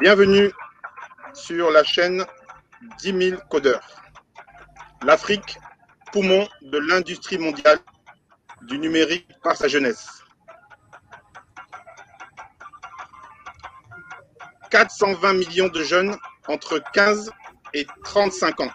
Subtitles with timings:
[0.00, 0.52] Bienvenue
[1.34, 2.24] sur la chaîne
[3.00, 3.82] 10 000 codeurs.
[5.02, 5.58] L'Afrique,
[6.12, 7.78] poumon de l'industrie mondiale
[8.62, 10.15] du numérique par sa jeunesse.
[14.76, 16.14] 420 millions de jeunes
[16.48, 17.30] entre 15
[17.72, 18.70] et 35 ans.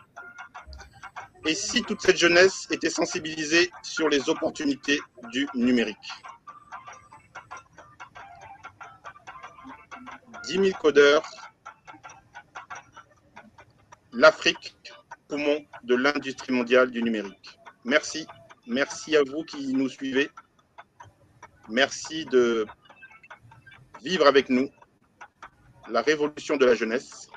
[1.46, 5.00] Et si toute cette jeunesse était sensibilisée sur les opportunités
[5.32, 5.96] du numérique?
[10.46, 11.22] 10 000 codeurs,
[14.12, 14.74] l'Afrique,
[15.28, 17.60] poumon de l'industrie mondiale du numérique.
[17.86, 18.26] Merci.
[18.66, 20.32] Merci à vous qui nous suivez.
[21.70, 22.66] Merci de
[24.02, 24.68] vivre avec nous
[25.90, 27.28] la révolution de la jeunesse.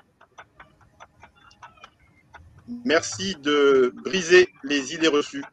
[2.84, 5.44] Merci de briser les idées reçues.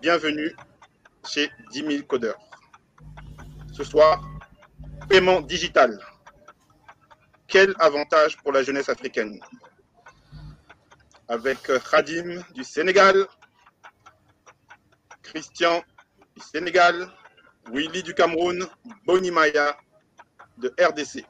[0.00, 0.54] Bienvenue
[1.26, 2.38] chez 10 000 codeurs.
[3.72, 4.22] Ce soir,
[5.08, 5.98] paiement digital.
[7.46, 9.40] Quel avantage pour la jeunesse africaine?
[11.28, 11.58] Avec
[11.90, 13.26] Khadim du Sénégal,
[15.22, 15.82] Christian
[16.34, 17.08] du Sénégal,
[17.68, 18.66] Willy du Cameroun,
[19.04, 19.76] Boni Maya
[20.58, 21.24] de RDC.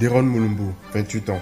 [0.00, 1.40] Deron Mulumbu, 28 ans.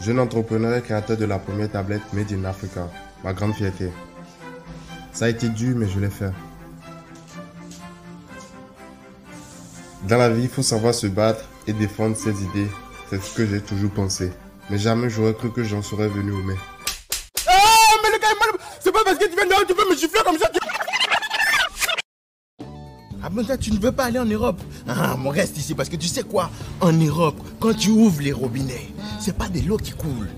[0.00, 2.88] Jeune entrepreneur et créateur de la première tablette Made in Africa.
[3.24, 3.90] Ma grande fierté.
[5.12, 6.30] Ça a été dur, mais je l'ai fait.
[10.04, 12.70] Dans la vie, il faut savoir se battre et défendre ses idées.
[13.10, 14.32] C'est ce que j'ai toujours pensé.
[14.70, 16.54] Mais jamais j'aurais cru que j'en serais venu au mai.
[17.48, 17.52] Ah,
[18.04, 18.58] mais le gars.
[18.78, 20.48] C'est pas parce que tu viens de tu peux me gifler comme ça.
[23.44, 24.60] Toi, tu ne veux pas aller en Europe.
[24.88, 26.50] Ah, on reste ici parce que tu sais quoi?
[26.80, 28.88] En Europe, quand tu ouvres les robinets,
[29.20, 30.28] c'est pas de l'eau qui coule,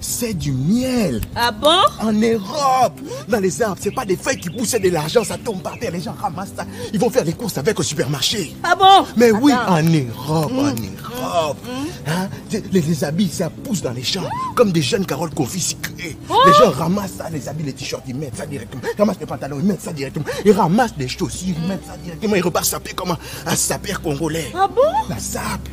[0.00, 1.20] c'est du miel.
[1.34, 1.80] Ah bon?
[2.00, 5.60] En Europe, dans les arbres, c'est pas des feuilles qui poussent de l'argent, ça tombe
[5.62, 6.64] par terre, les gens ramassent ça.
[6.92, 8.54] Ils vont faire les courses avec au supermarché.
[8.62, 9.06] Ah bon?
[9.16, 11.58] Mais oui, en Europe, en Europe.
[12.06, 14.22] Hein, les, les habits, ça pousse dans les champs,
[14.54, 16.16] comme des jeunes carottes confisquées.
[16.46, 18.82] Les gens ramassent ça, les habits, les t-shirts, ils mettent ça directement.
[18.94, 20.26] Ils ramassent les pantalons, ils mettent ça directement.
[20.44, 22.36] Ils ramassent les chaussures, ils mettent ça directement.
[22.36, 24.52] Ils repartent saper comme un, un sapeur congolais.
[24.54, 24.82] Ah bon?
[25.08, 25.68] La sape.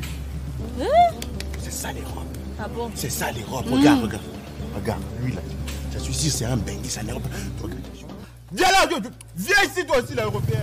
[1.63, 2.24] C'est ça l'Europe.
[2.59, 2.89] Ah bon?
[2.95, 3.65] C'est ça l'Europe.
[3.69, 4.23] Regarde, regarde.
[4.75, 5.41] Regarde, lui là.
[5.93, 7.23] Je suis sûr, c'est un bengue, c'est un Europe.
[7.61, 7.79] Regarde.
[8.53, 8.87] Viens là,
[9.35, 10.59] viens, ici toi aussi, l'Européen.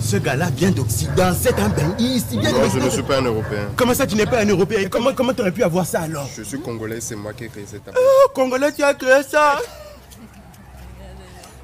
[0.00, 2.28] Ce gars-là vient d'Occident, c'est un benguiste.
[2.32, 3.68] il vient Non, je ne suis pas un Européen.
[3.76, 4.88] Comment ça, tu n'es pas un Européen?
[4.88, 6.28] Comment comment tu aurais pu avoir ça alors?
[6.34, 8.02] Je suis congolais, c'est moi qui ai créé cette tablette.
[8.02, 9.58] Oh, Congolais, tu as créé ça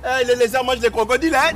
[0.04, 1.52] Eh, Les lézards mangent des crocodiles, hein?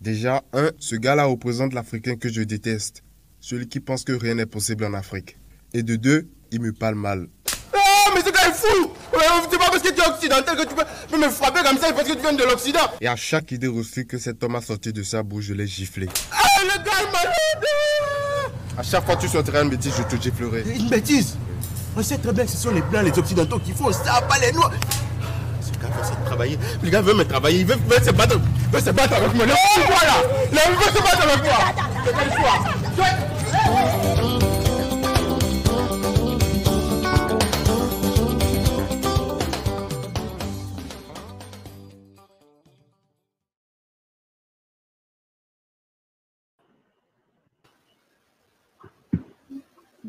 [0.00, 3.04] Déjà, un, ce gars-là représente l'Africain que je déteste.
[3.38, 5.36] Celui qui pense que rien n'est possible en Afrique.
[5.72, 7.26] Et de deux, il me parle mal.
[7.74, 9.18] Oh, mais ce gars est fou Euh,
[9.50, 11.86] C'est pas parce que tu es occidental que tu peux, peux me frapper comme ça,
[11.88, 14.56] c'est parce que tu viens de l'Occident Et à chaque idée reçue que cet homme
[14.56, 16.08] a sorti de sa bouche, je l'ai giflé.
[16.30, 17.64] Ah, le gars est malade
[18.78, 20.64] À chaque fois que tu sortiras une bêtise, je te giflerai.
[20.76, 21.36] Une bêtise
[21.96, 24.38] On sait très bien que ce sont les blancs, les occidentaux qui font ça, pas
[24.38, 24.72] les noirs
[25.62, 26.58] Ce gars veut se travailler.
[26.82, 28.38] Le gars veut me travailler, il veut, veut se battre.
[28.70, 29.46] veut se battre avec moi.
[29.46, 29.54] Non,
[29.86, 30.22] quoi là
[30.52, 31.58] Là, il veut se battre avec moi
[32.04, 32.30] C'est quelle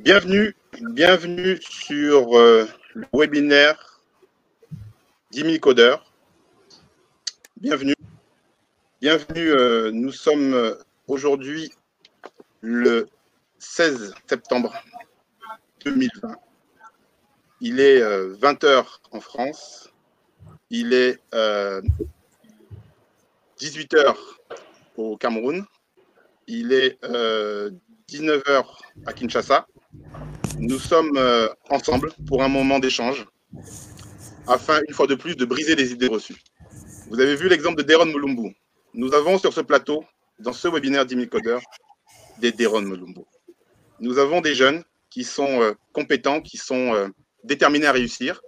[0.03, 4.01] Bienvenue, bienvenue sur euh, le webinaire
[5.31, 6.11] 10 000 codeurs.
[7.55, 7.95] Bienvenue.
[8.99, 10.75] Bienvenue, euh, nous sommes euh,
[11.07, 11.71] aujourd'hui
[12.59, 13.07] le
[13.59, 14.73] 16 septembre
[15.85, 16.35] 2020.
[17.61, 19.89] Il est 20h en France.
[20.69, 21.17] Il est
[23.57, 24.17] 18h
[24.97, 25.63] au Cameroun.
[26.47, 27.01] Il est
[28.09, 28.65] 19h
[29.05, 29.65] à Kinshasa.
[30.59, 33.25] Nous sommes euh, ensemble pour un moment d'échange
[34.47, 36.37] afin, une fois de plus, de briser les idées reçues.
[37.09, 38.55] Vous avez vu l'exemple de Deron Mulumbu.
[38.93, 40.03] Nous avons sur ce plateau,
[40.39, 41.61] dans ce webinaire 10 000 codeurs,
[42.39, 43.27] des Deron Molumbo.
[43.99, 47.07] Nous avons des jeunes qui sont euh, compétents, qui sont euh,
[47.43, 48.41] déterminés à réussir.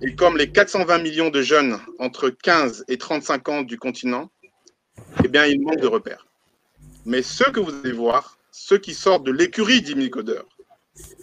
[0.00, 4.30] Et comme les 420 millions de jeunes entre 15 et 35 ans du continent,
[5.24, 6.26] eh bien, il manque de repères.
[7.06, 10.46] Mais ceux que vous allez voir, ceux qui sortent de l'écurie d'Imicodeur,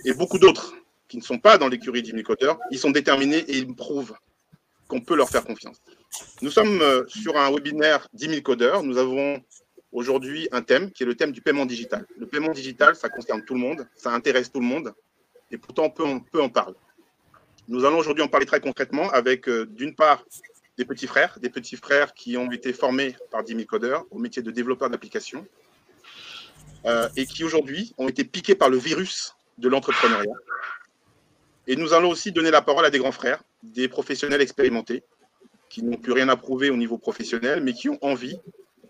[0.03, 0.73] et beaucoup d'autres
[1.07, 4.15] qui ne sont pas dans l'écurie d'Imicodeur, ils sont déterminés et ils prouvent
[4.87, 5.77] qu'on peut leur faire confiance.
[6.41, 8.83] Nous sommes euh, sur un webinaire 10 000 codeurs.
[8.83, 9.41] Nous avons
[9.91, 12.05] aujourd'hui un thème qui est le thème du paiement digital.
[12.17, 14.93] Le paiement digital, ça concerne tout le monde, ça intéresse tout le monde,
[15.51, 16.75] et pourtant peu, on peut en parler.
[17.67, 20.25] Nous allons aujourd'hui en parler très concrètement avec, euh, d'une part,
[20.77, 24.17] des petits frères, des petits frères qui ont été formés par 10 000 codeurs au
[24.17, 25.45] métier de développeur d'applications
[26.85, 30.33] euh, et qui aujourd'hui ont été piqués par le virus de l'entrepreneuriat.
[31.67, 35.03] Et nous allons aussi donner la parole à des grands frères, des professionnels expérimentés
[35.69, 38.39] qui n'ont plus rien à prouver au niveau professionnel, mais qui ont envie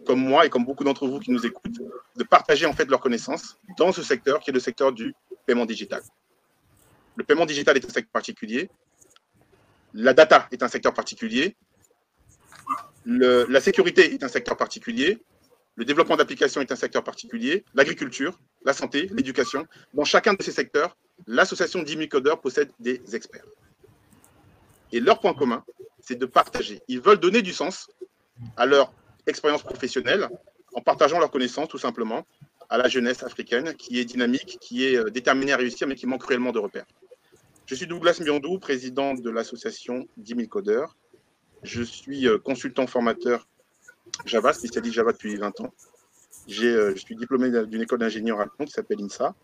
[0.06, 1.82] comme moi et comme beaucoup d'entre vous qui nous écoutent,
[2.16, 5.14] de partager en fait leurs connaissances dans ce secteur qui est le secteur du
[5.46, 6.02] paiement digital.
[7.16, 8.70] Le paiement digital est un secteur particulier.
[9.94, 11.56] La data est un secteur particulier.
[13.06, 15.20] la sécurité est un secteur particulier.
[15.76, 17.64] Le développement d'applications est un secteur particulier.
[17.74, 19.66] L'agriculture, la santé, l'éducation.
[19.94, 23.46] Dans chacun de ces secteurs, l'association 10 codeurs possède des experts.
[24.92, 25.64] Et leur point commun,
[26.02, 26.82] c'est de partager.
[26.88, 27.90] Ils veulent donner du sens
[28.58, 28.94] à leur
[29.28, 30.28] expérience professionnelle
[30.74, 32.26] en partageant leurs connaissances tout simplement
[32.70, 36.06] à la jeunesse africaine qui est dynamique, qui est euh, déterminée à réussir, mais qui
[36.06, 36.86] manque cruellement de repères.
[37.66, 40.96] Je suis Douglas Miondou, président de l'association 10 000 codeurs.
[41.64, 43.48] Je suis euh, consultant formateur
[44.26, 45.74] Java, spécialiste Java depuis 20 ans.
[46.62, 49.36] Euh, je suis diplômé d'une école d'ingénieur à Lyon qui s'appelle INSA.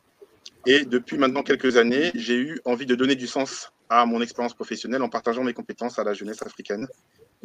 [0.66, 4.56] Et depuis maintenant quelques années, j'ai eu envie de donner du sens à mon expérience
[4.56, 6.88] professionnelle en partageant mes compétences à la jeunesse africaine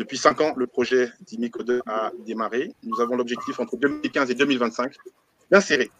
[0.01, 2.73] depuis cinq ans, le projet d'Imicode a démarré.
[2.85, 4.95] Nous avons l'objectif entre 2015 et 2025
[5.51, 5.91] d'insérer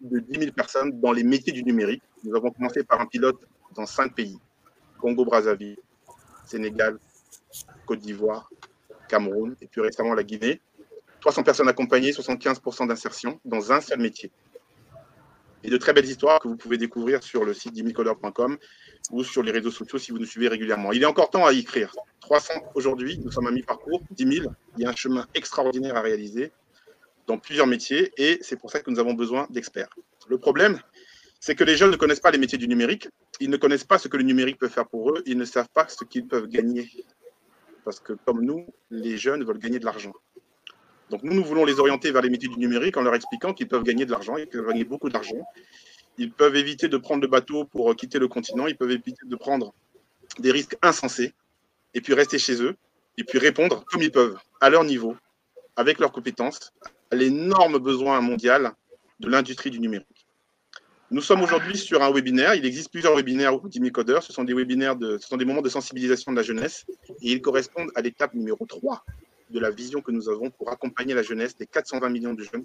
[0.00, 2.02] de 10 000 personnes dans les métiers du numérique.
[2.22, 3.40] Nous avons commencé par un pilote
[3.74, 4.38] dans cinq pays
[5.00, 5.76] Congo-Brazzaville,
[6.44, 6.98] Sénégal,
[7.84, 8.48] Côte d'Ivoire,
[9.08, 10.60] Cameroun et plus récemment la Guinée.
[11.20, 14.30] 300 personnes accompagnées, 75% d'insertion dans un seul métier
[15.64, 18.58] et de très belles histoires que vous pouvez découvrir sur le site dimicodeur.com
[19.10, 20.92] ou sur les réseaux sociaux si vous nous suivez régulièrement.
[20.92, 21.94] Il est encore temps à y écrire.
[22.20, 24.52] 300 aujourd'hui, nous sommes à mi-parcours, 10 000.
[24.76, 26.52] Il y a un chemin extraordinaire à réaliser
[27.26, 29.90] dans plusieurs métiers et c'est pour ça que nous avons besoin d'experts.
[30.28, 30.80] Le problème,
[31.40, 33.08] c'est que les jeunes ne connaissent pas les métiers du numérique,
[33.40, 35.68] ils ne connaissent pas ce que le numérique peut faire pour eux, ils ne savent
[35.72, 36.90] pas ce qu'ils peuvent gagner.
[37.84, 40.12] Parce que comme nous, les jeunes veulent gagner de l'argent.
[41.10, 43.68] Donc nous, nous voulons les orienter vers les métiers du numérique en leur expliquant qu'ils
[43.68, 45.46] peuvent gagner de l'argent, ils peuvent gagner beaucoup d'argent.
[46.18, 49.36] Ils peuvent éviter de prendre le bateau pour quitter le continent, ils peuvent éviter de
[49.36, 49.72] prendre
[50.38, 51.32] des risques insensés,
[51.94, 52.76] et puis rester chez eux,
[53.16, 55.16] et puis répondre comme ils peuvent, à leur niveau,
[55.76, 56.72] avec leurs compétences,
[57.10, 58.72] à l'énorme besoin mondial
[59.20, 60.26] de l'industrie du numérique.
[61.10, 62.54] Nous sommes aujourd'hui sur un webinaire.
[62.54, 63.62] Il existe plusieurs webinaires au.
[63.70, 66.84] Ce sont des webinaires, ce sont des moments de sensibilisation de la jeunesse
[67.22, 69.04] et ils correspondent à l'étape numéro 3
[69.50, 72.64] de la vision que nous avons pour accompagner la jeunesse, des 420 millions de jeunes,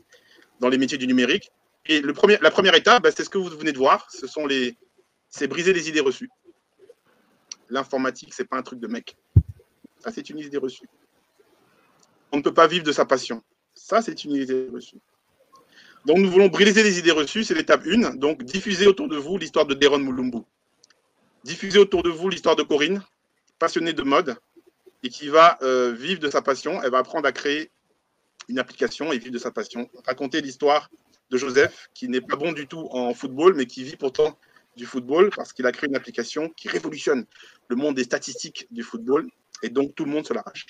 [0.59, 1.51] dans les métiers du numérique.
[1.85, 4.27] Et le premier, la première étape, bah, c'est ce que vous venez de voir, ce
[4.27, 4.77] sont les,
[5.29, 6.29] c'est briser les idées reçues.
[7.69, 9.17] L'informatique, c'est pas un truc de mec.
[9.99, 10.87] Ça, c'est une idée reçue.
[12.31, 13.41] On ne peut pas vivre de sa passion.
[13.73, 14.97] Ça, c'est une idée reçue.
[16.05, 18.15] Donc, nous voulons briser les idées reçues, c'est l'étape 1.
[18.15, 20.39] Donc, diffuser autour de vous l'histoire de Deron Mulumbu.
[21.43, 23.01] Diffuser autour de vous l'histoire de Corinne,
[23.57, 24.37] passionnée de mode,
[25.03, 26.81] et qui va euh, vivre de sa passion.
[26.81, 27.71] Elle va apprendre à créer
[28.49, 29.89] une application et vivre de sa passion.
[30.05, 30.89] Raconter l'histoire
[31.29, 34.37] de Joseph, qui n'est pas bon du tout en football, mais qui vit pourtant
[34.75, 37.25] du football parce qu'il a créé une application qui révolutionne
[37.67, 39.29] le monde des statistiques du football
[39.61, 40.65] et donc tout le monde se l'arrache.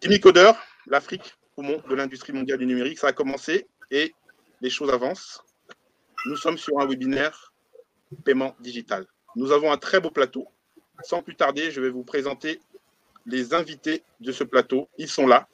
[0.00, 0.52] Timmy Coder,
[0.86, 4.14] l'Afrique, poumon de l'industrie mondiale du numérique, ça a commencé et
[4.60, 5.42] les choses avancent.
[6.26, 7.52] Nous sommes sur un webinaire
[8.24, 9.06] paiement digital.
[9.36, 10.48] Nous avons un très beau plateau.
[11.02, 12.60] Sans plus tarder, je vais vous présenter
[13.26, 14.88] les invités de ce plateau.
[14.98, 15.48] Ils sont là.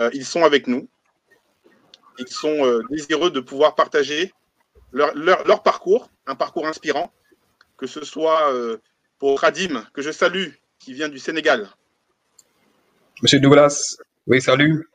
[0.00, 0.88] Euh, ils sont avec nous.
[2.18, 4.32] Ils sont euh, désireux de pouvoir partager
[4.92, 7.12] leur, parcours, un parcours inspirant,
[7.76, 8.78] que ce soit euh,
[9.18, 10.48] pour Khadim, que je salue,
[10.78, 11.68] qui vient du Sénégal.
[13.22, 13.96] Monsieur Douglas,
[14.26, 14.88] oui, salut.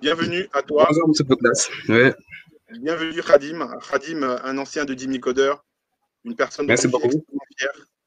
[0.00, 0.86] Bienvenue à toi.
[0.88, 1.68] Bonjour, monsieur Douglas.
[2.70, 3.68] Bienvenue, Khadim.
[3.90, 5.64] Khadim, un ancien de Dimi Codeur,
[6.24, 7.24] une personne Merci beaucoup.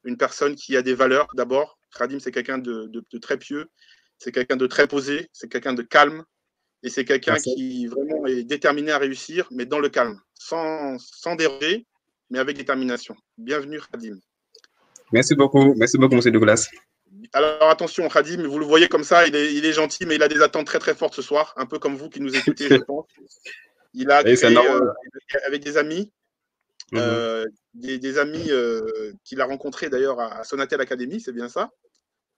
[0.04, 2.90] Une personne qui a des valeurs d'abord, Khadim, c'est quelqu'un de,
[3.20, 3.66] très pieux,
[4.18, 6.24] c'est quelqu'un de très posé, c'est quelqu'un de calme,
[6.82, 11.36] et c'est quelqu'un qui vraiment est déterminé à réussir, mais dans le calme, sans, sans
[11.36, 11.86] déroger,
[12.30, 13.14] mais avec détermination.
[13.38, 14.18] Bienvenue, Khadim.
[15.12, 16.32] Merci beaucoup, merci beaucoup, M.
[16.32, 16.68] Douglas.
[17.32, 20.22] Alors attention, Khadim, vous le voyez comme ça, il est, il est, gentil, mais il
[20.22, 22.68] a des attentes très très fortes ce soir, un peu comme vous qui nous écoutez,
[22.68, 23.06] je pense.
[23.94, 24.80] Il a créé euh,
[25.46, 26.10] avec des amis,
[26.92, 27.00] Mhm.
[27.00, 27.44] euh,
[27.74, 28.80] des, des amis euh,
[29.24, 31.70] qu'il a rencontrés d'ailleurs à, à Sonatel Academy, c'est bien ça?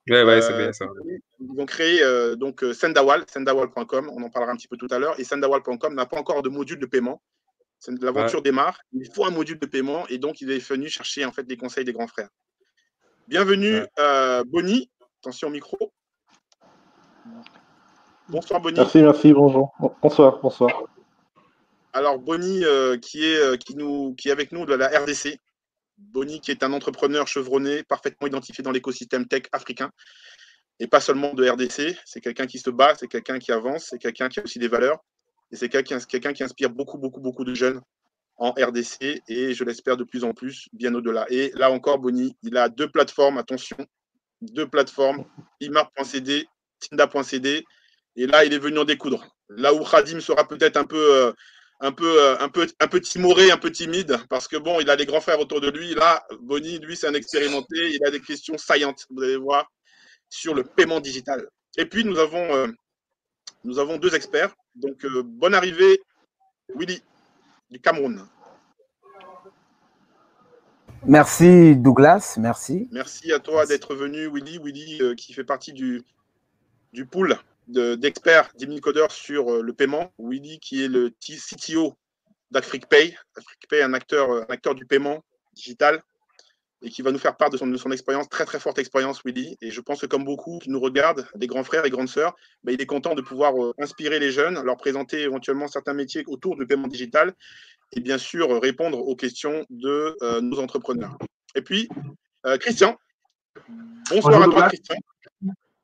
[0.09, 0.87] Ouais, ouais, c'est Euh, bien ça.
[1.41, 4.99] Ils ont créé euh, donc Sendawal, sendawal.com, on en parlera un petit peu tout à
[4.99, 5.19] l'heure.
[5.19, 7.21] Et sendawal.com n'a pas encore de module de paiement.
[8.01, 8.79] L'aventure démarre.
[8.93, 11.57] Il faut un module de paiement et donc il est venu chercher en fait des
[11.57, 12.31] conseils des grands frères.
[13.29, 13.89] Bienvenue, Ouais.
[13.99, 14.91] euh, Bonnie.
[15.21, 15.93] Attention au micro.
[18.29, 18.79] Bonsoir Bonnie.
[18.79, 19.75] Merci, merci, bonjour.
[20.03, 20.85] Bonsoir, bonsoir.
[21.97, 25.39] Alors Bonnie euh, qui est euh, qui nous qui est avec nous de la RDC.
[25.97, 29.91] Bonnie qui est un entrepreneur chevronné, parfaitement identifié dans l'écosystème tech africain
[30.81, 31.97] et pas seulement de RDC.
[32.05, 34.67] C'est quelqu'un qui se bat, c'est quelqu'un qui avance, c'est quelqu'un qui a aussi des
[34.67, 34.99] valeurs
[35.53, 37.81] et c'est quelqu'un qui inspire beaucoup beaucoup beaucoup de jeunes
[38.39, 41.27] en RDC et je l'espère de plus en plus bien au-delà.
[41.29, 43.77] Et là encore Bonnie, il a deux plateformes, attention,
[44.41, 45.27] deux plateformes,
[45.61, 46.49] imar.cd,
[46.81, 47.65] tinda.cd
[48.17, 49.25] et là il est venu en découdre.
[49.49, 51.33] Là où Khadim sera peut-être un peu euh,
[51.85, 54.89] un peu, euh, un peu, un peu timoré, un peu timide, parce que bon, il
[54.89, 55.95] a les grands frères autour de lui.
[55.95, 57.91] Là, Bonnie, lui, c'est un expérimenté.
[57.91, 59.71] Il a des questions saillantes, vous allez voir,
[60.31, 61.47] sur le paiement digital.
[61.77, 62.69] Et puis, nous avons, euh,
[63.65, 64.55] nous avons deux experts.
[64.75, 66.01] Donc, euh, bonne arrivée,
[66.75, 67.03] Willy,
[67.71, 68.27] du Cameroun.
[71.07, 72.89] Merci Douglas, merci.
[72.93, 74.59] Merci à toi d'être venu, Willy.
[74.59, 76.03] Willy, euh, qui fait partie du,
[76.95, 80.13] du pool de- d'experts d'Imicodeur sur euh, le paiement.
[80.19, 81.95] Willy, qui est le CTO
[82.51, 83.17] d'AfriquePay.
[83.37, 86.03] AfriquePay, un acteur, euh, un acteur du paiement digital
[86.83, 89.23] et qui va nous faire part de son, de son expérience, très très forte expérience,
[89.25, 89.57] Willy.
[89.63, 92.35] Et je pense que comme beaucoup qui nous regardent, des grands frères et grandes sœurs,
[92.63, 96.25] ben, il est content de pouvoir euh, inspirer les jeunes, leur présenter éventuellement certains métiers
[96.27, 97.33] autour du paiement digital
[97.93, 101.17] et bien sûr euh, répondre aux questions de euh, nos entrepreneurs.
[101.55, 101.89] Et puis,
[102.61, 102.99] Christian.
[104.11, 104.69] Bonsoir Bonjour, à toi, Douglas.
[104.69, 104.97] Christian.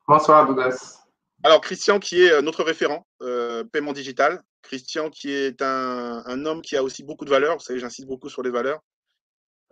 [0.06, 0.99] Bonsoir Douglas.
[1.42, 4.42] Alors, Christian, qui est euh, notre référent euh, paiement digital.
[4.62, 7.56] Christian, qui est un, un homme qui a aussi beaucoup de valeurs.
[7.56, 8.80] Vous savez, j'insiste beaucoup sur les valeurs.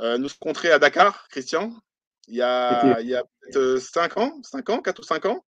[0.00, 1.74] Euh, nous rencontrés à Dakar, Christian,
[2.28, 5.44] il y a, il y a peut-être 5 ans, 5 ans, 4 ou 5 ans.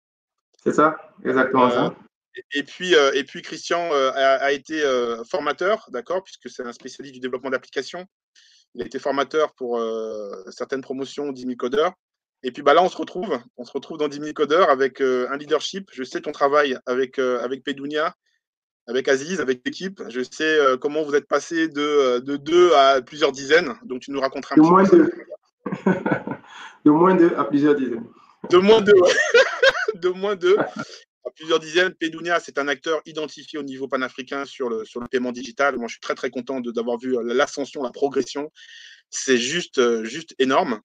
[0.63, 1.95] C'est ça, exactement Euh, ça.
[2.37, 4.83] Et, et puis, et puis Christian a, a été
[5.31, 8.05] formateur, d'accord, puisque c'est un spécialiste du développement d'applications.
[8.75, 9.81] Il a été formateur pour
[10.51, 11.93] certaines promotions d'Imicodeur.
[12.45, 13.41] Et puis bah, là, on se retrouve.
[13.57, 15.89] On se retrouve dans Dimicodeur avec euh, un leadership.
[15.93, 18.15] Je sais ton travail avec, euh, avec Pedounia,
[18.87, 20.03] avec Aziz, avec l'équipe.
[20.11, 23.75] Je sais euh, comment vous êtes passé de, euh, de deux à plusieurs dizaines.
[23.85, 24.99] Donc, tu nous raconteras un De petit moins peu.
[24.99, 25.13] de,
[26.85, 28.05] de moins de à plusieurs dizaines.
[28.51, 28.93] De moins de,
[29.95, 31.95] de moins de à plusieurs dizaines.
[31.95, 35.79] Pedounia, c'est un acteur identifié au niveau panafricain sur le, sur le paiement digital.
[35.79, 38.53] Moi, je suis très, très content d'avoir vu l'ascension, la progression.
[39.09, 40.81] C'est juste, juste énorme.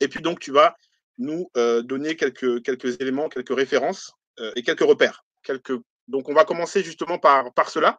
[0.00, 0.74] Et puis, donc, tu vas
[1.18, 5.24] nous euh, donner quelques, quelques éléments, quelques références euh, et quelques repères.
[5.42, 5.78] Quelques...
[6.08, 7.98] Donc, on va commencer justement par, par cela.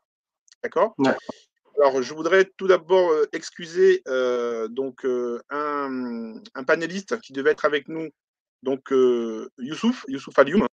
[0.63, 0.93] D'accord?
[0.97, 1.15] Ouais.
[1.79, 7.51] Alors, je voudrais tout d'abord euh, excuser euh, donc, euh, un, un panéliste qui devait
[7.51, 8.09] être avec nous,
[8.63, 10.65] donc euh, Youssouf, Youssouf Alioum,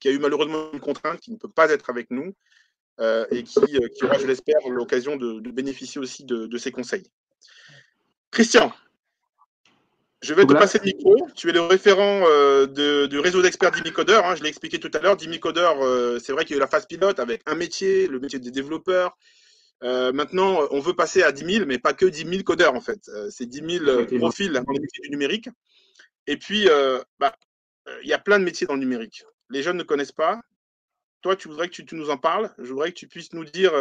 [0.00, 2.34] qui a eu malheureusement une contrainte, qui ne peut pas être avec nous
[3.30, 7.06] et qui, qui aura, je l'espère, l'occasion de, de bénéficier aussi de, de ses conseils.
[8.32, 8.72] Christian,
[10.20, 11.28] je vais te passer le micro.
[11.34, 14.24] Tu es le référent euh, de- du réseau d'experts d'Imicodeur.
[14.26, 15.16] hein, je l'ai expliqué tout à l'heure.
[15.16, 18.18] D'Imicodeur, euh, c'est vrai qu'il y a eu la phase pilote avec un métier, le
[18.18, 19.16] métier des développeurs.
[19.84, 22.80] Euh, maintenant, on veut passer à 10 000, mais pas que 10 000 codeurs en
[22.80, 23.08] fait.
[23.30, 24.26] C'est 10 000 euh, Effectivement.
[24.26, 25.48] profils dans les métiers du numérique.
[26.26, 26.68] Et puis,
[27.20, 27.34] bah,
[28.02, 29.24] il y a plein de métiers dans le numérique.
[29.50, 30.40] Les jeunes ne connaissent pas.
[31.22, 32.50] Toi, tu voudrais que tu, tu nous en parles.
[32.58, 33.72] Je voudrais que tu puisses nous dire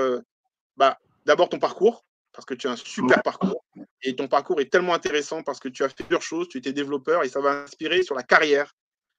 [0.78, 3.66] bah, d'abord ton parcours, parce que tu as un super parcours.
[4.04, 6.74] Et ton parcours est tellement intéressant parce que tu as fait plusieurs choses, tu étais
[6.74, 8.74] développeur et ça va inspirer sur la carrière.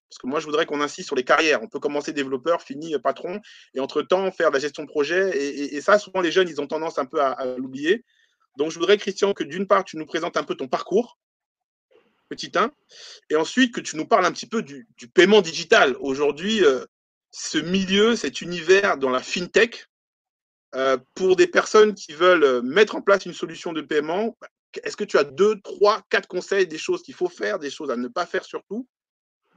[0.08, 1.62] Parce que moi, je voudrais qu'on insiste sur les carrières.
[1.62, 3.40] On peut commencer développeur, finir euh, patron,
[3.74, 5.36] et entre-temps, faire de la gestion de projet.
[5.36, 8.04] Et, ça, souvent, les jeunes, ils ont tendance un peu à, l'oublier.
[8.56, 11.18] Donc, je voudrais, Christian, que d'une part, tu nous présentes un peu ton parcours,
[12.28, 12.70] petit 1,
[13.30, 15.94] et ensuite que tu nous parles un petit peu du, paiement digital.
[16.00, 16.84] Aujourd'hui, euh,
[17.30, 19.86] ce milieu, cet univers dans la fintech,
[20.74, 24.36] euh, pour des personnes qui veulent mettre en place une solution de paiement,
[24.82, 27.90] est-ce que tu as deux, trois, quatre conseils, des choses qu'il faut faire, des choses
[27.90, 28.86] à ne pas faire surtout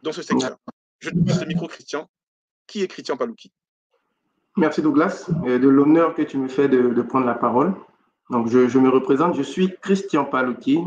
[0.04, 0.58] dans ce secteur?
[1.00, 2.08] Je te passe le micro, Christian.
[2.68, 3.52] Qui est Christian Palouki?
[4.58, 7.74] Merci Douglas de l'honneur que tu me fais de, prendre la parole.
[8.30, 10.80] Donc, je, me représente, je suis Christian Palouki.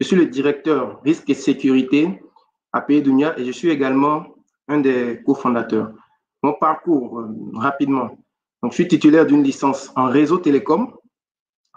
[0.00, 2.22] Je suis le directeur risque et sécurité
[2.72, 4.34] à Pays Dunia et je suis également
[4.68, 5.92] un des cofondateurs.
[6.42, 8.18] Mon parcours, euh, rapidement.
[8.64, 10.92] Je suis titulaire d'une licence en réseau télécom,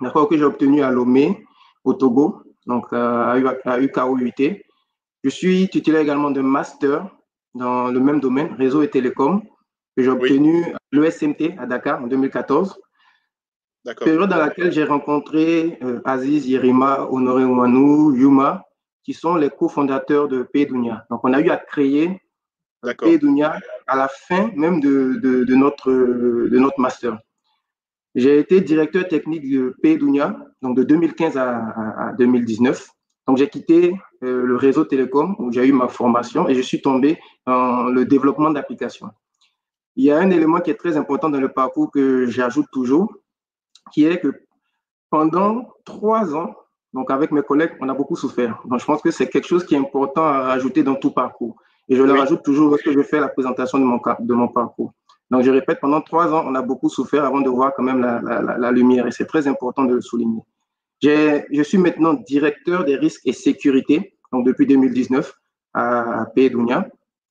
[0.01, 1.44] d'accord, que j'ai obtenue à Lomé,
[1.85, 4.59] au Togo, donc euh, à, UKOUT.
[5.23, 7.07] Je suis titulaire également d'un master
[7.53, 9.41] dans le même domaine, réseau et télécom,
[9.95, 12.77] que j'ai obtenu à l'ESMT à Dakar en 2014.
[14.03, 18.63] Période dans laquelle j'ai rencontré euh, Aziz, Yerima, Honoré Ouanou, Yuma,
[19.03, 21.05] qui sont les cofondateurs de Pédounia.
[21.11, 22.19] Donc, on a eu à créer
[22.99, 27.17] Pédounia à la fin même de, de, notre, de notre master.
[28.15, 32.89] J'ai été directeur technique de Pédounia, donc de 2015 à, 2019.
[33.27, 36.81] Donc, j'ai quitté euh, le réseau télécom où j'ai eu ma formation et je suis
[36.81, 39.09] tombé dans le développement d'applications.
[39.95, 43.13] Il y a un élément qui est très important dans le parcours que j'ajoute toujours,
[43.93, 44.33] qui est que
[45.09, 46.55] pendant trois ans,
[46.93, 48.61] donc avec mes collègues, on a beaucoup souffert.
[48.65, 51.55] Donc je pense que c'est quelque chose qui est important à rajouter dans tout parcours.
[51.87, 54.91] Et je le rajoute toujours lorsque je fais la présentation de mon, de mon parcours.
[55.31, 58.01] Donc je répète, pendant trois ans, on a beaucoup souffert avant de voir quand même
[58.01, 58.19] la,
[58.57, 59.07] la, lumière.
[59.07, 60.41] Et c'est très important de le souligner.
[61.01, 65.33] Je suis maintenant directeur des risques et sécurité, donc depuis 2019
[65.73, 66.31] à, à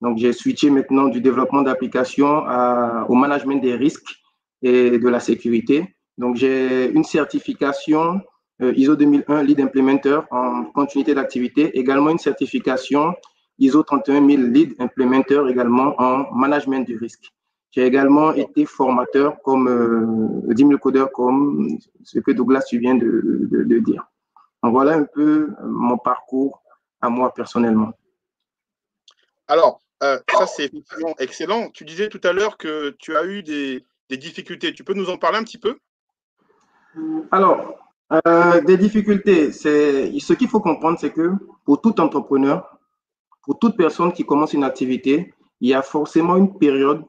[0.01, 2.45] Donc j'ai switché maintenant du développement d'applications
[3.09, 4.15] au management des risques
[4.63, 5.95] et de la sécurité.
[6.17, 8.21] Donc, j'ai une certification
[8.63, 13.15] euh, ISO 2001 Lead Implementer en continuité d'activité, également une certification
[13.59, 17.34] ISO 31000 Lead Implementer également en management du risque.
[17.75, 23.49] J'ai également été formateur comme euh, 10 000 codeurs, comme ce que Douglas vient de,
[23.51, 24.07] de, dire.
[24.63, 26.63] Donc, voilà un peu mon parcours
[27.01, 27.91] à moi personnellement.
[29.49, 30.71] Alors, euh, ça c'est
[31.19, 31.69] excellent.
[31.71, 34.73] Tu disais tout à l'heure que tu as eu des, des difficultés.
[34.73, 35.77] Tu peux nous en parler un petit peu?
[37.33, 37.75] Alors,
[38.13, 41.33] euh, des difficultés, c'est ce qu'il faut comprendre, c'est que
[41.65, 42.79] pour tout entrepreneur,
[43.43, 47.05] pour toute personne qui commence une activité, il y a forcément une période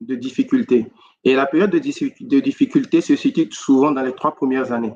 [0.00, 0.86] de difficulté.
[1.24, 4.94] Et la période de, de difficulté se situe souvent dans les trois premières années.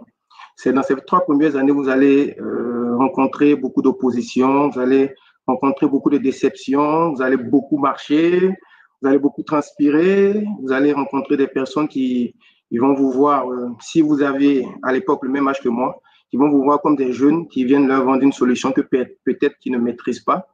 [0.57, 5.15] C'est dans ces trois premières années, vous allez euh, rencontrer beaucoup d'opposition, vous allez
[5.47, 8.55] rencontrer beaucoup de déceptions, vous allez beaucoup marcher,
[9.01, 12.35] vous allez beaucoup transpirer, vous allez rencontrer des personnes qui,
[12.73, 16.01] vont vous voir, euh, si vous avez à l'époque le même âge que moi,
[16.33, 19.59] ils vont vous voir comme des jeunes qui viennent leur vendre une solution que peut-être
[19.59, 20.47] qu'ils ne maîtrisent pas.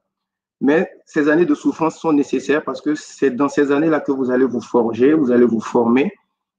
[0.60, 4.30] Mais ces années de souffrance sont nécessaires parce que c'est dans ces années-là que vous
[4.30, 6.12] allez vous forger, vous allez vous former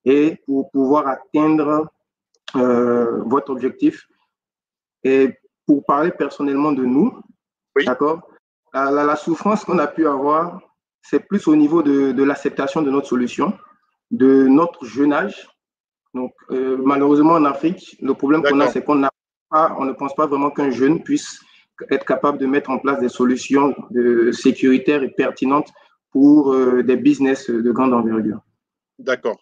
[0.05, 1.91] et pour pouvoir atteindre
[2.55, 4.07] euh, votre objectif.
[5.03, 5.33] Et
[5.65, 7.21] pour parler personnellement de nous,
[7.85, 8.21] d'accord,
[8.73, 10.61] la, souffrance qu'on a pu avoir,
[11.01, 13.53] c'est plus au niveau de, de l'acceptation de notre solution
[14.11, 15.47] de notre jeune âge.
[16.13, 19.11] Donc, euh, malheureusement, en Afrique, le problème qu'on a, c'est qu'on n'a
[19.49, 21.39] pas, on ne pense pas vraiment qu'un jeune puisse
[21.89, 25.69] être capable de mettre en place des solutions de, sécuritaires et pertinentes
[26.11, 28.41] pour euh, des business de grande envergure.
[28.97, 29.37] D'accord.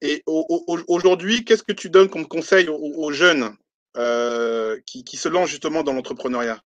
[0.00, 3.56] Et aujourd'hui, qu'est-ce que tu donnes comme conseil aux, jeunes
[3.96, 6.60] euh, qui, qui, se lancent justement dans l'entrepreneuriat?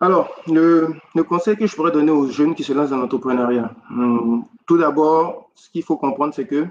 [0.00, 0.94] Alors, le,
[1.28, 5.52] conseil que je pourrais donner aux jeunes qui se lancent dans l'entrepreneuriat, hmm, tout d'abord,
[5.54, 6.66] ce qu'il faut comprendre, c'est que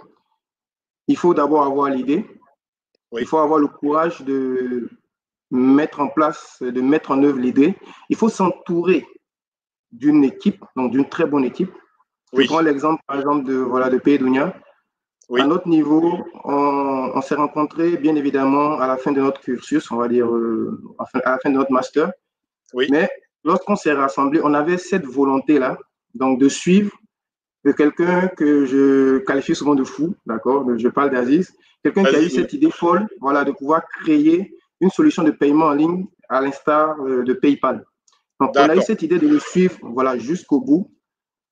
[1.08, 2.26] il faut d'abord avoir l'idée,
[3.18, 4.90] il faut avoir le courage de
[5.52, 7.76] mettre en place, de mettre en œuvre l'idée.
[8.10, 9.06] Il faut s'entourer
[9.92, 11.72] d'une équipe, donc d'une très bonne équipe.
[12.34, 14.56] Je prends l'exemple, par exemple, de, voilà, de Pédounia.
[15.38, 19.98] À notre niveau, on, s'est rencontrés, bien évidemment, à la fin de notre cursus, on
[19.98, 20.82] va dire, euh,
[21.14, 22.12] à la fin de notre master.
[22.90, 23.10] Mais
[23.44, 25.78] lorsqu'on s'est rassemblés, on avait cette volonté-là,
[26.16, 26.92] donc de suivre
[27.74, 32.30] quelqu'un que je qualifie souvent de fou, d'accord Je parle d'Aziz, quelqu'un qui a eu
[32.30, 37.00] cette idée folle, voilà, de pouvoir créer une solution de paiement en ligne à l'instar
[37.02, 37.86] euh, de PayPal.
[38.40, 40.92] Donc, on a eu cette idée de le suivre, voilà, jusqu'au bout.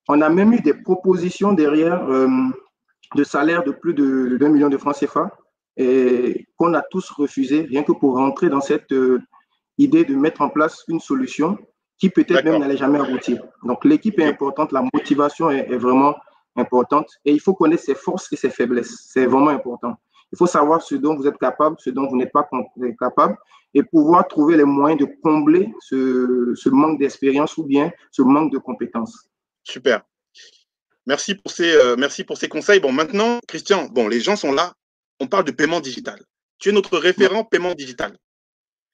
[0.08, 2.30] On a même eu des propositions derrière euh,
[3.16, 5.30] de salaire de plus de, 2 millions de francs CFA
[5.76, 9.20] et qu'on a tous refusé, rien que pour rentrer dans cette euh,
[9.78, 11.58] idée de mettre en place une solution
[12.00, 13.44] qui peut-être même n'allait jamais aboutir.
[13.64, 16.16] Donc l'équipe est importante, la motivation est, vraiment
[16.56, 19.08] importante et il faut connaître ses forces et ses faiblesses.
[19.10, 19.96] C'est vraiment important.
[20.32, 22.48] Il faut savoir ce dont vous êtes capable, ce dont vous n'êtes pas
[23.00, 23.38] capable
[23.74, 28.52] et pouvoir trouver les moyens de combler ce, ce manque d'expérience ou bien ce manque
[28.52, 29.30] de compétences.
[29.64, 30.04] Super.
[31.06, 32.82] Merci pour ces, euh, merci pour ces conseils.
[32.82, 34.74] Bon, maintenant, Christian, bon, les gens sont là.
[35.20, 36.22] On parle de paiement digital.
[36.60, 38.18] Tu es notre référent paiement digital.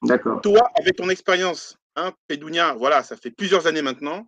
[0.04, 0.42] D'accord.
[0.42, 4.28] Toi, avec ton expérience, hein, Pédounia, voilà, ça fait plusieurs années maintenant.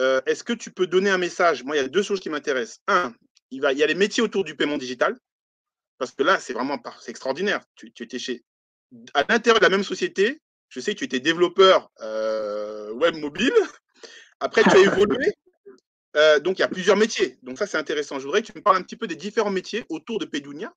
[0.00, 1.62] Euh, est-ce que tu peux donner un message?
[1.64, 2.80] Moi, il y a deux choses qui m'intéressent.
[2.88, 3.12] Un,
[3.50, 5.16] il, va, il y a les métiers autour du paiement digital,
[5.98, 7.64] parce que là, c'est vraiment extraordinaire.
[7.74, 8.44] Tu, étais chez.
[9.14, 13.54] À l'intérieur de la même société, je sais que tu étais développeur euh, web mobile.
[14.40, 15.32] Après, tu as évolué.
[16.16, 17.38] Euh, donc, il y a plusieurs métiers.
[17.42, 18.18] Donc, ça, c'est intéressant.
[18.18, 20.72] Je voudrais que tu me parles un petit peu des différents métiers autour de Pédounia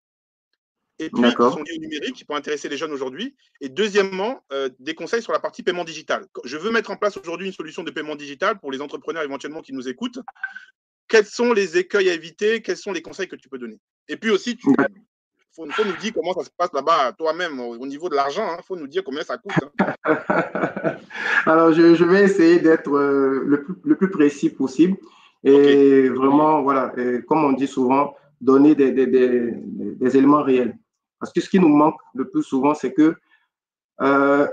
[0.99, 3.35] et puis qui sont liés au numérique, qui pourraient intéresser les jeunes aujourd'hui.
[3.61, 6.27] Et deuxièmement, euh, des conseils sur la partie paiement digital.
[6.43, 9.61] Je veux mettre en place aujourd'hui une solution de paiement digital pour les entrepreneurs éventuellement
[9.61, 10.19] qui nous écoutent.
[11.09, 14.15] Quels sont les écueils à éviter Quels sont les conseils que tu peux donner Et
[14.15, 14.69] puis aussi, tu,
[15.51, 18.45] faut, faut nous dire comment ça se passe là-bas toi-même au, niveau de l'argent.
[18.47, 18.61] Il hein.
[18.65, 19.51] faut nous dire combien ça coûte.
[19.79, 19.93] Hein.
[21.45, 24.97] Alors, je, je, vais essayer d'être euh, le, plus, le, plus, précis possible.
[25.43, 26.93] Et vraiment, voilà,
[27.27, 30.77] comme on dit souvent, donner des, des, des, des, éléments réels.
[31.19, 33.15] Parce que ce qui nous manque le plus souvent, c'est que
[34.01, 34.47] euh,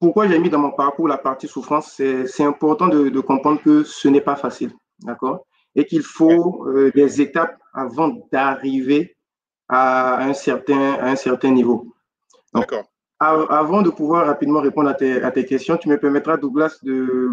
[0.00, 3.84] pourquoi j'ai mis dans mon parcours la partie souffrance, c'est important de, de, comprendre que
[3.84, 5.46] ce n'est pas facile, d'accord?
[5.74, 9.16] Et qu'il faut euh, des étapes avant d'arriver
[9.68, 11.86] à un certain, à un certain niveau.
[12.52, 12.84] D'accord.
[13.18, 17.30] Avant de pouvoir rapidement répondre à tes, à tes, questions, tu me permettras, Douglas, de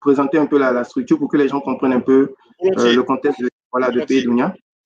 [0.00, 3.02] présenter un peu la, la structure pour que les gens comprennent un peu euh, le
[3.02, 4.26] contexte de, voilà, de Pays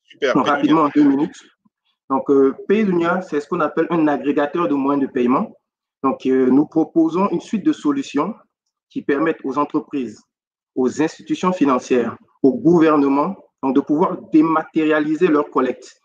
[0.05, 0.35] Super.
[0.35, 1.37] Donc, rapidement, en deux minutes.
[2.09, 5.53] Donc, euh, Paydunia, c'est ce qu'on appelle un agrégateur de moyens de paiement.
[6.03, 8.35] Donc, euh, nous proposons une suite de solutions
[8.88, 10.22] qui permettent aux entreprises,
[10.77, 16.00] aux institutions financières, au gouvernement, donc de pouvoir dématérialiser leur collecte,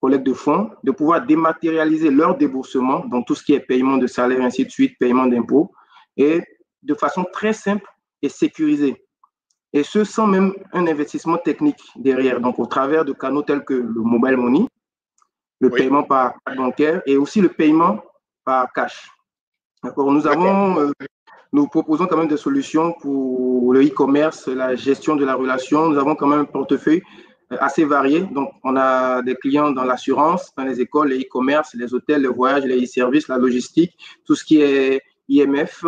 [0.00, 4.06] collecte de fonds, de pouvoir dématérialiser leur déboursement, donc tout ce qui est paiement de
[4.06, 5.70] salaire, ainsi de suite, paiement d'impôts,
[6.16, 6.42] et
[6.82, 7.86] de façon très simple
[8.22, 8.96] et sécurisée.
[9.72, 13.74] Et ce sans même un investissement technique derrière, donc au travers de canaux tels que
[13.74, 14.66] le mobile money,
[15.60, 15.80] le Oui.
[15.80, 18.00] paiement par carte bancaire et aussi le paiement
[18.44, 19.08] par cash.
[19.82, 20.12] D'accord.
[20.12, 20.92] Nous avons, euh,
[21.54, 25.88] nous proposons quand même des solutions pour le e-commerce, la gestion de la relation.
[25.88, 27.02] Nous avons quand même un portefeuille
[27.52, 28.20] euh, assez varié.
[28.36, 32.28] Donc, on a des clients dans l'assurance, dans les écoles, les e-commerce, les hôtels, les
[32.28, 33.92] voyages, les e-services, la logistique,
[34.26, 35.84] tout ce qui est IMF.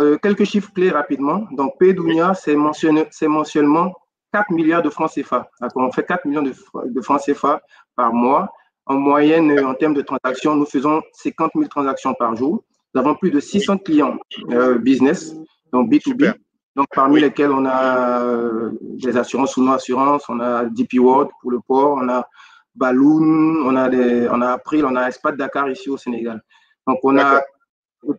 [0.00, 1.46] Euh, quelques chiffres clés rapidement.
[1.52, 3.92] Donc, Pédounia, c'est mentionné- c'est mensuellement
[4.32, 5.48] 4 milliards de francs CFA.
[5.60, 5.84] D'accord.
[5.88, 7.62] On fait 4 millions de, fr- de francs CFA
[7.94, 8.48] par mois.
[8.84, 12.62] En moyenne, en termes de transactions, nous faisons 50 000 transactions par jour.
[12.96, 14.16] Nous avons plus de 600 clients
[14.52, 15.34] euh, business,
[15.70, 16.34] donc B2B, Super.
[16.76, 21.28] donc parmi lesquels on a euh, des assurances ou non assurances, on a DP World
[21.42, 22.26] pour le port, on a
[22.74, 26.42] Balloon, on a, des, on a April, on a Espat Dakar ici au Sénégal.
[26.86, 27.42] Donc on a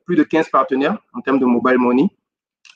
[0.06, 2.08] plus de 15 partenaires en termes de mobile money.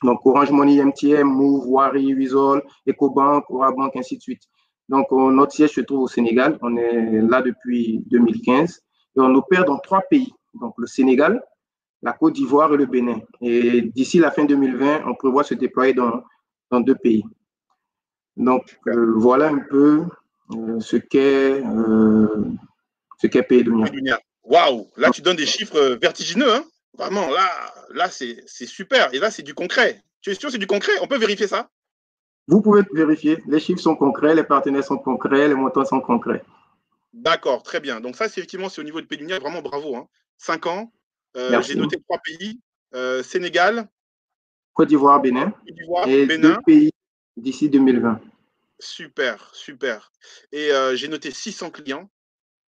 [0.02, 4.42] Donc Orange Money, MTM, Move, Wari, Wizall, EcoBank, Orabank, ainsi de suite.
[4.88, 6.58] Donc euh, notre siège se trouve au Sénégal.
[6.62, 10.32] On est là depuis 2015 et on opère dans trois pays.
[10.60, 11.40] Donc le Sénégal,
[12.02, 13.20] la Côte d'Ivoire et le Bénin.
[13.40, 16.22] Et d'ici la fin 2020, on prévoit se déployer dans,
[16.70, 17.24] dans deux pays.
[18.36, 20.04] Donc euh, voilà un peu
[20.54, 22.44] euh, ce qu'est euh,
[23.18, 23.84] ce qu'est Pédunia.
[23.84, 24.20] Pédunia.
[24.42, 26.64] Waouh, là tu donnes des chiffres euh, vertigineux, hein
[26.98, 27.48] Vraiment, là,
[27.94, 29.12] là c'est super.
[29.14, 30.02] Et là, c'est du concret.
[30.20, 30.92] Tu es sûr que c'est du concret?
[31.00, 31.70] On peut vérifier ça?
[32.48, 36.42] Vous pouvez vérifier, les chiffres sont concrets, les partenaires sont concrets, les montants sont concrets.
[37.12, 38.00] D'accord, très bien.
[38.00, 39.96] Donc ça, c'est effectivement, c'est au niveau de Pédunia, vraiment bravo.
[39.96, 40.08] Hein.
[40.38, 40.92] Cinq ans.
[41.36, 41.60] Euh.
[41.62, 42.60] J'ai noté trois pays.
[42.94, 43.88] Euh, Sénégal,
[44.74, 46.50] Côte d'Ivoire, Bénin Côte d'Ivoire, et Bénin.
[46.50, 46.90] deux pays
[47.36, 48.20] d'ici 2020.
[48.78, 50.12] Super, super.
[50.50, 52.10] Et euh, j'ai noté 600 clients,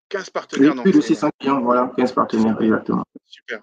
[0.09, 0.73] 15 partenaires.
[0.75, 1.15] Oui, plus de Sénégal.
[1.15, 3.03] 600 clients, voilà, 15 partenaires, exactement.
[3.27, 3.61] Super.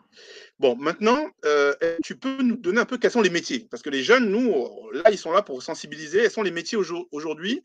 [0.58, 3.66] Bon, maintenant, euh, tu peux nous donner un peu quels sont les métiers?
[3.70, 4.52] Parce que les jeunes, nous,
[4.92, 6.20] là, ils sont là pour sensibiliser.
[6.22, 7.62] Quels sont les métiers aujourd- aujourd'hui?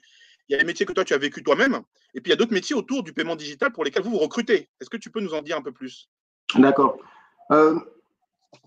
[0.47, 1.81] Il y a les métiers que toi, tu as vécu toi-même.
[2.13, 4.17] Et puis, il y a d'autres métiers autour du paiement digital pour lesquels vous vous
[4.19, 4.69] recrutez.
[4.79, 6.09] Est-ce que tu peux nous en dire un peu plus?
[6.55, 6.97] D'accord.
[7.51, 7.79] Euh,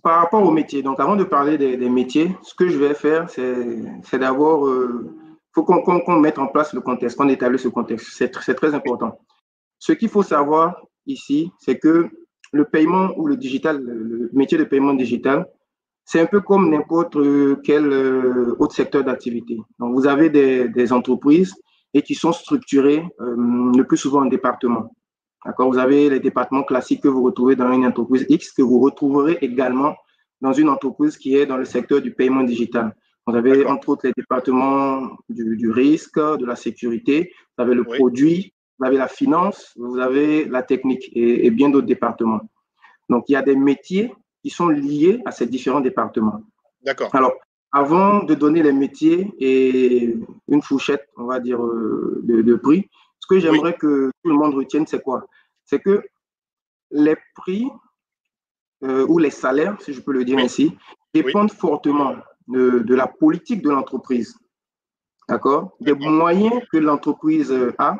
[0.02, 3.28] par rapport au métier, donc avant de parler des, métiers, ce que je vais faire,
[3.28, 5.10] c'est d'abord, il
[5.54, 8.06] faut qu'on mette en place le contexte, qu'on établisse ce contexte.
[8.12, 9.18] C'est tr- c'est très important.
[9.78, 12.08] Ce qu'il faut savoir ici, c'est que
[12.52, 15.46] le paiement ou le digital, le métier de paiement digital,
[16.04, 17.16] c'est un peu comme n'importe
[17.62, 19.58] quel euh, autre secteur d'activité.
[19.78, 21.54] Vous avez des, entreprises
[21.94, 23.36] et qui sont structurées euh,
[23.76, 24.92] le plus souvent en départements.
[25.44, 25.70] D'accord?
[25.70, 29.38] Vous avez les départements classiques que vous retrouvez dans une entreprise X, que vous retrouverez
[29.40, 29.96] également
[30.40, 32.94] dans une entreprise qui est dans le secteur du paiement digital.
[33.26, 37.84] Vous avez entre autres les départements du, du risque, de la sécurité, vous avez le
[37.86, 37.98] Oui.
[37.98, 42.40] produit, vous avez la finance, vous avez la technique et, et bien d'autres départements.
[43.08, 46.40] Donc, il y a des métiers qui sont liés à ces différents départements.
[46.82, 47.10] D'accord.
[47.12, 47.34] Alors,
[47.72, 50.16] avant de donner les métiers et
[50.48, 52.88] une fourchette, on va dire, euh, de, de prix,
[53.30, 55.24] que j'aimerais que tout le monde retienne, c'est quoi?
[55.64, 56.02] C'est que
[56.90, 57.70] les prix
[58.82, 60.44] euh, ou les salaires, si je peux le dire Oui.
[60.44, 60.76] ainsi,
[61.14, 62.16] dépendent fortement
[62.48, 64.34] de, de la politique de l'entreprise.
[65.28, 65.76] D'accord?
[65.80, 67.96] Des moyens que l'entreprise euh, a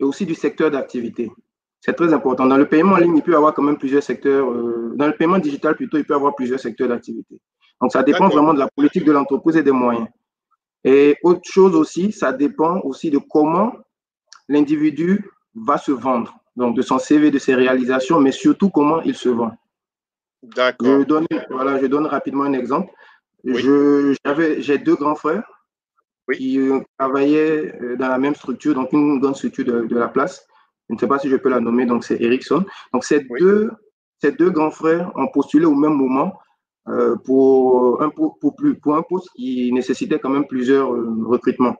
[0.00, 1.30] et aussi du secteur d'activité.
[1.80, 2.44] C'est très important.
[2.46, 4.50] Dans le paiement en ligne, il peut y avoir quand même plusieurs secteurs.
[4.50, 7.40] euh, dans le paiement digital, plutôt, il peut y avoir plusieurs secteurs d'activité.
[7.80, 10.08] Donc, ça dépend vraiment de la politique de l'entreprise et des moyens.
[10.84, 13.72] Et autre chose aussi, ça dépend aussi de comment
[14.48, 16.38] l'individu va se vendre.
[16.56, 19.52] Donc, de son CV, de ses réalisations, mais surtout comment il se vend.
[20.42, 21.04] Je D'accord.
[21.06, 22.92] donne, voilà, je donne rapidement un exemple.
[23.44, 23.54] Oui.
[23.60, 25.44] Je, j'avais, j'ai deux grands frères
[26.26, 26.36] Oui.
[26.36, 30.08] qui euh, travaillaient euh, dans la même structure, donc une grande structure de, de la
[30.08, 30.44] place.
[30.88, 32.64] Je ne sais pas si je peux la nommer, donc c'est Ericsson.
[32.92, 33.70] Donc, ces, deux,
[34.20, 36.32] ces deux grands frères ont postulé au même moment
[36.88, 41.76] euh, pour, un, pour, plus, pour un poste qui nécessitait quand même plusieurs recrutements.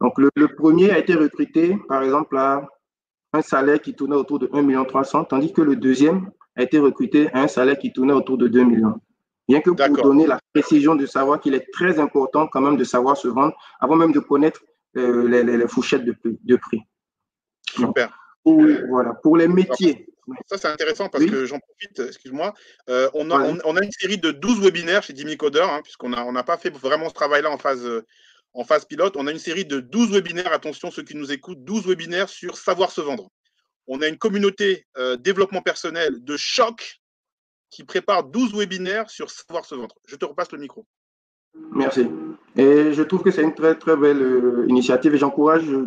[0.00, 2.66] Donc, le, premier a été recruté, par exemple, à
[3.32, 6.78] un salaire qui tournait autour de 1 300 000, tandis que le deuxième a été
[6.78, 9.00] recruté à un salaire qui tournait autour de 2 millions.
[9.48, 12.84] Bien que pour donner la précision de savoir qu'il est très important quand même de
[12.84, 14.62] savoir se vendre avant même de connaître
[14.96, 16.80] euh, les, fourchettes de, de prix.
[17.68, 18.16] Super.
[18.44, 19.14] pour, voilà.
[19.14, 20.06] pour les métiers.
[20.46, 22.54] Ça, c'est intéressant parce que j'en profite, excuse-moi.
[22.88, 26.10] Euh, on, a, on, a, une série de 12 webinaires chez Jimmy Coder, hein, puisqu'on
[26.10, 27.84] n'a on pas fait vraiment ce travail-là en phase,
[28.54, 29.16] en phase pilote.
[29.16, 32.56] On a une série de 12 webinaires, attention ceux qui nous écoutent, 12 webinaires sur
[32.56, 33.30] savoir se vendre.
[33.86, 37.00] On a une communauté euh, développement personnel de choc
[37.70, 39.94] qui prépare 12 webinaires sur savoir se vendre.
[40.06, 40.86] Je te repasse le micro.
[41.72, 42.08] Merci.
[42.56, 45.86] Et je trouve que c'est une très, très belle euh, initiative et j'encourage euh,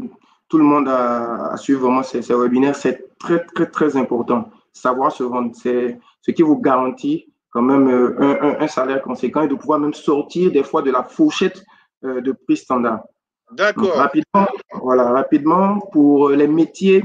[0.50, 2.76] tout le monde à, suivre vraiment ces, webinaires.
[2.76, 4.50] C'est très, très, très important.
[4.72, 9.48] Savoir se vendre, c'est ce qui vous garantit quand même euh, un, salaire conséquent et
[9.48, 11.64] de pouvoir même sortir des fois de la fourchette
[12.04, 13.04] de prix standard.
[13.52, 13.96] D'accord.
[13.96, 14.48] Rapidement,
[14.82, 17.04] voilà, rapidement, pour les métiers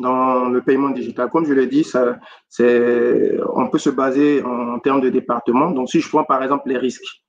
[0.00, 1.30] dans le paiement digital.
[1.30, 2.18] Comme je l'ai dit, ça,
[2.58, 5.70] on peut se baser en, termes de département.
[5.70, 7.22] Donc, si je prends par exemple les risques.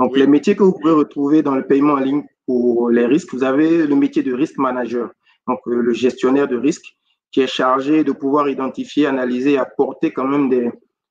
[0.00, 3.32] Donc, les métiers que vous pouvez retrouver dans le paiement en ligne pour les risques,
[3.32, 5.10] vous avez le métier de risque manager,
[5.46, 6.96] donc euh, le gestionnaire de risque,
[7.30, 10.70] qui est chargé de pouvoir identifier, analyser, apporter quand même des,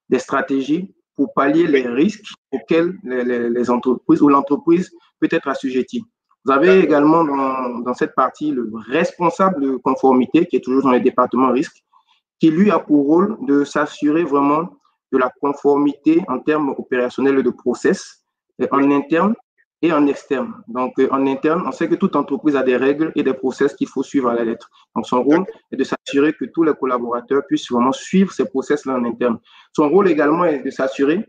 [0.09, 4.91] des stratégies pour pallier les risques auxquels les, les, les entreprises ou l'entreprise
[5.27, 6.03] peut être assujettie.
[6.45, 10.91] Vous avez également dans, dans, cette partie le responsable de conformité qui est toujours dans
[10.91, 11.83] les départements risques,
[12.39, 14.69] qui lui a pour rôle de s'assurer vraiment
[15.13, 18.23] de la conformité en termes opérationnels de process
[18.71, 19.33] en interne
[19.81, 20.53] et en externe.
[20.67, 23.73] Donc, euh, en interne, on sait que toute entreprise a des règles et des process
[23.75, 24.69] qu'il faut suivre à la lettre.
[24.95, 28.95] Donc, son rôle est de s'assurer que tous les collaborateurs puissent vraiment suivre ces process-là
[28.95, 29.39] en interne.
[29.73, 31.25] Son rôle également est de s'assurer,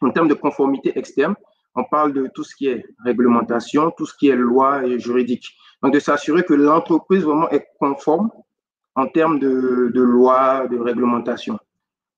[0.00, 1.34] en termes de conformité externe,
[1.74, 5.56] on parle de tout ce qui est réglementation, tout ce qui est loi et juridique.
[5.82, 8.30] Donc, de s'assurer que l'entreprise vraiment est conforme
[8.94, 11.58] en termes de, de loi, de réglementation.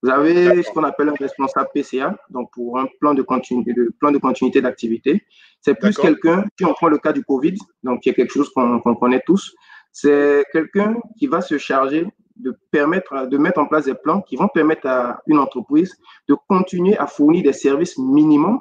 [0.02, 3.92] Vous avez ce qu'on appelle un responsable PCA, donc pour un plan de continuité, de,
[3.98, 5.24] plan de continuité d'activité.
[5.62, 8.50] C'est plus quelqu'un, si on prend le cas du Covid, donc qui est quelque chose
[8.50, 9.54] qu'on connaît tous,
[9.90, 14.36] c'est quelqu'un qui va se charger de permettre, de mettre en place des plans qui
[14.36, 15.96] vont permettre à une entreprise
[16.28, 18.60] de continuer à fournir des services minimums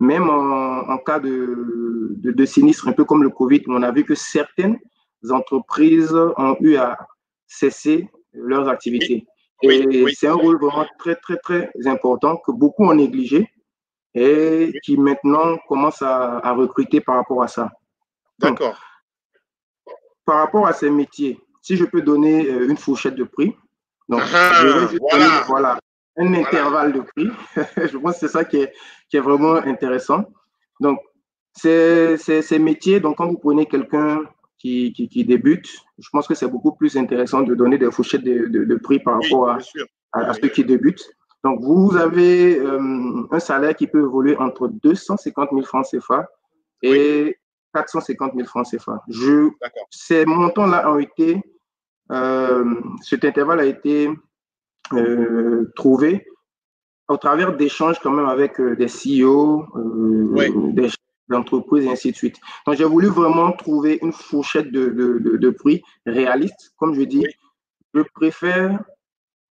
[0.00, 4.14] même en, cas de, de, sinistre, un peu comme le Covid, on a vu que
[4.14, 4.78] certaines
[5.30, 6.96] entreprises ont eu à
[7.46, 9.26] cesser leurs activités.
[9.62, 13.50] et c'est un rôle vraiment très, très, très important que beaucoup ont négligé
[14.14, 17.70] et qui maintenant commencent à, à recruter par rapport à ça.
[18.38, 18.80] D'accord.
[20.24, 23.54] Par rapport à ces métiers, si je peux donner euh, une fourchette de prix,
[24.08, 25.44] donc, ah, je vais voilà.
[25.46, 25.78] voilà,
[26.18, 27.28] un intervalle de prix.
[27.90, 28.72] je pense que c'est ça qui est,
[29.08, 30.24] qui est vraiment intéressant.
[30.80, 31.00] Donc,
[31.54, 34.22] ces, métiers, donc quand vous prenez quelqu'un
[34.58, 38.46] qui, qui, débute, je pense que c'est beaucoup plus intéressant de donner des fourchettes de,
[38.46, 39.58] de, prix par rapport à,
[40.12, 41.08] à, ceux qui débutent.
[41.44, 46.26] Donc, vous avez euh, un salaire qui peut évoluer entre 250 000 francs CFA
[46.82, 47.36] et
[47.74, 49.02] 450 000 francs CFA.
[49.08, 49.48] Je,
[49.90, 51.40] ces montants-là ont été,
[52.10, 54.10] euh, cet intervalle a été
[54.92, 56.26] euh, trouvé
[57.08, 60.90] au travers d'échanges quand même avec euh, des CEO, euh, des
[61.32, 62.36] entreprises et ainsi de suite.
[62.66, 66.72] Donc, j'ai voulu vraiment trouver une fourchette de, de, de, prix réaliste.
[66.76, 67.24] Comme je dis,
[67.94, 68.78] je préfère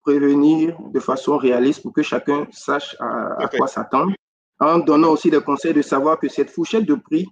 [0.03, 4.13] prévenir de façon réaliste pour que chacun sache à, quoi s'attendre,
[4.59, 7.27] en donnant aussi des conseils de savoir que cette fourchette de prix,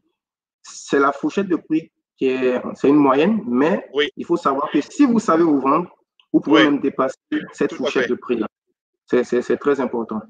[0.62, 4.82] c'est la fourchette de prix qui est, c'est une moyenne, mais il faut savoir que
[4.82, 5.90] si vous savez vous vendre,
[6.32, 7.16] vous pouvez même dépasser
[7.54, 8.48] cette fourchette de prix-là?
[9.06, 10.22] C'est très important.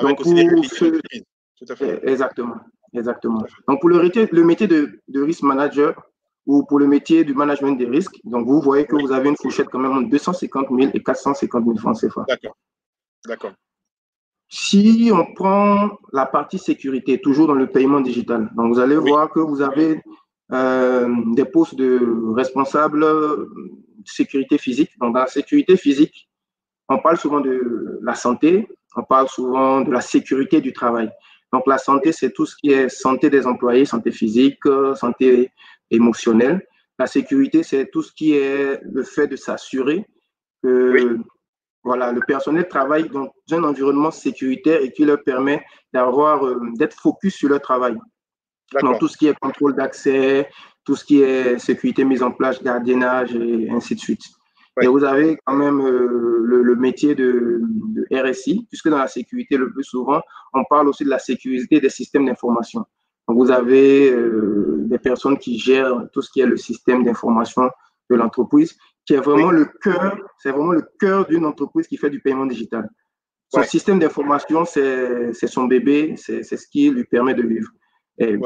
[0.00, 1.00] Donc, pour ce...
[1.56, 2.00] Tout à fait.
[2.08, 2.56] Exactement.
[2.92, 3.44] Exactement.
[3.68, 5.94] Donc, pour le, le métier de, de risk manager
[6.46, 9.36] ou pour le métier du management des risques, donc vous voyez que vous avez une
[9.36, 12.24] fourchette quand même entre 250 000 et 450 000 francs CFA.
[12.28, 12.56] D'accord.
[13.26, 13.52] D'accord.
[14.48, 19.30] Si on prend la partie sécurité, toujours dans le paiement digital, donc vous allez voir
[19.30, 20.02] que vous avez
[20.52, 22.00] euh, des postes de
[22.34, 23.04] responsable
[24.06, 24.90] sécurité physique.
[25.00, 26.28] Donc, dans la sécurité physique,
[26.88, 31.10] on parle souvent de la santé, on parle souvent de la sécurité du travail.
[31.52, 34.60] Donc, la santé, c'est tout ce qui est santé des employés, santé physique,
[34.96, 35.50] santé
[35.90, 36.66] émotionnelle.
[36.98, 40.04] La sécurité, c'est tout ce qui est le fait de s'assurer
[40.62, 41.18] que
[41.84, 45.62] voilà, le personnel travaille dans un environnement sécuritaire et qui leur permet
[45.92, 47.94] d'avoir, euh, d'être focus sur leur travail.
[48.80, 50.48] Donc, tout ce qui est contrôle d'accès,
[50.84, 54.22] tout ce qui est sécurité mise en place, gardiennage et ainsi de suite.
[54.82, 57.62] Et vous avez quand même euh, le, métier de,
[58.12, 60.20] RSI, puisque dans la sécurité, le plus souvent,
[60.52, 62.84] on parle aussi de la sécurité des systèmes d'information.
[63.28, 67.70] Donc, vous avez euh, des personnes qui gèrent tout ce qui est le système d'information
[68.10, 72.10] de l'entreprise, qui est vraiment le cœur, c'est vraiment le cœur d'une entreprise qui fait
[72.10, 72.88] du paiement digital.
[73.48, 77.70] Son système d'information, c'est son bébé, c'est ce qui lui permet de vivre.
[78.18, 78.36] Et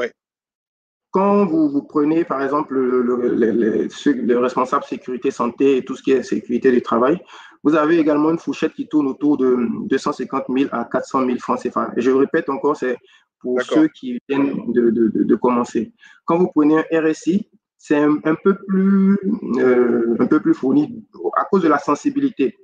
[1.11, 6.03] quand vous, vous, prenez, par exemple, le, le, le, responsable sécurité santé et tout ce
[6.03, 7.19] qui est sécurité du travail,
[7.63, 11.61] vous avez également une fourchette qui tourne autour de 250 000 à 400 000 francs
[11.61, 11.91] CFA.
[11.97, 12.97] Et je répète encore, c'est
[13.39, 15.93] pour ceux qui viennent de, de, de, commencer.
[16.25, 19.17] Quand vous prenez un RSI, c'est un, peu plus
[19.57, 22.57] euh, un peu plus fourni à cause de la sensibilité.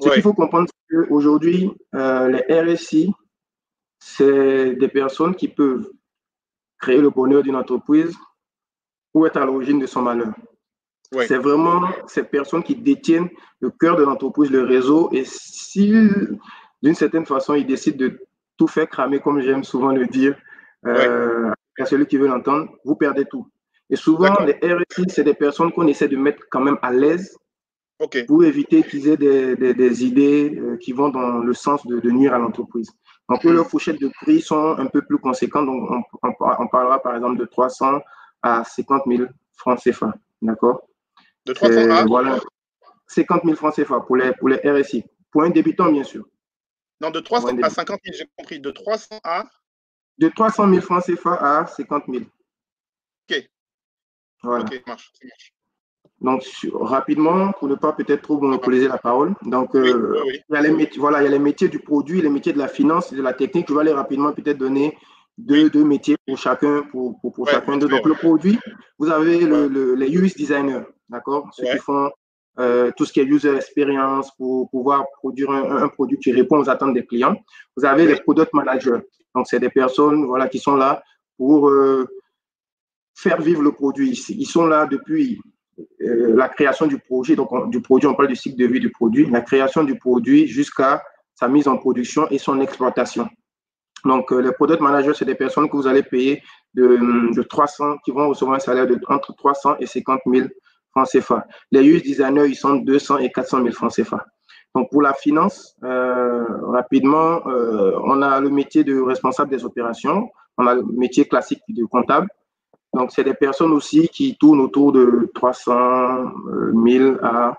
[0.00, 3.12] Ce qu'il faut comprendre, c'est qu'aujourd'hui, euh, les RSI,
[3.98, 5.90] c'est des personnes qui peuvent
[6.80, 8.16] créer le bonheur d'une entreprise
[9.14, 10.32] ou être à l'origine de son malheur.
[11.12, 13.28] C'est vraiment ces personnes qui détiennent
[13.60, 15.92] le cœur de l'entreprise, le réseau, et si
[16.82, 18.20] d'une certaine façon ils décident de
[18.56, 20.36] tout faire cramer, comme j'aime souvent le dire
[20.86, 23.48] euh, à celui qui veut l'entendre, vous perdez tout.
[23.88, 27.36] Et souvent, les RSI, c'est des personnes qu'on essaie de mettre quand même à l'aise
[28.28, 32.10] pour éviter qu'ils aient des, des, idées euh, qui vont dans le sens de, de
[32.10, 32.90] nuire à l'entreprise.
[33.30, 35.66] Donc, leurs fourchettes de prix sont un peu plus conséquentes.
[35.66, 38.00] Donc, on, parlera par exemple de 300
[38.42, 40.12] à 50 000 francs CFA.
[40.42, 40.88] D'accord?
[41.46, 42.04] De 300 à?
[42.06, 42.40] Voilà.
[43.06, 45.04] 50 000 francs CFA pour les, pour les RSI.
[45.30, 46.26] Pour un débutant, bien sûr.
[47.00, 48.58] Non, de 300 à 50 000, j'ai compris.
[48.58, 49.44] De 300 à?
[50.18, 52.24] De 300 000 francs CFA à 50 000.
[53.30, 53.50] OK.
[54.42, 54.64] Voilà.
[54.64, 55.12] OK, marche.
[55.14, 55.54] Ça marche.
[56.20, 56.42] Donc,
[56.74, 59.34] rapidement, pour ne pas peut-être trop monopoliser la parole.
[59.42, 62.20] Donc, euh, Il, y a les métiers, voilà, il y a les métiers du produit,
[62.20, 63.66] les métiers de la finance, de la technique.
[63.68, 64.98] Je vais aller rapidement peut-être donner
[65.38, 67.88] deux, deux, métiers pour chacun, pour, pour, pour chacun d'eux.
[67.88, 68.58] Donc, le produit,
[68.98, 71.48] vous avez le, les UX designers, d'accord?
[71.52, 72.10] Ceux qui font
[72.58, 76.58] euh, tout ce qui est user experience pour pouvoir produire un, un, produit qui répond
[76.58, 77.36] aux attentes des clients.
[77.76, 79.00] Vous avez les product managers.
[79.34, 81.02] Donc, c'est des personnes voilà, qui sont là
[81.38, 82.06] pour euh,
[83.14, 84.10] faire vivre le produit.
[84.28, 85.40] Ils sont là depuis
[85.98, 89.26] la création du projet, donc du produit, on parle du cycle de vie du produit,
[89.26, 91.02] la création du produit jusqu'à
[91.34, 93.28] sa mise en production et son exploitation.
[94.04, 96.42] Donc, euh, les product managers, c'est des personnes que vous allez payer
[96.74, 100.48] de, de, 300, qui vont recevoir un salaire de entre 300 et 50 000
[100.90, 101.46] francs CFA.
[101.70, 104.24] Les UX designers, ils sont 200 et 400 000 francs CFA.
[104.74, 110.30] Donc, pour la finance, euh, rapidement, euh, on a le métier de responsable des opérations,
[110.56, 112.28] on a le métier classique de comptable,
[112.92, 116.32] donc, c'est des personnes aussi qui tournent autour de 300
[116.86, 117.56] 000 à,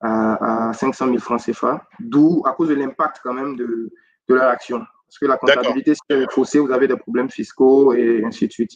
[0.00, 3.90] à, 500 000 francs CFA, d'où, à cause de l'impact quand même de,
[4.28, 4.80] de leur action.
[5.06, 8.46] Parce que la comptabilité, si elle est faussée, vous avez des problèmes fiscaux et ainsi
[8.46, 8.72] de suite.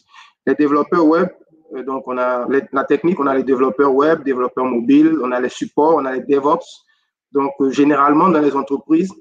[0.47, 1.29] Les développeurs web,
[1.75, 5.39] euh, donc on a la technique, on a les développeurs web, développeurs mobiles, on a
[5.39, 6.85] les supports, on a les DevOps.
[7.31, 9.13] Donc, euh, généralement, dans les entreprises,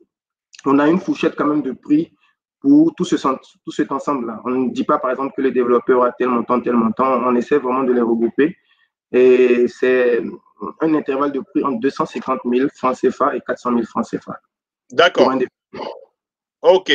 [0.65, 2.15] on a une fourchette quand même de prix
[2.63, 4.41] pour tout, ce, tout cet ensemble-là.
[4.45, 7.23] On ne dit pas, par exemple, que les développeurs a tel montant, tel montant.
[7.25, 8.57] On essaie vraiment de les regrouper.
[9.11, 10.23] Et c'est
[10.81, 14.41] un intervalle de prix entre 250 000 francs CFA et 400 000 francs CFA.
[14.93, 15.35] D'accord.
[16.63, 16.93] OK.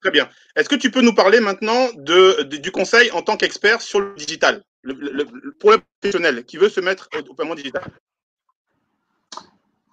[0.00, 0.28] Très bien.
[0.56, 4.14] Est-ce que tu peux nous parler maintenant de, du conseil en tant qu'expert sur le
[4.14, 4.62] digital,
[5.60, 7.84] pour le professionnel qui veut se mettre au paiement digital?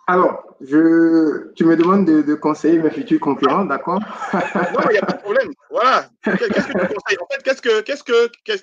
[0.10, 4.00] Alors, je, tu me demandes de, conseiller mes futurs concurrents, d'accord?
[4.34, 5.54] Non, il n'y a pas de problème.
[5.70, 6.10] Voilà.
[6.24, 7.20] Qu'est-ce que tu conseilles?
[7.22, 8.04] En fait, qu'est-ce que, qu'est-ce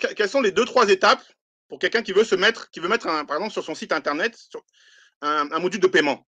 [0.00, 1.22] que, quelles sont les deux, trois étapes
[1.68, 3.92] pour quelqu'un qui veut se mettre, qui veut mettre, un, par exemple, sur son site
[3.92, 4.36] internet,
[5.22, 6.26] un, module de paiement?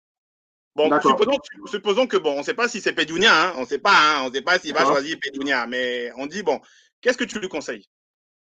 [0.77, 3.67] Bon, supposons, supposons, que, bon, on ne sait pas si c'est Pedounia, hein, on ne
[3.67, 6.61] sait pas, hein, on ne sait pas s'il va choisir Pedounia, mais on dit, bon,
[7.01, 7.89] qu'est-ce que tu lui conseilles?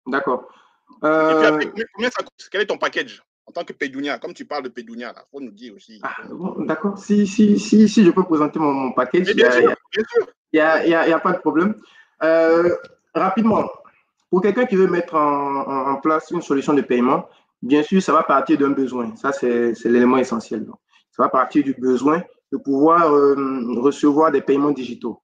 [0.09, 0.49] D'accord.
[1.05, 2.49] Et puis après, euh, combien ça coûte?
[2.51, 3.23] Quel est ton package?
[3.49, 6.01] En tant que Pédounia, comme tu parles de Pédounia, il faut nous dire aussi.
[6.03, 6.15] Ah,
[6.67, 9.37] D'accord, si, si, si, si je peux présenter mon, mon package, il
[10.53, 11.75] n'y a, a, a, pas de problème.
[12.23, 12.75] Euh,
[13.15, 13.65] rapidement,
[14.31, 17.27] pour quelqu'un qui veut mettre en, en, place une solution de paiement,
[17.63, 19.17] bien sûr, ça va partir d'un besoin.
[19.17, 20.67] Ça, c'est l'élément essentiel.
[20.67, 20.77] Donc.
[21.11, 22.23] Ça va partir du besoin
[22.53, 23.35] de pouvoir euh,
[23.81, 25.23] recevoir des paiements digitaux.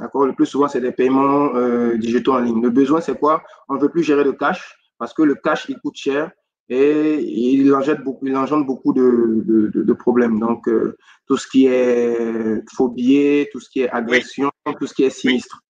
[0.00, 0.26] D'accord?
[0.26, 2.60] Le plus souvent, c'est des paiements euh, digitaux en ligne.
[2.60, 3.44] Le besoin, c'est quoi?
[3.68, 6.32] On ne veut plus gérer le cash parce que le cash, il coûte cher
[6.70, 10.38] et il engendre beaucoup, il engendre beaucoup de, de, de, problèmes.
[10.38, 10.96] Donc, euh,
[11.26, 15.60] tout ce qui est phobie, tout ce qui est agression, tout ce qui est sinistre.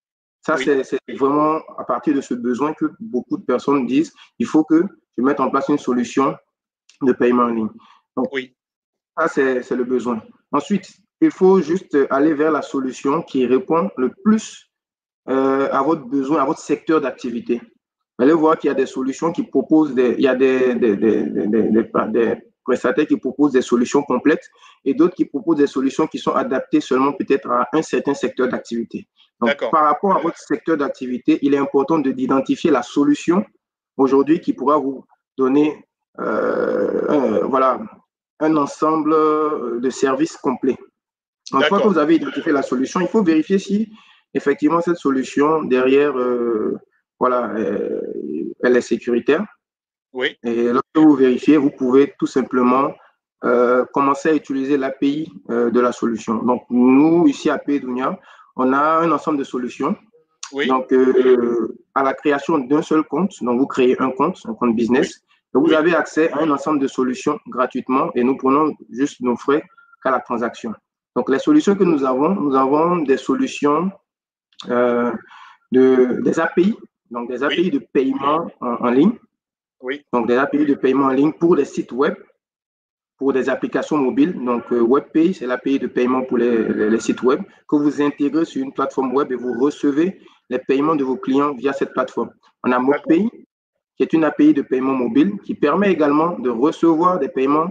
[0.43, 4.63] Ça, c'est vraiment à partir de ce besoin que beaucoup de personnes disent il faut
[4.65, 4.83] que
[5.17, 6.37] je mette en place une solution
[7.03, 7.71] de paiement en ligne.
[8.17, 8.55] Donc, oui.
[9.17, 10.23] ça, c'est le besoin.
[10.53, 10.91] Ensuite,
[11.23, 14.71] il faut juste aller vers la solution qui répond le plus
[15.29, 17.61] euh, à votre besoin, à votre secteur d'activité.
[18.21, 20.75] Vous allez voir qu'il y a des solutions qui proposent, des, il y a des,
[20.75, 24.47] des, des, des, prestataires qui proposent des solutions complètes
[24.85, 28.49] et d'autres qui proposent des solutions qui sont adaptées seulement peut-être à un certain secteur
[28.49, 29.09] d'activité.
[29.41, 33.43] Donc, par rapport à votre secteur d'activité, il est important d'identifier la solution
[33.97, 35.03] aujourd'hui qui pourra vous
[35.39, 35.83] donner
[36.19, 37.81] euh, un, voilà,
[38.39, 39.17] un ensemble
[39.81, 40.77] de services complets.
[41.55, 43.91] Une fois que vous avez identifié la solution, il faut vérifier si
[44.35, 46.79] effectivement cette solution derrière, euh,
[47.21, 48.01] voilà, euh,
[48.63, 49.45] elle est sécuritaire.
[50.13, 50.37] Oui.
[50.43, 52.93] Et lorsque vous vérifiez, vous pouvez tout simplement
[53.45, 56.43] euh, commencer à utiliser l'API de la solution.
[56.43, 58.19] Donc, nous, ici à Pédounia,
[58.57, 59.95] on a un ensemble de solutions.
[60.53, 60.67] Oui.
[60.67, 60.93] Donc,
[61.95, 65.23] à la création d'un seul compte, donc vous créez un compte, un compte business,
[65.55, 69.37] et vous avez accès à un ensemble de solutions gratuitement et nous prenons juste nos
[69.37, 69.63] frais
[70.03, 70.75] qu'à la transaction.
[71.17, 73.91] Donc, les solutions que nous avons, nous avons des solutions
[74.69, 75.13] euh,
[75.73, 76.77] de, des API,
[77.11, 79.13] donc des API de paiement en, ligne.
[79.81, 80.03] Oui.
[80.13, 82.15] Donc, des API de paiement en ligne pour des sites web,
[83.19, 84.33] pour des applications mobiles.
[84.45, 88.45] Donc, euh, WebPay, c'est l'API de paiement pour les, les, sites web que vous intégrez
[88.45, 92.31] sur une plateforme web et vous recevez les paiements de vos clients via cette plateforme.
[92.65, 93.29] On a MoPay,
[93.97, 97.71] qui est une API de paiement mobile qui permet également de recevoir des paiements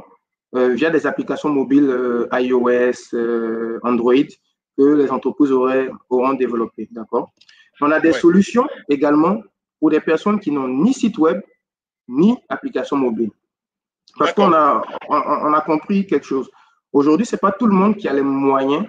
[0.56, 3.16] euh, via des applications mobiles euh, iOS,
[3.84, 4.30] Android
[4.78, 6.88] que les entreprises auraient, auront développées.
[6.92, 7.34] D'accord
[7.82, 9.42] On a des solutions également
[9.80, 11.42] pour des personnes qui n'ont ni site web
[12.08, 13.32] ni application mobile.
[14.18, 16.50] Parce qu'on a, on, a compris quelque chose.
[16.92, 18.86] Aujourd'hui, ce n'est pas tout le monde qui a les moyens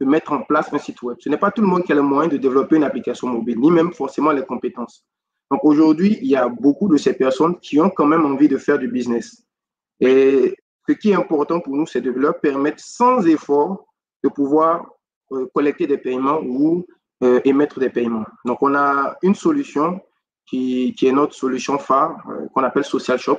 [0.00, 1.16] de mettre en place un site web.
[1.20, 3.60] Ce n'est pas tout le monde qui a les moyens de développer une application mobile,
[3.60, 5.04] ni même forcément les compétences.
[5.50, 8.56] Donc aujourd'hui, il y a beaucoup de ces personnes qui ont quand même envie de
[8.56, 9.44] faire du business.
[10.00, 10.56] Et
[10.88, 13.86] ce qui est important pour nous, c'est de leur permettre sans effort
[14.24, 14.86] de pouvoir
[15.32, 16.86] euh, collecter des paiements ou
[17.24, 18.26] euh, émettre des paiements.
[18.44, 19.98] Donc, on a une solution
[20.46, 23.38] qui, qui est notre solution phare euh, qu'on appelle Social Shop.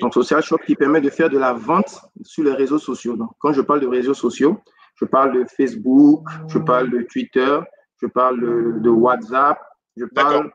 [0.00, 3.14] Donc, Social Shop qui permet de faire de la vente sur les réseaux sociaux.
[3.14, 4.58] Donc, quand je parle de réseaux sociaux,
[4.94, 7.58] je parle de Facebook, je parle de Twitter,
[8.00, 8.40] je parle
[8.80, 9.58] de, WhatsApp,
[9.96, 10.50] je parle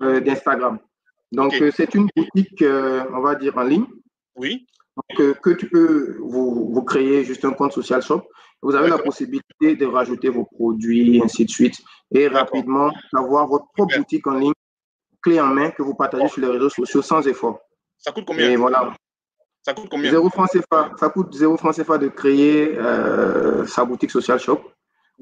[0.00, 0.78] d'Instagram.
[1.30, 2.64] Donc, c'est une boutique,
[3.14, 3.86] on va dire, en ligne.
[4.34, 4.66] Oui.
[4.96, 8.22] Donc, que tu peux vous, vous, créer juste un compte social shop.
[8.62, 11.80] Vous avez la possibilité de rajouter vos produits, ainsi de suite,
[12.12, 14.52] et rapidement avoir votre propre boutique en ligne,
[15.20, 17.58] clé en main, que vous partagez sur les réseaux sociaux sans effort.
[17.98, 18.50] Ça coûte combien?
[18.50, 18.94] Et voilà.
[19.62, 20.10] Ça coûte combien?
[20.10, 20.92] Zéro franc CFA.
[20.98, 24.60] Ça coûte zéro franc CFA de créer euh, sa boutique social shop.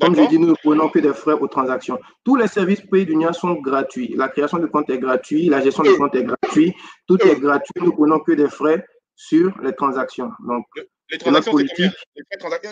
[0.00, 1.98] Comme je dis, nous ne prenons que des frais aux transactions.
[2.24, 4.14] Tous les services payés d'Union sont gratuits.
[4.16, 6.74] La création de compte est gratuite, la gestion de compte est gratuite,
[7.06, 7.72] tout est gratuit.
[7.76, 10.30] Nous ne prenons que des frais sur les transactions.
[10.46, 10.64] Donc,
[11.10, 11.92] les transactions, c'est combien?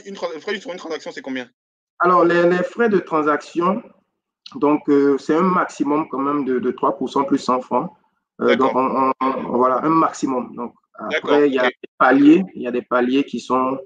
[0.05, 1.49] Les frais, sur une transaction, c'est combien?
[2.01, 3.83] Alors, les, frais de transaction,
[4.55, 7.91] donc, euh, c'est un maximum quand même de, 3% plus 100 francs.
[8.41, 8.73] Euh, donc,
[9.49, 10.55] voilà, un maximum.
[10.55, 13.79] Donc, après, il y a des paliers, il y a des paliers qui sont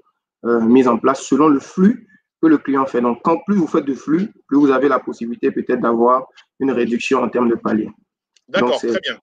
[0.45, 2.07] euh, mis en place selon le flux
[2.41, 3.01] que le client fait.
[3.01, 6.27] Donc, quand plus vous faites de flux, plus vous avez la possibilité peut-être d'avoir
[6.59, 7.89] une réduction en termes de paliers.
[8.47, 9.17] D'accord, très bien.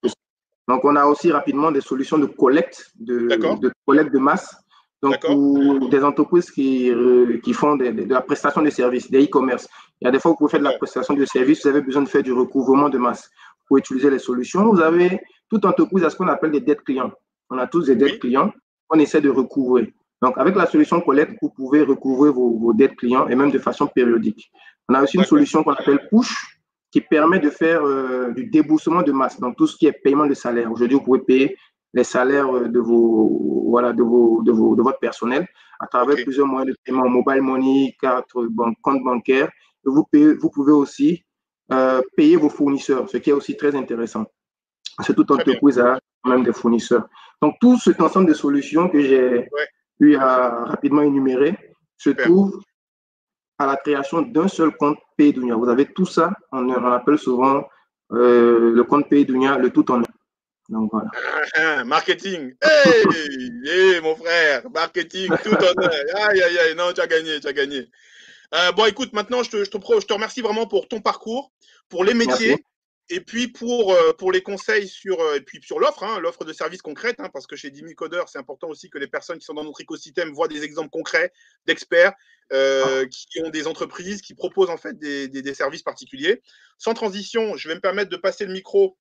[0.67, 4.57] Donc, on a aussi rapidement des solutions de collecte, de, de collecte de masse.
[5.03, 9.67] Donc, pour des entreprises qui, euh, qui font de, la prestation de services, des e-commerce,
[10.01, 11.69] il y a des fois où vous pouvez faire de la prestation de services, vous
[11.71, 13.31] avez besoin de faire du recouvrement de masse.
[13.67, 17.13] Pour utiliser les solutions, vous avez toute entreprise à ce qu'on appelle des dettes clients.
[17.49, 18.53] On a tous des dettes clients
[18.91, 19.93] on essaie de recouvrer.
[20.21, 23.59] Donc, avec la solution collecte, vous pouvez recouvrer vos, vos dettes clients et même de
[23.59, 24.51] façon périodique.
[24.89, 29.03] On a aussi une solution qu'on appelle push, qui permet de faire euh, du déboursement
[29.03, 30.71] de masse dans tout ce qui est paiement de salaire.
[30.71, 31.57] Aujourd'hui, vous pouvez payer
[31.93, 35.47] les salaires de vos voilà de vos de, vos, de votre personnel
[35.81, 39.49] à travers plusieurs moyens de paiement, mobile money, carte, banque, compte bancaire.
[39.85, 41.25] vous, payez, vous pouvez aussi
[41.73, 44.27] euh, payer vos fournisseurs, ce qui est aussi très intéressant.
[45.03, 47.09] C'est toute entreprise a même des fournisseurs.
[47.41, 49.49] Donc tout cet ensemble de solutions que j'ai
[50.01, 51.57] eu à rapidement énumérer
[51.97, 52.61] se trouve
[53.59, 55.55] à la création d'un seul compte Paydunia.
[55.55, 57.65] Vous avez tout ça, on, on appelle souvent
[58.13, 60.05] euh, le compte Paydunia, le tout en un.
[60.71, 61.85] Donc voilà.
[61.85, 62.55] Marketing.
[62.63, 66.29] Hey, hey, mon frère, marketing, tout en un.
[66.29, 67.91] Aïe, aïe, aïe, non, tu as gagné, tu as gagné.
[68.55, 71.53] Euh, bon, écoute, maintenant, je te, je, te, je te remercie vraiment pour ton parcours,
[71.89, 72.65] pour les métiers.
[73.13, 76.45] Et puis pour, euh, pour les conseils sur, euh, et puis sur l'offre, hein, l'offre
[76.45, 79.09] de services concrète, hein, parce que chez 10 000 codeurs, c'est important aussi que les
[79.09, 81.33] personnes qui sont dans notre écosystème voient des exemples concrets
[81.67, 82.13] d'experts
[82.53, 86.41] euh, qui ont des entreprises, qui proposent en fait des, des, services particuliers.
[86.79, 88.97] Sans transition, je vais me permettre de passer le micro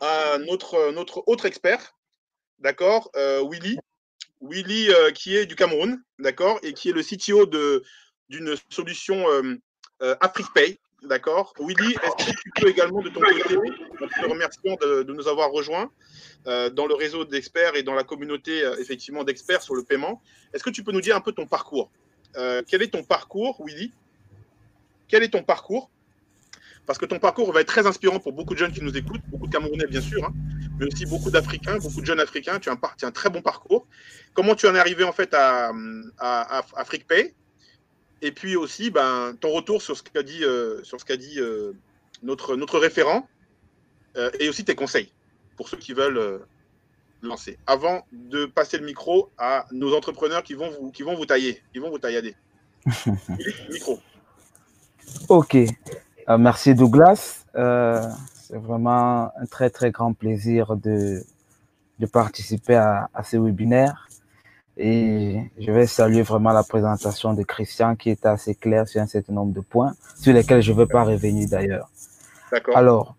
[0.00, 1.94] à notre, autre expert,
[2.58, 3.78] d'accord, Willy.
[4.40, 7.46] Willy qui est du Cameroun, d'accord, et qui est le CTO
[8.28, 9.24] d'une solution
[10.00, 11.54] AfriquePay D'accord.
[11.60, 15.52] Willy, est-ce que tu peux également de ton côté, en te remerciant de, nous avoir
[15.52, 15.90] rejoints
[16.46, 20.20] euh, dans le réseau d'experts et dans la communauté euh, effectivement d'experts sur le paiement,
[20.52, 21.90] est-ce que tu peux nous dire un peu ton parcours?
[22.36, 23.92] Euh, Quel est ton parcours, Willy?
[25.06, 25.88] Quel est ton parcours?
[26.88, 29.20] Parce que ton parcours va être très inspirant pour beaucoup de jeunes qui nous écoutent,
[29.28, 30.32] beaucoup de Camerounais bien sûr, hein,
[30.80, 32.58] mais aussi beaucoup d'Africains, beaucoup de jeunes Africains.
[32.58, 33.86] Tu as, un, par- tu as un très bon parcours.
[34.32, 35.68] Comment tu en es arrivé en fait à,
[36.18, 37.34] à, à AfriquePay
[38.22, 41.38] et puis aussi, ben, ton retour sur ce qu'a dit, euh, sur ce qu'a dit
[41.38, 41.72] euh,
[42.22, 43.28] notre, notre référent
[44.16, 45.12] euh, et aussi tes conseils
[45.56, 46.40] pour ceux qui veulent
[47.20, 47.58] lancer.
[47.66, 51.62] Avant de passer le micro à nos entrepreneurs qui vont vous, qui vont vous tailler,
[51.74, 52.34] qui vont vous taillader.
[53.70, 54.00] micro.
[55.28, 55.54] Ok.
[56.28, 57.44] Euh, merci Douglas.
[57.56, 58.02] Euh,
[58.34, 61.22] c'est vraiment un très très grand plaisir de,
[61.98, 64.08] de participer à, à ce webinaire.
[64.76, 69.06] Et je vais saluer vraiment la présentation de Christian qui était assez claire sur un
[69.06, 71.90] certain nombre de points, sur lesquels je ne veux pas revenir d'ailleurs.
[72.52, 72.76] D'accord.
[72.76, 73.16] Alors,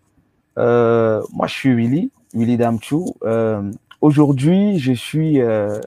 [0.56, 3.14] euh, moi je suis Willy, Willy Damchou.
[3.24, 5.78] Euh, Aujourd'hui, je suis euh,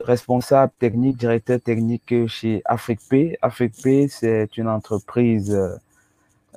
[0.00, 3.38] responsable technique, directeur technique chez AfriquePay.
[3.42, 5.76] AfriquePay, c'est une entreprise euh,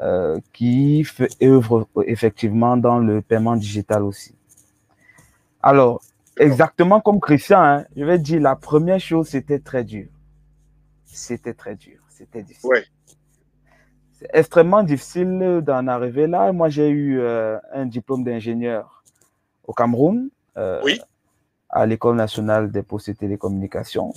[0.01, 4.33] euh, qui fait, œuvre effectivement dans le paiement digital aussi.
[5.61, 6.01] Alors,
[6.37, 10.07] exactement comme Christian, hein, je vais dire la première chose, c'était très dur.
[11.05, 12.69] C'était très dur, c'était difficile.
[12.69, 12.85] Ouais.
[14.13, 16.51] C'est extrêmement difficile d'en arriver là.
[16.51, 19.03] Moi, j'ai eu euh, un diplôme d'ingénieur
[19.65, 20.99] au Cameroun, euh, Oui.
[21.71, 24.13] À l'École nationale des postes et télécommunications.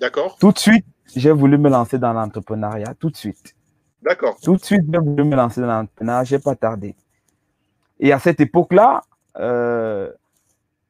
[0.00, 0.36] D'accord.
[0.38, 3.54] Tout de suite, j'ai voulu me lancer dans l'entrepreneuriat, tout de suite.
[4.02, 4.36] D'accord.
[4.42, 6.94] Tout de suite, j'ai voulu me lancer dans l'entrepreneuriat, j'ai pas tardé.
[8.00, 9.02] Et à cette époque-là,
[9.38, 10.10] euh,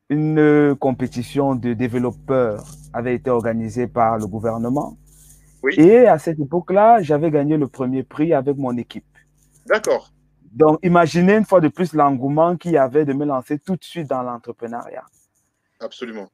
[0.08, 4.96] une compétition de développeurs avait été organisée par le gouvernement.
[5.62, 5.74] Oui.
[5.78, 9.06] Et à cette époque-là, j'avais gagné le premier prix avec mon équipe.
[9.66, 10.12] D'accord.
[10.52, 13.82] Donc, imaginez une fois de plus l'engouement qu'il y avait de me lancer tout de
[13.82, 15.04] suite dans l'entrepreneuriat.
[15.84, 16.30] Absolument.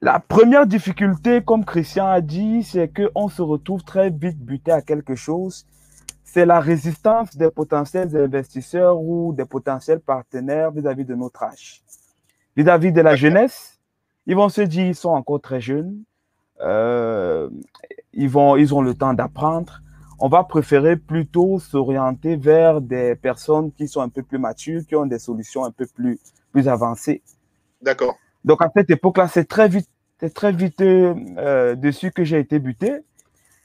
[0.00, 4.80] La première difficulté, comme Christian a dit, c'est qu'on se retrouve très vite buté à
[4.80, 5.66] quelque chose.
[6.22, 11.82] C'est la résistance des potentiels investisseurs ou des potentiels partenaires vis-à-vis de notre âge.
[12.56, 13.80] Vis-à-vis de la jeunesse,
[14.26, 16.02] ils vont se dire ils sont encore très jeunes,
[16.60, 17.50] euh,
[18.12, 19.82] ils, vont, ils ont le temps d'apprendre.
[20.20, 24.94] On va préférer plutôt s'orienter vers des personnes qui sont un peu plus matures, qui
[24.94, 26.18] ont des solutions un peu plus,
[26.52, 27.22] plus avancées.
[27.82, 28.16] D'accord.
[28.44, 32.38] Donc à cette époque-là, c'est très vite, c'est très vite euh, euh, dessus que j'ai
[32.38, 32.92] été buté.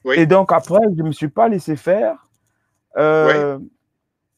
[0.03, 0.15] Oui.
[0.17, 2.27] Et donc après, je ne me suis pas laissé faire.
[2.97, 3.59] Euh,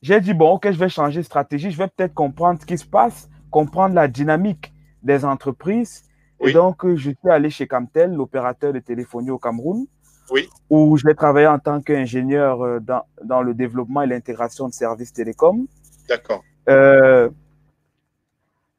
[0.01, 2.77] J'ai dit, bon, ok, je vais changer de stratégie, je vais peut-être comprendre ce qui
[2.77, 4.71] se passe, comprendre la dynamique
[5.03, 6.03] des entreprises.
[6.39, 6.51] Oui.
[6.51, 9.87] Et donc, je suis allé chez Camtel, l'opérateur de téléphonie au Cameroun,
[10.31, 10.47] Oui.
[10.69, 15.65] où j'ai travaillé en tant qu'ingénieur dans, dans le développement et l'intégration de services télécoms.
[16.07, 16.43] D'accord.
[16.69, 17.29] Euh,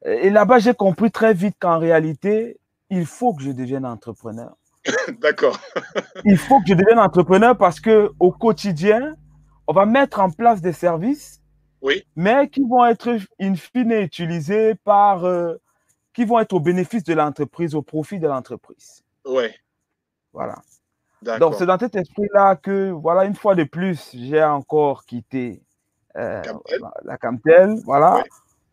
[0.05, 4.55] et là-bas, j'ai compris très vite qu'en réalité, il faut que je devienne entrepreneur.
[5.21, 5.59] D'accord.
[6.25, 9.15] Il faut que je devienne entrepreneur parce que au quotidien,
[9.67, 11.41] on va mettre en place des services,
[11.81, 12.03] Oui.
[12.15, 15.55] mais qui vont être in fine utilisés par, euh,
[16.13, 19.03] qui vont être au bénéfice de l'entreprise, au profit de l'entreprise.
[19.25, 19.53] Ouais.
[20.33, 20.55] Voilà.
[21.39, 25.61] Donc, c'est dans cet esprit-là que, voilà, une fois de plus, j'ai encore quitté
[26.15, 26.79] euh, Camtel.
[27.03, 28.23] la Camtel, voilà.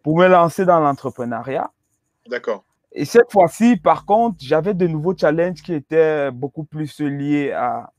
[0.06, 1.68] Pour me lancer dans l'entrepreneuriat.
[2.30, 2.62] D'accord.
[2.92, 7.90] Et cette fois-ci, par contre, j'avais de nouveaux challenges qui étaient beaucoup plus liés à,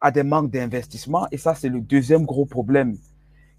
[0.00, 1.26] à des manques d'investissement.
[1.32, 2.94] Et ça, c'est le deuxième gros problème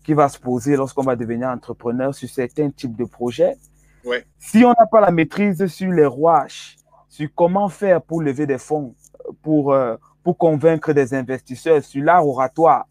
[0.06, 3.58] qui va se poser lorsqu'on va devenir entrepreneur sur certains types de projets.
[4.06, 4.26] Ouais.
[4.40, 6.78] Si on n'a pas la maîtrise sur les rouages,
[7.10, 8.96] sur comment faire pour lever des fonds,
[9.42, 12.86] pour, euh, pour convaincre des investisseurs, sur l'art oratoire,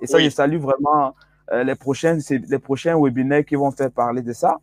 [0.00, 0.24] et ça, Oui.
[0.24, 1.14] je salue vraiment
[1.52, 4.58] euh, les, prochains, les prochains webinaires qui vont faire parler de ça.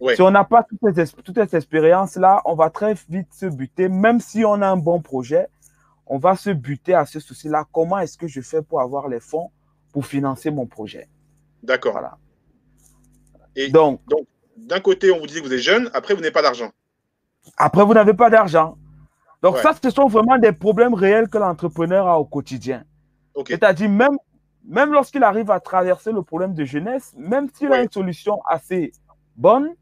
[0.00, 0.16] Ouais.
[0.16, 3.88] Si on n'a pas toute cette, toute cette expérience-là, on va très vite se buter,
[3.88, 5.46] même si on a un bon projet,
[6.06, 7.64] on va se buter à ce souci-là.
[7.72, 9.50] Comment est-ce que je fais pour avoir les fonds
[9.92, 11.08] pour financer mon projet?
[11.62, 11.92] D'accord.
[11.92, 12.18] Voilà.
[13.54, 14.00] Et Donc,
[14.56, 16.70] d'un côté, on vous dit que vous êtes jeune, après, vous n'avez pas d'argent.
[17.56, 18.76] après, vous n'avez pas d'argent.
[19.42, 19.62] Donc, Ouais.
[19.62, 22.84] ça, ce sont vraiment des problèmes réels que l'entrepreneur a au quotidien.
[23.34, 23.48] Ok.
[23.48, 24.16] C'est-à-dire, même,
[24.64, 28.92] même lorsqu'il arrive à traverser le problème de jeunesse, même s'il a une solution assez
[29.36, 29.74] bonne,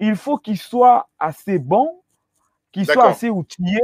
[0.00, 2.02] il faut qu'il soit assez bon,
[2.72, 3.80] qu'il soit assez outillé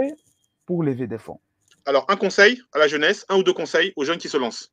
[0.66, 1.40] pour lever des fonds.
[1.86, 4.72] Alors, un conseil à la jeunesse, un ou deux conseils aux jeunes qui se lancent.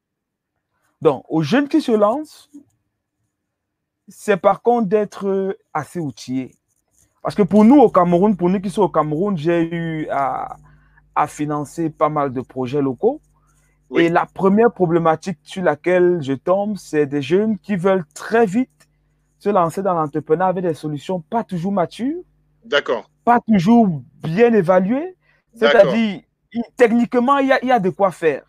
[1.01, 2.49] Donc, aux jeunes qui se lancent,
[4.07, 6.55] c'est par contre d'être assez outillé.
[7.21, 10.57] Parce que pour nous au Cameroun, pour nous qui sommes au Cameroun, j'ai eu à,
[11.15, 13.21] à financer pas mal de projets locaux.
[13.97, 18.69] Et la première problématique sur laquelle je tombe, c'est des jeunes qui veulent très vite
[19.39, 22.21] se lancer dans l'entrepreneuriat avec des solutions pas toujours matures.
[22.63, 23.09] D'accord.
[23.23, 23.87] Pas toujours
[24.23, 25.15] bien évaluées.
[25.53, 26.21] C'est-à-dire,
[26.75, 28.43] techniquement, il y, a, il y a de quoi faire.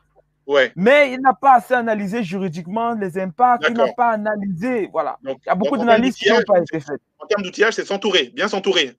[0.47, 0.73] Ouais.
[0.77, 4.89] Mais il n'a pas assez analysé juridiquement les impacts, il n'a pas analysé.
[4.93, 5.19] Voilà.
[5.25, 7.01] il y a beaucoup d'analyses qui n'ont pas été faites.
[7.19, 8.97] En termes d'outillage, c'est s'entourer, bien s'entourer.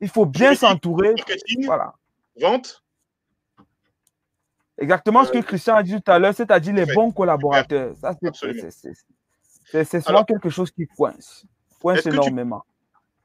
[0.00, 1.14] Il faut bien s'entourer.
[1.64, 1.94] Voilà.
[2.40, 2.82] Vente.
[4.80, 7.94] Exactement ce que Christian a dit tout à l'heure, c'est-à-dire les bons collaborateurs.
[7.96, 11.44] Ça, c'est souvent quelque chose qui coince.
[11.80, 12.64] Coince énormément.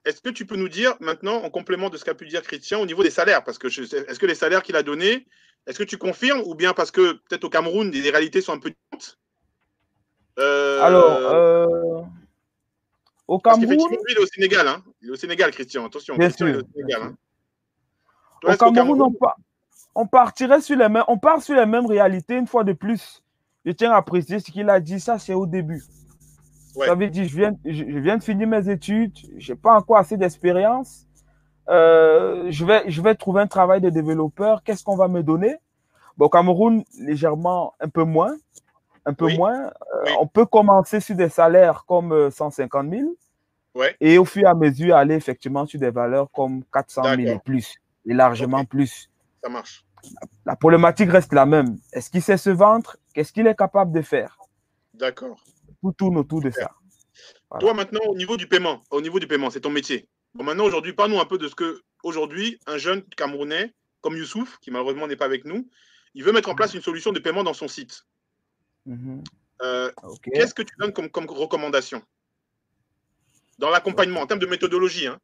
[0.04, 2.82] Est-ce que tu peux nous dire maintenant, en complément de ce qu'a pu dire Christian,
[2.82, 5.26] au niveau des salaires Parce que est-ce que les salaires qu'il a donnés,
[5.66, 8.60] est-ce que tu confirmes ou bien parce que peut-être au Cameroun, les réalités sont un
[8.60, 9.18] peu différentes?
[10.38, 10.82] Euh...
[10.82, 12.02] Alors, euh...
[13.28, 13.78] au Cameroun.
[14.10, 14.68] il est au Sénégal.
[14.68, 14.84] Hein.
[15.02, 15.86] Il est au Sénégal, Christian.
[15.86, 16.16] Attention.
[16.18, 16.58] Bien Christian, sûr.
[16.58, 17.16] Au, Sénégal, hein.
[18.42, 19.30] Toi, au, Cameroun, Cameroun, on,
[19.96, 23.24] on, partirait sur les mêmes, on part sur les mêmes réalités une fois de plus.
[23.66, 25.00] Je tiens à préciser ce qu'il a dit.
[25.00, 25.84] Ça, c'est au début.
[26.76, 26.88] Ouais.
[26.88, 29.18] Ça veut dire, je viens, je, je viens de finir mes études.
[29.38, 31.08] Je n'ai pas encore assez d'expérience.
[31.70, 34.62] Euh, je, vais, je vais trouver un travail de développeur.
[34.64, 35.56] Qu'est-ce qu'on va me donner?
[36.18, 38.36] Bon, Cameroun, légèrement un peu moins.
[39.06, 39.38] Un peu Oui.
[39.38, 39.66] moins.
[39.66, 39.70] Euh,
[40.06, 40.12] Oui.
[40.20, 43.04] On peut commencer sur des salaires comme euh, 150 000
[43.76, 43.94] Ouais.
[44.00, 47.40] et au fur et à mesure aller effectivement sur des valeurs comme 400 000 et
[47.44, 47.76] plus,
[48.08, 49.10] et largement plus.
[49.44, 49.85] Ça marche.
[50.46, 51.78] La problématique reste la même.
[51.94, 52.98] Est-ce qu'il sait se vendre?
[53.14, 54.38] Qu'est-ce qu'il est capable de faire?
[54.94, 55.44] D'accord.
[55.82, 56.72] Tout tourne autour de ça.
[57.50, 57.62] Voilà.
[57.62, 60.08] Toi, maintenant, au niveau du paiement, au niveau du paiement, c'est ton métier.
[60.34, 64.60] Bon, maintenant, aujourd'hui, parle-nous un peu de ce que, aujourd'hui, un jeune Camerounais comme Youssouf,
[64.60, 65.68] qui malheureusement n'est pas avec nous,
[66.14, 68.06] il veut mettre en place une solution de paiement dans son site.
[68.86, 69.24] Mhm.
[69.62, 69.92] Euh.
[70.22, 72.02] Qu'est-ce que tu donnes comme, comme recommandation?
[73.58, 75.20] Dans l'accompagnement, en termes de méthodologie, hein.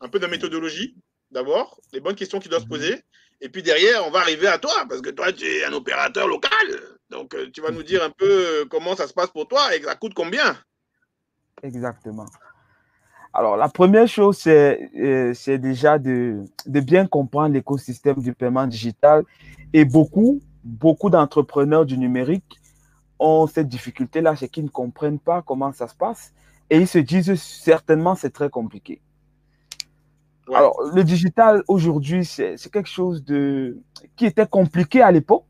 [0.00, 0.94] un peu de méthodologie,
[1.30, 2.70] d'abord, les bonnes questions qu'il doit se Mhm.
[2.70, 3.02] poser,
[3.44, 6.26] et puis derrière, on va arriver à toi, parce que toi, tu es un opérateur
[6.26, 6.50] local.
[7.10, 9.76] Donc, euh, tu vas nous dire un peu euh, comment ça se passe pour toi
[9.76, 10.56] et ça coûte combien.
[11.62, 12.24] Exactement.
[13.34, 18.66] Alors, la première chose, c'est euh, c'est déjà de, de bien comprendre l'écosystème du paiement
[18.66, 19.24] digital.
[19.74, 22.58] Et beaucoup, beaucoup d'entrepreneurs du numérique
[23.18, 26.32] ont cette difficulté-là, c'est qu'ils ne comprennent pas comment ça se passe.
[26.70, 29.02] Et ils se disent certainement c'est très compliqué.
[30.48, 30.56] Ouais.
[30.56, 33.78] Alors, le digital aujourd'hui, c'est quelque chose de,
[34.16, 35.46] qui était compliqué à l'époque.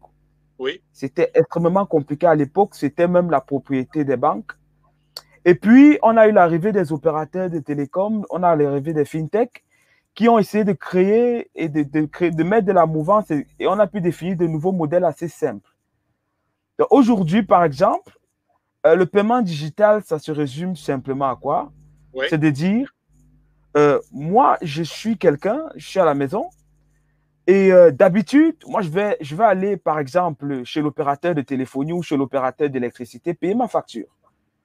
[0.59, 2.75] Oui, C'était extrêmement compliqué à l'époque.
[2.75, 4.53] C'était même la propriété des banques.
[5.45, 9.65] Et puis, on a eu l'arrivée des opérateurs de télécom, on a l'arrivée des fintech
[10.15, 13.47] qui ont essayé de créer et de, de créer, de mettre de la mouvance et,
[13.59, 15.69] et on a pu définir de nouveaux modèles assez simples.
[16.91, 18.17] Aujourd'hui, par exemple,
[18.87, 21.73] euh, le paiement digital, ça se résume simplement à quoi?
[22.29, 22.95] C'est de dire,
[23.77, 26.49] euh, moi, je suis quelqu'un, je suis à la maison,
[27.47, 31.93] et euh, d'habitude, moi, je vais, je vais aller, par exemple, chez l'opérateur de téléphonie
[31.93, 34.07] ou chez l'opérateur d'électricité, payer ma facture.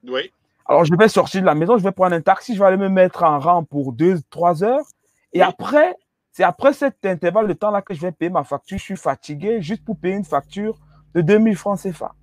[0.07, 0.31] oui,
[0.65, 2.77] Alors, je vais sortir de la maison, je vais prendre un taxi, je vais aller
[2.77, 4.85] me mettre en rang pour deux, trois heures.
[5.33, 5.43] Et Oui.
[5.43, 5.95] après,
[6.31, 8.77] c'est après cet intervalle de temps-là que je vais payer ma facture.
[8.77, 10.77] Je suis fatigué juste pour payer une facture
[11.15, 12.13] de 2000 francs CFA.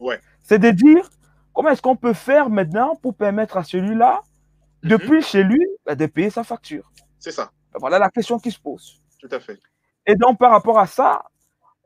[0.00, 0.20] Ouais.
[0.42, 1.08] C'est de dire,
[1.54, 4.20] comment est-ce qu'on peut faire maintenant pour permettre à celui-là,
[4.82, 4.90] Mhm.
[4.90, 8.58] depuis chez lui, bah, de payer sa facture c'est ça, Voilà la question qui se
[8.60, 9.00] pose.
[9.20, 9.58] tout à fait.
[10.06, 11.22] Et donc, par rapport à ça,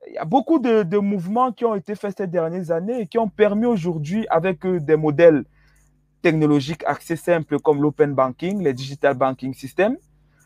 [0.08, 3.06] il y a beaucoup de, de mouvements qui ont été faits ces dernières années et
[3.06, 5.44] qui ont permis aujourd'hui, avec euh, des modèles
[6.22, 9.96] technologiques assez simples comme l'open banking, les digital banking systems,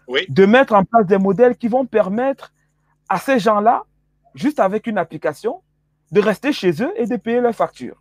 [0.08, 0.26] Oui.
[0.28, 2.52] de mettre en place des modèles qui vont permettre
[3.08, 3.84] à ces gens-là,
[4.34, 5.62] juste avec une application,
[6.10, 7.99] de rester chez eux et de payer leurs factures.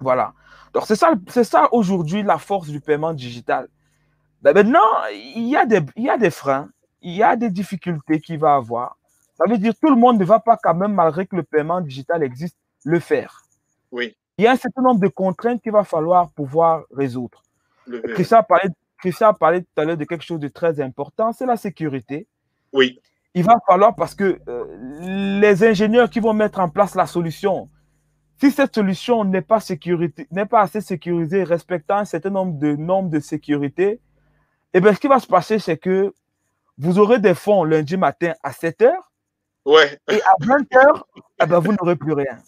[0.00, 0.32] Voilà.
[0.72, 3.68] Donc, c'est ça, c'est ça aujourd'hui la force du paiement digital.
[4.42, 4.80] Ben maintenant,
[5.12, 6.68] il y, a des, il y a des freins,
[7.00, 8.96] il y a des difficultés qu'il va avoir.
[9.38, 11.42] Ça veut dire que tout le monde ne va pas quand même, malgré que le
[11.42, 13.40] paiement digital existe, le faire.
[13.90, 17.42] Oui, Il y a un certain nombre de contraintes qu'il va falloir pouvoir résoudre.
[17.86, 18.68] le- Christian a parlé,
[18.98, 22.26] Christian a parlé tout à l'heure de quelque chose de très important, c'est la sécurité.
[22.72, 23.00] oui,
[23.34, 27.68] Il va falloir, parce que euh, les ingénieurs qui vont mettre en place la solution,
[28.40, 32.74] si cette solution n'est pas, sécurité- n'est pas assez sécurisée, respectant un certain nombre de
[32.76, 34.00] normes de sécurité,
[34.72, 36.12] eh bien, ce qui va se passer, c'est que
[36.78, 39.12] vous aurez des fonds lundi matin à 7 heures
[39.64, 41.06] ouais, et à 20 heures,
[41.42, 42.38] eh ben, vous n'aurez plus rien.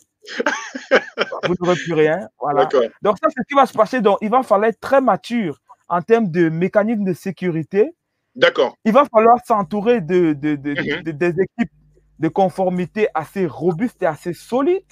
[1.45, 2.29] Vous n'aurez plus rien.
[2.41, 2.65] Voilà.
[2.65, 4.01] d'accord, Donc, ça, c'est ce qui va se passer.
[4.01, 7.95] Donc, il va falloir être très mature en termes de mécanismes de sécurité.
[8.35, 11.03] d'accord, Il va falloir s'entourer de, de- de- Mhm.
[11.05, 11.73] de- des équipes
[12.19, 14.83] de conformité assez robustes et assez solides.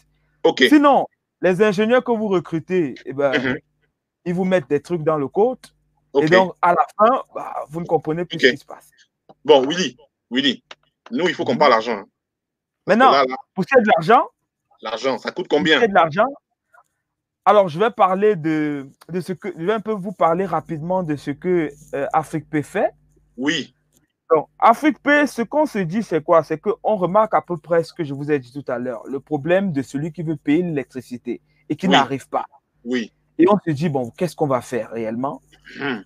[0.68, 1.06] Sinon,
[1.40, 3.58] les ingénieurs que vous recrutez, eh ben, Mhm.
[4.26, 5.58] ils vous mettent des trucs dans le code.
[6.20, 8.88] Et donc, à la fin, bah, vous ne comprenez plus ce qui se passe.
[9.44, 9.96] Bon, Willy,
[10.30, 10.62] Willy,
[11.10, 11.58] nous, il faut qu'on Mhm.
[11.58, 11.98] parle argent.
[11.98, 12.06] hein.
[12.86, 14.28] Maintenant, Là, là, pour ce qui est de l'argent,
[14.82, 15.80] L'argent, ça coûte combien?
[15.86, 16.26] de l'argent.
[17.46, 21.02] Alors, je vais parler de, de ce que je vais un peu vous parler rapidement
[21.02, 22.90] de ce que euh, Afrique P fait.
[23.36, 23.74] Oui.
[24.30, 26.42] Donc, Afrique P, ce qu'on se dit, c'est quoi?
[26.42, 29.02] C'est qu'on remarque à peu près ce que je vous ai dit tout à l'heure,
[29.06, 31.92] le problème de celui qui veut payer l'électricité et qui Oui.
[31.92, 32.46] n'arrive pas.
[32.84, 33.12] Oui.
[33.38, 35.42] Et on se dit, bon, qu'est-ce qu'on va faire réellement?
[35.78, 36.00] Hmm.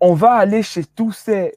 [0.00, 1.56] On va aller chez tous ces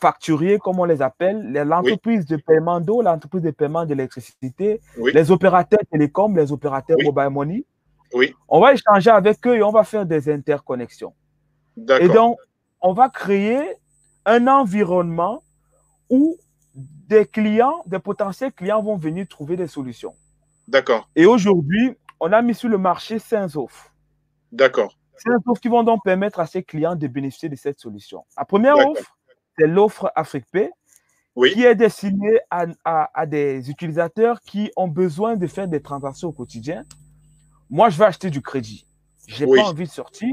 [0.00, 5.10] facturiers, comme on les appelle, l'entreprise de paiement d'eau, l'entreprise de paiement d'électricité, Oui.
[5.12, 7.06] les opérateurs télécoms, les opérateurs Oui.
[7.06, 7.64] mobile money.
[8.14, 8.34] Oui.
[8.48, 11.14] On va échanger avec eux et on va faire des interconnexions.
[12.00, 12.36] Et donc,
[12.80, 13.60] on va créer
[14.26, 15.42] un environnement
[16.10, 16.36] où
[16.74, 20.14] des clients, des potentiels clients vont venir trouver des solutions.
[20.68, 21.08] D'accord.
[21.16, 23.92] Et aujourd'hui, on a mis sur le marché cinq offres.
[24.52, 24.96] D'accord.
[25.16, 28.24] Cinq offres qui vont donc permettre à ces clients de bénéficier de cette solution.
[28.36, 29.16] La première offre,
[29.58, 30.70] c'est l'offre AfriquePay,
[31.36, 31.52] Oui.
[31.52, 36.28] qui est destinée à, à- à des utilisateurs qui ont besoin de faire des transactions
[36.28, 36.84] au quotidien.
[37.70, 38.86] Moi, je vais acheter du crédit.
[39.26, 39.58] Je n'ai Oui.
[39.58, 40.28] pas envie de sortir,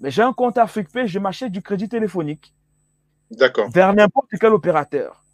[0.00, 2.54] mais j'ai un compte AfriquePay, je m'achète du crédit téléphonique
[3.30, 3.70] D'accord.
[3.70, 5.24] vers n'importe quel opérateur.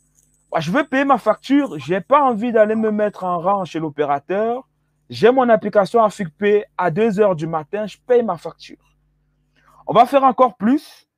[0.50, 3.64] Moi, je veux payer ma facture, je n'ai pas envie d'aller me mettre en rang
[3.64, 4.68] chez l'opérateur.
[5.08, 8.96] J'ai mon application AfriquePay à 2 heures du matin, je paye ma facture.
[9.86, 11.08] On va faire encore plus.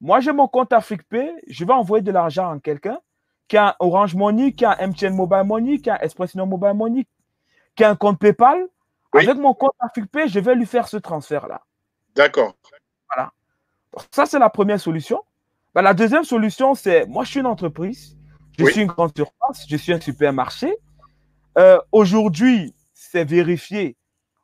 [0.00, 2.98] Moi, j'ai mon compte AfriquePay, je vais envoyer de l'argent à quelqu'un
[3.46, 7.06] qui a Orange Money, qui a MTN Mobile Money, qui a un Expression Mobile Money,
[7.76, 8.66] qui a un compte PayPal.
[9.12, 9.22] Oui.
[9.22, 11.60] Avec mon compte AfriquePay, je vais lui faire ce transfert-là.
[12.14, 12.54] D'accord.
[13.92, 15.22] Donc, ça, c'est la première solution.
[15.74, 18.16] Ben, la deuxième solution, c'est moi, je suis une entreprise,
[18.58, 18.72] je Oui.
[18.72, 20.76] suis une grande surface, je suis un supermarché.
[21.58, 23.96] Euh, Aujourd'hui, c'est vérifié.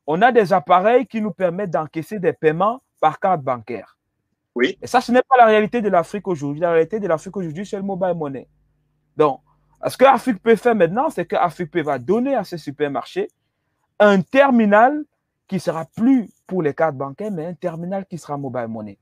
[0.06, 3.96] On a des appareils qui nous permettent d'encaisser des paiements par carte bancaire.
[4.54, 4.76] Oui.
[4.82, 6.60] Et ça, ce n'est pas la réalité de l'Afrique aujourd'hui.
[6.60, 8.48] La réalité de l'Afrique aujourd'hui, c'est le mobile money.
[9.16, 9.40] Donc,
[9.86, 13.28] ce que Afrique peut faire maintenant, c'est que Afrique va donner à ces supermarchés
[14.00, 15.04] un terminal
[15.46, 18.98] qui sera plus pour les cartes bancaires, mais un terminal qui sera mobile money.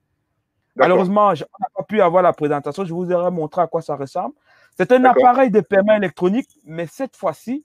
[0.76, 2.84] Malheureusement, je- on n'a pas pu avoir la présentation.
[2.84, 4.34] Je vous aurais montré à quoi ça ressemble.
[4.76, 7.64] C'est un appareil de paiement électronique, mais cette fois-ci,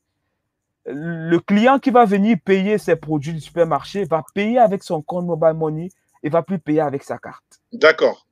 [0.85, 5.25] le client qui va venir payer ses produits du supermarché va payer avec son compte
[5.25, 5.89] mobile money
[6.23, 7.61] et va plus payer avec sa carte.
[7.71, 8.25] D'accord.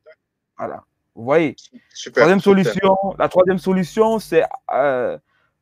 [0.57, 0.83] Voilà.
[1.15, 1.55] Vous voyez?
[1.93, 2.23] Super.
[2.23, 2.63] Troisième super.
[2.63, 4.43] solution, la troisième solution, c'est
[4.73, 5.17] euh,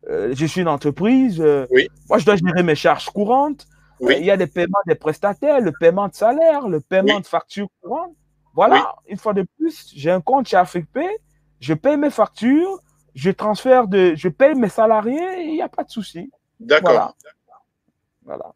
[0.09, 1.87] euh, je suis une entreprise, euh, Oui.
[2.07, 3.67] moi je dois gérer mes charges courantes.
[3.99, 4.15] Oui.
[4.19, 7.21] Il y a des paiements des prestataires, le paiement de salaire, le paiement Oui.
[7.21, 8.15] de factures courantes.
[8.59, 11.07] Voilà, une fois de plus, j'ai un compte chez AfriquePay,
[11.61, 12.79] je paye mes factures,
[13.15, 16.29] je transfère de, je paye mes salariés, il n'y a pas de souci.
[16.59, 17.15] D'accord.
[18.23, 18.53] Voilà.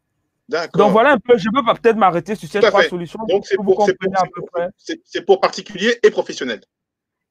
[0.74, 2.88] Donc voilà un peu, je peux pas peut-être m'arrêter sur ces trois fait.
[2.90, 3.88] solutions Donc, c'est pour pour, pour-
[4.18, 4.68] à peu près.
[4.76, 6.60] c'est- c'est pour particuliers et professionnels.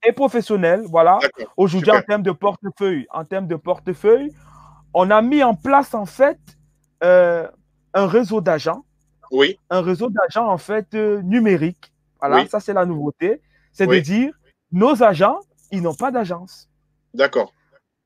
[0.03, 1.19] Et professionnel, voilà.
[1.55, 4.31] Aujourd'hui, en termes de portefeuille, en termes de portefeuille,
[4.95, 6.39] on a mis en place en fait
[7.03, 7.47] euh,
[7.93, 8.83] un réseau d'agents,
[9.31, 9.59] Oui.
[9.69, 11.92] un réseau d'agents en fait euh, numérique.
[12.27, 12.49] Voilà, Oui.
[12.49, 13.41] ça c'est la nouveauté.
[13.71, 14.33] C'est de dire,
[14.71, 15.39] nos agents,
[15.71, 16.69] ils n'ont pas d'agence.
[17.13, 17.53] D'accord.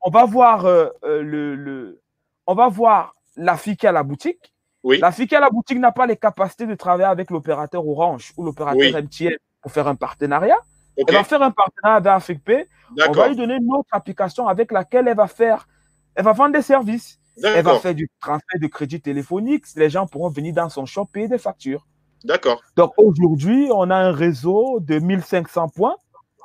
[0.00, 2.00] On va voir euh, euh, le, le-
[2.46, 4.52] on va voir la fille qui à la boutique.
[4.82, 4.98] Oui.
[4.98, 8.32] La fille qui à la boutique n'a pas les capacités de travailler avec l'opérateur Orange
[8.36, 8.80] ou l'opérateur.
[9.02, 10.58] MTN pour faire un partenariat.
[10.96, 12.68] Elle va faire un partenariat avec AfriquePay
[13.08, 15.68] on va lui donner une autre application avec laquelle elle va faire,
[16.14, 17.18] elle va vendre des services.
[17.44, 19.64] Elle va faire du transfert de crédit téléphonique.
[19.76, 21.86] Les gens pourront venir dans son shop payer des factures.
[22.24, 22.62] D'accord.
[22.76, 25.96] Donc aujourd'hui, on a un réseau de 1500 points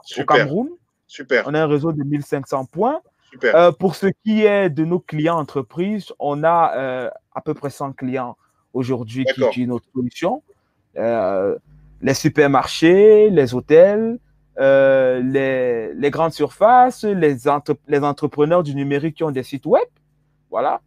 [0.03, 0.37] au.
[0.39, 0.69] Cameroun.
[1.07, 1.43] Super.
[1.47, 3.01] On a un réseau de 1500 points.
[3.31, 3.55] Super.
[3.55, 7.69] Euh, pour ce qui est de nos clients entreprises, on a euh, à peu près
[7.69, 8.37] 100 clients
[8.73, 10.43] aujourd'hui qui utilisent notre solution.
[10.97, 11.57] Euh,
[12.01, 14.19] les supermarchés, les hôtels,
[14.57, 19.87] les, les grandes surfaces, les, entre- les entrepreneurs du numérique qui ont des sites web.
[20.51, 20.81] Voilà.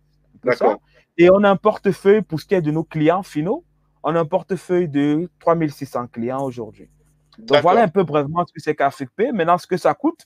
[0.45, 0.81] D'accord.
[1.19, 3.65] Et on a un portefeuille pour ce qui est de nos clients finaux.
[4.09, 6.89] On a un portefeuille de 3600 clients aujourd'hui.
[7.39, 9.33] Donc voilà un peu brièvement ce que c'est qu'AfriquePay.
[9.33, 10.25] Maintenant, ce que ça coûte.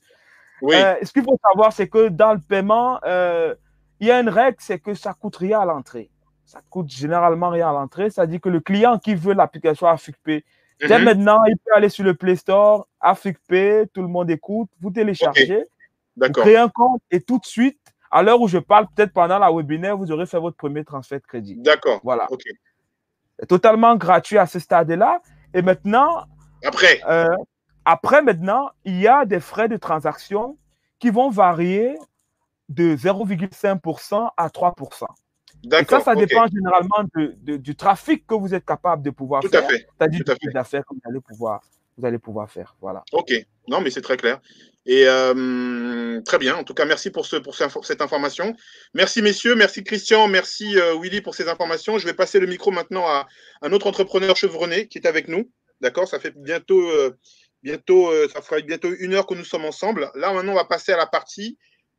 [0.61, 0.75] Oui.
[0.77, 3.55] Euh, ce qu'il faut savoir, c'est que dans le paiement, euh,
[3.99, 6.11] il y a une règle, c'est que ça coûte rien à l'entrée.
[6.45, 8.11] Ça coûte généralement rien à l'entrée.
[8.11, 10.45] Ça dit que le client qui veut l'application AfriquePay,
[10.87, 11.05] dès Mhm.
[11.05, 15.65] maintenant, il peut aller sur le Play Store, AfriquePay, tout le monde écoute, vous téléchargez,
[16.19, 19.39] vous créez un compte et tout de suite, à l'heure où je parle, peut-être pendant
[19.39, 21.57] la webinaire, vous aurez fait votre premier transfert de crédit.
[21.57, 22.01] D'accord.
[22.05, 22.27] Voilà.
[22.31, 22.43] Ok.
[23.49, 25.21] Totalement gratuit à ce stade-là.
[25.55, 26.27] Et maintenant,
[26.65, 27.01] Après.
[27.09, 27.27] euh,
[27.85, 30.59] après, maintenant, il y a des frais de transaction
[30.99, 31.97] qui vont varier
[32.69, 35.07] de 0,5% à 3%.
[35.65, 35.99] Et D'accord.
[36.01, 39.49] ça, ça dépend généralement de- de- du trafic que vous êtes capable de pouvoir Tout
[39.49, 39.87] à faire, fait.
[39.99, 41.61] c'est-à-dire du chiffre d'affaires que vous allez pouvoir,
[42.01, 42.75] vous allez pouvoir faire.
[42.81, 43.05] Voilà.
[43.13, 43.33] Ok,
[43.69, 44.41] non, mais c'est très clair.
[44.87, 46.57] Et euh, très bien.
[46.57, 48.57] En tout cas, merci pour, ce, pour cette information.
[48.95, 49.55] Merci, messieurs.
[49.55, 50.27] Merci, Christian.
[50.27, 51.99] Merci, euh, Willy, pour ces informations.
[51.99, 53.27] Je vais passer le micro maintenant à
[53.63, 55.51] un autre entrepreneur chevronné qui est avec nous.
[55.81, 56.09] D'accord?
[56.09, 57.17] Ça fait bientôt, euh,
[57.63, 60.11] bientôt, ça fera bientôt une heure que nous sommes ensemble.
[60.15, 61.59] Là, maintenant, on va passer à la partie.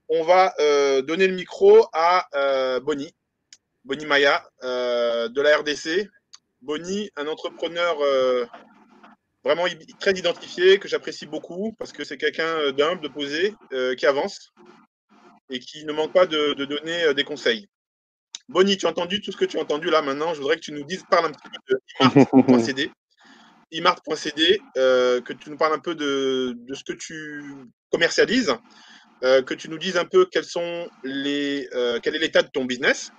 [0.10, 0.54] On va
[1.04, 2.28] donner le micro à
[2.82, 3.14] Bonnie,
[3.86, 6.10] Bonnie Maya de la RDC.
[6.62, 7.96] Bonnie, un entrepreneur
[9.44, 9.66] vraiment
[10.00, 14.06] très identifié, que j'apprécie beaucoup parce que c'est quelqu'un euh, d'humble, de posé, euh, qui
[14.06, 14.52] avance
[15.50, 17.68] et qui ne manque pas de, donner euh, des conseils.
[18.48, 20.34] Bonnie, tu as entendu tout ce que tu as entendu là maintenant?
[20.34, 21.80] Je voudrais que tu nous dises, parle un petit peu de
[22.50, 22.92] imart.cd,
[23.72, 27.44] imart.cd, que tu nous parles un peu de, ce que tu
[27.92, 28.54] commercialises,
[29.22, 31.70] que tu nous dises un peu quels sont les,
[32.04, 33.12] quel est l'état de ton business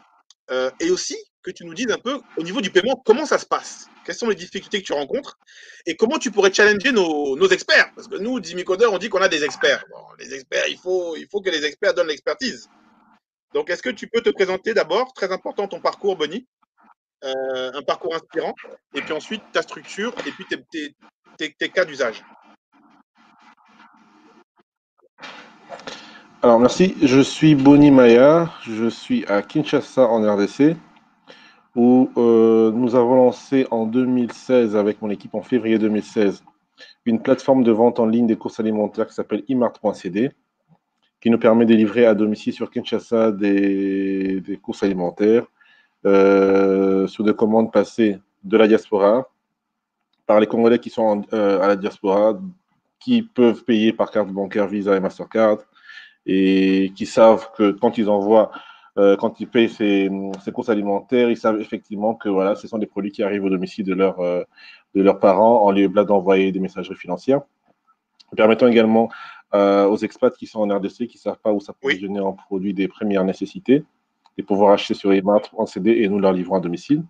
[0.80, 3.46] et aussi que tu nous dises un peu au niveau du paiement, comment ça se
[3.46, 3.88] passe?
[4.04, 5.38] Quelles sont les difficultés que tu rencontres?
[5.86, 7.92] Et comment tu pourrais challenger nos, experts?
[7.94, 9.84] Parce que nous, Jimmy Coder, on dit qu'on a des experts.
[10.18, 12.68] les experts, il faut, il faut que les experts donnent l'expertise.
[13.54, 16.46] Donc, est-ce que tu peux te présenter d'abord, très important, ton parcours, Bonnie,
[17.24, 18.54] euh, un parcours inspirant,
[18.94, 20.46] et puis ensuite ta structure, et puis
[21.36, 22.24] tes, cas d'usage
[26.42, 26.96] Alors, merci.
[27.02, 28.52] Je suis Bonnie Maya.
[28.62, 30.76] Je suis à Kinshasa, en RDC
[31.74, 36.44] où euh, nous avons lancé en 2016, avec mon équipe en février 2016,
[37.04, 40.30] une plateforme de vente en ligne des courses alimentaires qui s'appelle imart.cd,
[41.20, 45.46] qui nous permet de livrer à domicile sur Kinshasa des, des courses alimentaires
[46.04, 49.30] euh, sur des commandes passées de la diaspora
[50.26, 52.38] par les Congolais qui sont euh, à la diaspora,
[52.98, 55.58] qui peuvent payer par carte bancaire Visa et Mastercard
[56.26, 58.50] et qui savent que quand ils envoient
[58.98, 60.10] euh, quand ils payent ces,
[60.52, 63.86] courses alimentaires, ils savent effectivement que voilà, ce sont des produits qui arrivent au domicile
[63.86, 64.42] de, leur, euh,
[64.94, 67.40] de leurs parents en lieu d'envoyer des messageries financières.
[68.36, 69.10] Permettant également
[69.54, 72.74] euh, aux expats qui sont en RDC, qui ne savent pas où s'approvisionner en produits
[72.74, 73.84] des premières nécessités,
[74.36, 77.02] de pouvoir acheter sur Emart en CD et nous leur livrons à domicile.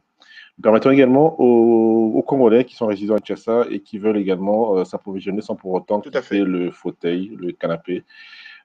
[0.63, 5.57] Permettant également aux, Congolais qui sont résidents à Kinshasa et qui veulent également s'approvisionner sans
[5.57, 8.05] pour autant quitter le fauteuil, le canapé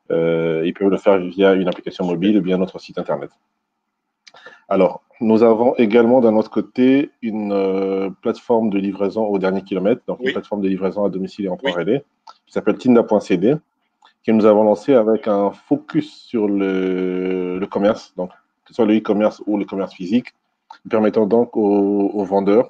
[0.09, 3.31] ils peuvent le faire via une application mobile ou bien notre site internet.
[4.69, 10.01] Alors, nous avons également d'un autre côté une euh, plateforme de livraison au dernier kilomètre,
[10.07, 11.99] donc une plateforme de livraison à domicile et en temps oui.
[12.45, 13.55] qui s'appelle Tinda.cd,
[14.25, 18.97] que nous avons lancé avec un focus sur le, commerce, donc que ce soit le
[18.97, 20.33] e-commerce ou le commerce physique,
[20.89, 22.69] permettant donc aux vendeurs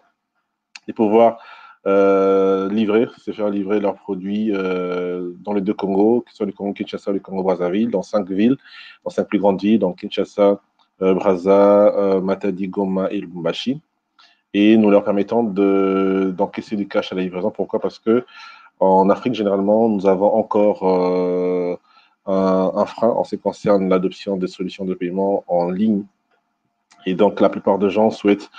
[0.88, 1.40] de pouvoir
[1.88, 6.46] euh, livrer, c'est faire livrer leurs produits euh, dans les deux Congos, que ce soit
[6.46, 8.58] le Congo Kinshasa ou le Congo Brazzaville, dans cinq villes,
[9.06, 10.60] dans cinq plus grandes villes, donc Kinshasa,
[11.02, 13.80] euh, Brazza, Matadi, Goma et Lubumbashi,
[14.54, 17.52] et nous leur permettons d'encaisser du cash à la livraison.
[17.52, 17.80] Pourquoi?
[17.80, 18.26] Parce que
[18.80, 24.48] en Afrique, généralement, nous avons encore un, un, frein en ce qui concerne l'adoption des
[24.48, 26.04] solutions de paiement en ligne.
[27.06, 28.50] Et donc, la plupart des gens souhaitent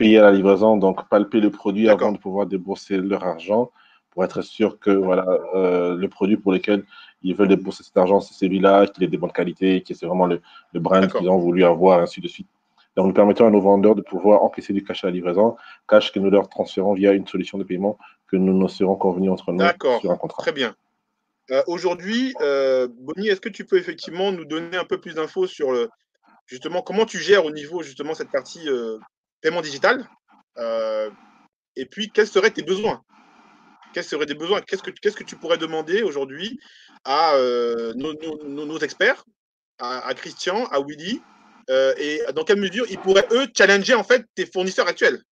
[0.00, 3.70] payer à la livraison, donc palper le produit avant de pouvoir débourser leur argent
[4.10, 6.84] pour être sûr que voilà, euh, le produit pour lequel
[7.22, 10.24] ils veulent débourser cet argent, c'est celui-là, qu'il est de bonne qualité, que c'est vraiment
[10.24, 10.40] le,
[10.72, 12.48] le brand qu'ils ont voulu avoir, ainsi de suite.
[12.96, 16.12] Donc, nous permettons à nos vendeurs de pouvoir encaisser du cash à la livraison, cash
[16.12, 19.52] que nous leur transférons via une solution de paiement que nous nous serons convenus entre
[19.52, 19.62] nous
[20.00, 20.42] sur un contrat.
[20.42, 20.74] Très bien.
[21.50, 25.46] Euh, aujourd'hui, euh, Bonnie, est-ce que tu peux effectivement nous donner un peu plus d'infos
[25.46, 25.90] sur le,
[26.46, 28.66] justement comment tu gères au niveau justement cette partie
[29.40, 30.08] paiement digital.
[30.58, 31.10] Euh,
[31.76, 33.02] et puis, quels seraient tes besoins?
[33.92, 34.60] Quels seraient des besoins?
[34.60, 36.60] Qu'est-ce que, tu pourrais demander aujourd'hui
[37.04, 39.24] à euh, nos, experts,
[39.78, 41.22] à, Christian, à Willy
[41.70, 45.22] euh, Et dans quelle mesure ils pourraient, eux, challenger en fait tes fournisseurs actuels?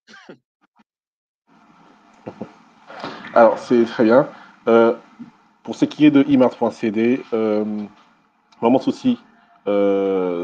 [3.35, 4.29] Alors, c'est très bien.
[5.63, 9.19] pour ce qui est de imart.cd, mon souci,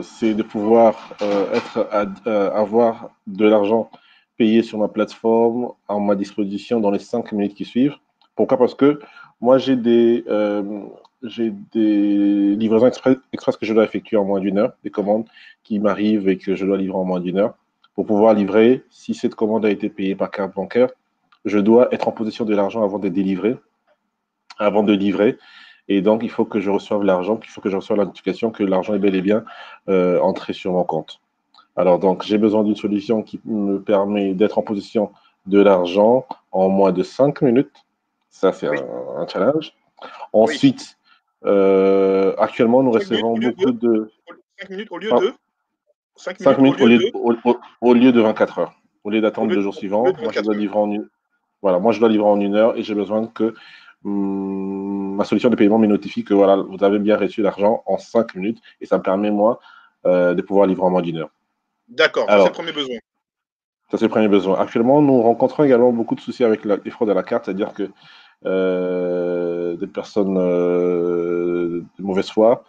[0.03, 1.89] c'est de pouvoir euh, être
[2.27, 3.91] euh, avoir de l'argent
[4.37, 7.97] payé sur ma plateforme à ma disposition dans les cinq minutes qui suivent.
[8.37, 8.59] Pourquoi?
[8.59, 9.01] Parce que
[9.41, 10.25] moi, j'ai des,
[11.23, 13.17] des livraisons express,
[13.57, 15.27] que je dois effectuer en moins d'une heure, des commandes
[15.63, 17.55] qui m'arrivent et que je dois livrer en moins d'une heure.
[17.95, 20.91] Pour pouvoir livrer, si cette commande a été payée par carte bancaire,
[21.45, 23.57] je dois être en possession de l'argent avant de délivrer,
[24.59, 25.39] avant de livrer.
[25.89, 28.51] Et donc, il faut que je reçoive l'argent, il faut que je reçoive la notification
[28.51, 29.45] que l'argent est bel et bien
[29.89, 31.21] euh, entré sur mon compte.
[31.77, 35.13] Alors, donc, j'ai besoin d'une solution qui me permet d'être en position
[35.47, 37.85] de l'argent en moins de 5 minutes.
[38.31, 39.73] Ça, c'est un, challenge.
[40.33, 40.97] Ensuite,
[41.45, 44.11] euh, actuellement, nous recevons beaucoup de...
[44.61, 45.35] 5 minutes au lieu de
[46.17, 47.11] 5 minutes, au, lieu de...
[47.81, 48.73] Au, lieu de 24 heures.
[49.03, 50.91] Au lieu d'attendre le jour suivant, moi, je dois livrer en
[51.61, 53.55] Voilà, moi, je dois livrer en une heure et j'ai besoin que
[54.05, 57.99] hum, ma solution de paiement me notifie que voilà, vous avez bien reçu l'argent en
[57.99, 59.61] cinq minutes et ça me permet, moi,
[60.07, 61.31] euh, de pouvoir livrer en moins d'une heure.
[61.89, 62.97] D'accord, c'est le premier besoin.
[63.91, 64.59] Ça, c'est le premier besoin.
[64.59, 67.91] Actuellement, nous rencontrons également beaucoup de soucis avec les fraudes à la carte, c'est-à-dire que
[68.47, 72.65] euh, des personnes euh, de mauvaise foi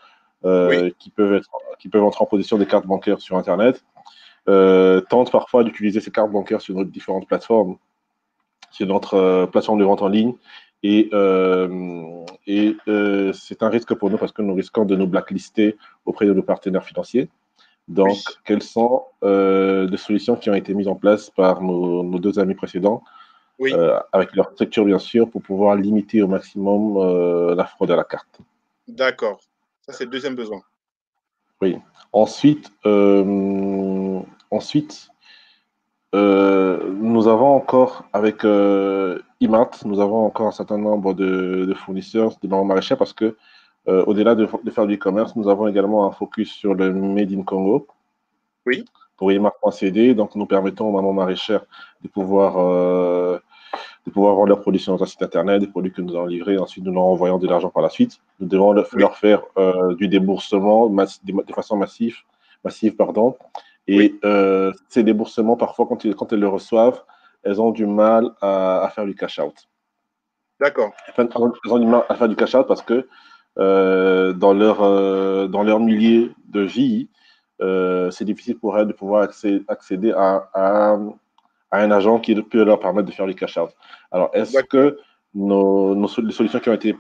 [1.00, 3.84] qui, peuvent être, qui peuvent entrer en position des cartes bancaires sur Internet
[4.46, 7.78] tentent parfois d'utiliser ces cartes bancaires sur nos différentes plateformes
[8.76, 10.34] sur notre plateforme de vente en ligne.
[10.88, 11.10] Et,
[12.48, 12.78] et
[13.34, 16.44] c'est un risque pour nous parce que nous risquons de nous blacklister auprès de nos
[16.44, 17.30] partenaires financiers.
[17.88, 22.40] Donc, quelles sont euh, des solutions qui ont été mises en place par nos, deux
[22.40, 23.04] amis précédents,
[23.62, 27.96] euh, avec leur structure bien sûr, pour pouvoir limiter au maximum euh, la fraude à
[27.96, 28.40] la carte?
[28.88, 29.40] D'accord.
[29.82, 30.62] Ça, c'est le deuxième besoin.
[31.62, 31.78] Oui.
[32.12, 32.72] Ensuite,
[34.52, 35.10] ensuite
[36.14, 42.68] nous avons encore, avec IMAT, nous avons encore un certain nombre de, fournisseurs de normes
[42.68, 43.36] maraîchers parce que
[43.88, 47.44] euh, au-delà de, faire du e-commerce, nous avons également un focus sur le Made in
[47.44, 47.88] Congo.
[48.66, 48.86] Oui.
[49.18, 51.64] Pour IMAR.cd, donc nous permettons aux mamans maraîchères
[52.02, 53.40] de pouvoir, euh,
[54.06, 56.58] de pouvoir vendre leurs produits sur notre site internet, des produits que nous allons livrer,
[56.58, 58.20] ensuite nous leur envoyons de l'argent par la suite.
[58.40, 62.18] Nous devons leur, faire euh, du déboursement de façon massive,
[62.64, 63.38] massive pardon.
[63.88, 64.16] Et
[64.90, 67.04] ces déboursements, parfois, quand, quand, elles le reçoivent,
[67.44, 69.68] elles ont du mal à, à faire du cash-out.
[70.60, 70.92] D'accord.
[71.18, 71.28] Elles
[71.70, 73.08] ont du mal à faire du cash-out parce que
[73.58, 77.10] euh, dans, leur, euh, dans leur milieu de vie,
[77.62, 79.24] euh, c'est difficile pour elles de pouvoir
[79.68, 80.98] accéder, à, à,
[81.72, 83.70] un agent qui peut leur permettre de faire les cash-out.
[84.12, 84.98] Alors, est-ce que
[85.34, 86.96] nos, nos, les solutions qui ont été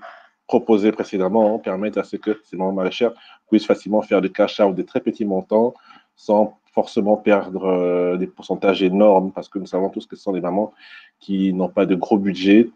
[0.47, 3.13] proposées précédemment permettent à ce que ces mamans maraîchères
[3.49, 5.73] puissent facilement faire des cash-out de très petits montants
[6.15, 10.41] sans forcément perdre des pourcentages énormes parce que nous savons tous que ce sont des
[10.41, 10.73] mamans
[11.19, 12.69] qui n'ont pas de gros budget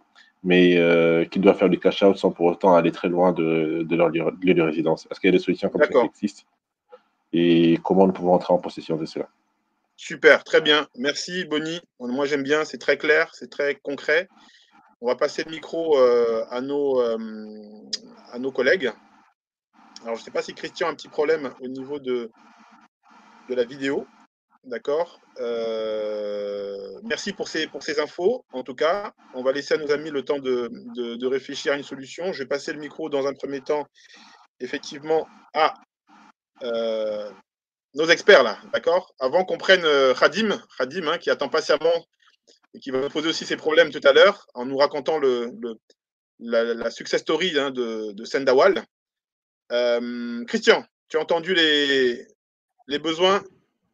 [0.44, 3.96] mais euh, qui doivent faire du cash-out sans pour autant aller très loin de, de
[3.96, 5.08] leur lieu de résidence.
[5.12, 6.44] Est-ce qu'il y a des solutions comme ça qui existent?
[7.34, 9.28] Et comment nous pouvons entrer en possession de cela?
[9.98, 10.88] Super, très bien.
[10.96, 11.82] Merci, Bonnie.
[12.00, 14.30] Moi, j'aime bien, c'est très clair, c'est très concret.
[15.02, 17.18] On va passer le micro euh, à, nos, euh,
[18.32, 18.92] à nos collègues.
[20.04, 22.32] Alors, je ne sais pas si Christian a un petit problème au niveau de,
[23.50, 24.08] de la vidéo.
[24.64, 25.20] D'accord.
[25.40, 28.46] Euh, merci pour ces, pour ces infos.
[28.52, 31.84] En tout cas, on va laisser à nos amis le temps de, réfléchir à une
[31.84, 32.32] solution.
[32.34, 33.88] Je vais passer le micro dans un premier temps,
[34.60, 35.74] effectivement, à
[36.64, 37.32] euh,
[37.96, 42.06] nos experts là, d'accord Avant qu'on prenne euh, Khadim, Khadim hein, qui attend patiemment
[42.74, 45.52] et qui va nous poser aussi ses problèmes tout à l'heure en nous racontant le,
[46.40, 48.84] la, success story hein, de, de Sendawal.
[50.48, 52.28] Christian, tu as entendu les,
[52.90, 53.42] les besoins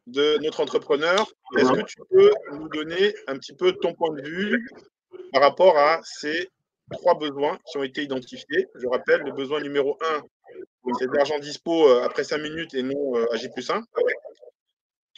[0.06, 1.20] de notre entrepreneur.
[1.56, 4.68] Est-ce que tu peux nous donner un petit peu ton point de vue
[5.32, 6.48] par rapport à ces
[6.90, 8.66] trois besoins qui ont été identifiés?
[8.74, 10.22] Je rappelle, le besoin numéro un,
[10.98, 13.82] c'est de l'argent dispo euh, après cinq minutes et non euh, à J plus 1.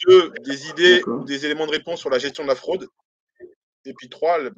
[0.07, 2.87] Deux, des idées ou des éléments de réponse sur la gestion de la fraude.
[3.85, 4.51] Et puis trois, le,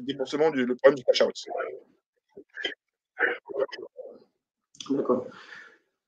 [0.00, 1.34] déboursement du le problème du cash out.
[4.90, 5.26] D'accord.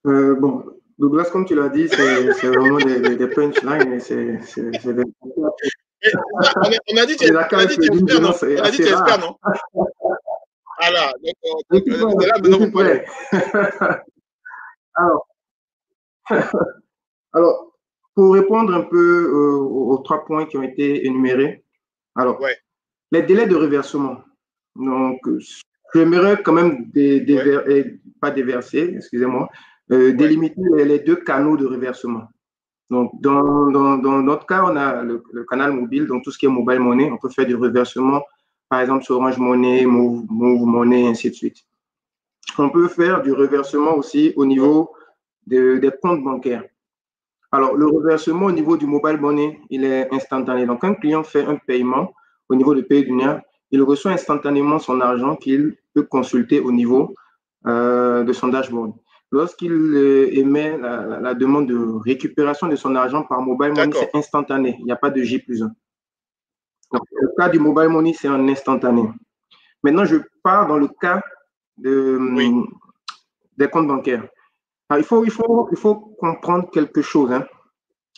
[0.07, 3.99] Euh, bon, Douglas, comme tu l'as dit, c'est vraiment des, des, punchlines.
[3.99, 5.03] C'est des...
[6.89, 9.19] On a dit que tu es expert, non On a dit que tu es expert,
[9.19, 9.37] non?
[10.79, 11.13] Voilà,
[12.45, 13.01] donc, là,
[14.95, 15.27] Alors,
[17.33, 17.73] alors,
[18.15, 21.65] pour répondre un peu euh, aux, trois points qui ont été énumérés,
[22.15, 22.41] alors,
[23.11, 24.19] les délais de reversement.
[24.77, 25.19] Donc,
[25.93, 29.49] j'aimerais quand même des, des, pas déverser, excusez-moi,
[29.93, 32.25] euh, délimiter les, deux canaux de reversement.
[32.91, 36.47] Donc, dans, dans, dans, notre cas, on a le, canal mobile, donc tout ce qui
[36.47, 38.23] est mobile money, on peut faire du reversement,
[38.69, 41.59] par exemple sur Orange Money, Move, Move Money, ainsi de suite.
[42.59, 44.93] On peut faire du reversement aussi au niveau
[45.47, 46.65] de, des comptes bancaires.
[47.51, 50.65] Alors, le reversement au niveau du mobile money, il est instantané.
[50.65, 52.15] Donc, un client fait un paiement
[52.49, 57.15] au niveau de PayDunia, il reçoit instantanément son argent qu'il peut consulter au niveau
[57.67, 58.93] euh, de son dashboard
[59.33, 64.77] lorsqu'il euh, émet la, demande de récupération de son argent par mobile money, c'est instantané.
[64.79, 65.67] Il n'y a pas de J plus 1.
[66.93, 69.03] Donc, le cas du mobile money, c'est un instantané.
[69.83, 71.21] Maintenant, je pars dans le cas
[71.79, 72.21] de,
[73.57, 74.29] des comptes bancaires.
[74.97, 77.33] il, faut, il, faut, il faut comprendre quelque chose.
[77.33, 77.47] Hein.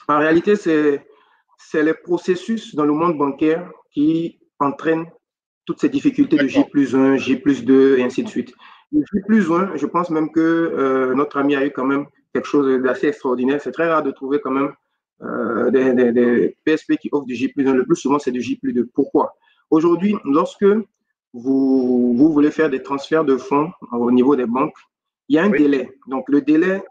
[0.08, 1.02] En réalité, c'est
[1.74, 5.06] les processus dans le monde bancaire qui entraînent
[5.64, 8.52] toutes ces difficultés de J plus 1, J plus 2 et ainsi de suite.
[8.94, 12.46] J plus 1, je pense même que euh, notre ami a eu quand même quelque
[12.46, 13.60] chose d'assez extraordinaire.
[13.60, 14.72] C'est très rare de trouver quand même
[15.22, 17.74] euh, des, PSP qui offrent du J plus 1.
[17.74, 18.88] Le plus souvent, c'est du J plus 2.
[18.94, 19.34] Pourquoi?
[19.70, 20.66] Aujourd'hui, lorsque
[21.32, 24.76] vous, vous voulez faire des transferts de fonds au niveau des banques,
[25.28, 25.90] il y a un délai.
[26.06, 26.82] Donc, le délai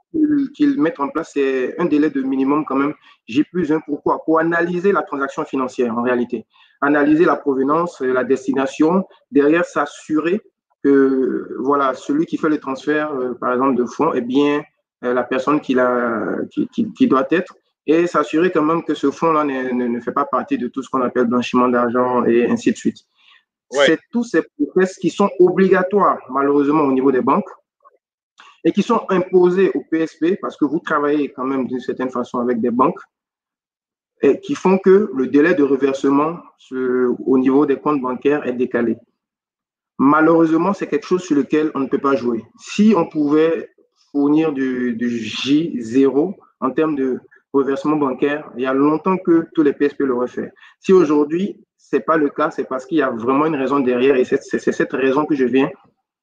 [0.56, 2.94] qu'ils mettent en place, c'est un délai de minimum quand même
[3.28, 3.82] J plus 1.
[3.82, 4.24] Pourquoi?
[4.26, 6.46] Pour analyser la transaction financière en réalité.
[6.82, 10.42] Analyser la provenance, la destination, derrière s'assurer
[10.84, 14.64] que voilà, celui qui fait le transfert, euh, par exemple, de fonds, est bien
[15.04, 17.56] euh, la personne qui, la, qui, qui, doit être
[17.88, 20.90] et s'assurer quand même que ce fonds-là ne, ne, fait pas partie de tout ce
[20.90, 22.98] qu'on appelle blanchiment d'argent et ainsi de suite.
[23.72, 27.50] C'est tous ces process qui sont obligatoires, malheureusement, au niveau des banques
[28.64, 32.40] et qui sont imposés au PSP parce que vous travaillez quand même d'une certaine façon
[32.40, 33.00] avec des banques
[34.22, 36.38] et qui font que le délai de reversement
[36.72, 38.98] au niveau des comptes bancaires est décalé.
[40.06, 42.44] Malheureusement, c'est quelque chose sur lequel on ne peut pas jouer.
[42.60, 43.70] Si on pouvait
[44.12, 47.22] fournir du, du J0 en termes de
[47.54, 50.52] reversement bancaire, il y a longtemps que tous les PSP l'auraient fait.
[50.82, 53.80] Si aujourd'hui, ce n'est pas le cas, c'est parce qu'il y a vraiment une raison
[53.80, 55.70] derrière et c'est cette raison que je viens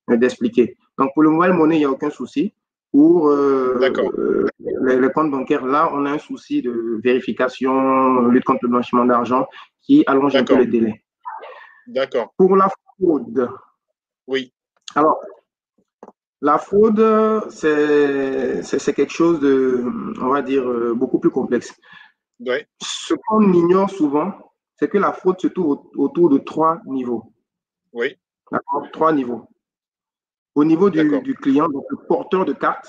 [0.08, 0.76] d'expliquer.
[0.98, 2.52] Donc, pour le mobile monnaie, il n'y a aucun souci.
[2.92, 4.46] Pour euh, euh,
[4.82, 9.46] les, comptes bancaires, là, on a un souci de vérification, lutte contre le blanchiment d'argent
[9.80, 11.02] qui allonge un peu les délais.
[11.86, 12.34] D'accord.
[12.36, 13.48] Pour la fraude.
[14.30, 14.54] Oui.
[14.94, 15.20] Alors,
[16.40, 17.04] la fraude,
[17.50, 19.84] c'est quelque chose de,
[20.20, 21.74] on va dire, euh, beaucoup plus complexe.
[22.38, 22.58] Oui.
[22.80, 24.32] Ce qu'on ignore souvent,
[24.78, 27.32] c'est que la fraude se trouve autour de trois niveaux.
[27.92, 28.16] Oui.
[28.52, 29.48] D'accord Trois niveaux.
[30.54, 32.88] Au niveau du, client, donc le porteur de carte,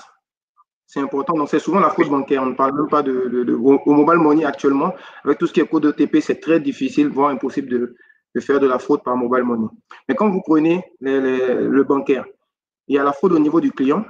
[0.86, 1.34] c'est important.
[1.34, 2.42] Donc, c'est souvent la fraude bancaire.
[2.44, 4.94] On ne parle même pas de, au, mobile money actuellement.
[5.24, 7.96] Avec tout ce qui est code OTP, c'est très difficile, voire impossible de,
[8.40, 9.68] faire de la fraude par mobile money.
[10.08, 12.24] Mais quand vous prenez le bancaire,
[12.88, 14.04] il y a la fraude au niveau du client,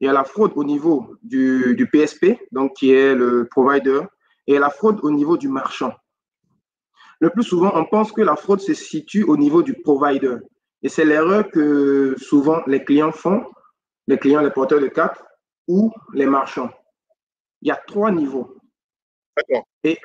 [0.00, 4.00] il y a la fraude au niveau du, du PSP, donc qui est le provider,
[4.46, 5.92] et la fraude au niveau du marchand.
[7.20, 10.36] Le plus souvent, on pense que la fraude se situe au niveau du provider.
[10.82, 13.44] Et c'est l'erreur que souvent les clients font,
[14.06, 15.22] les clients, les porteurs de cartes
[15.68, 16.70] ou les marchands.
[17.60, 18.56] Il y a trois niveaux.
[19.84, 19.98] Et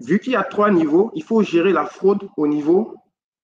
[0.00, 2.94] vu qu'il y a trois niveaux, il faut gérer la fraude au niveau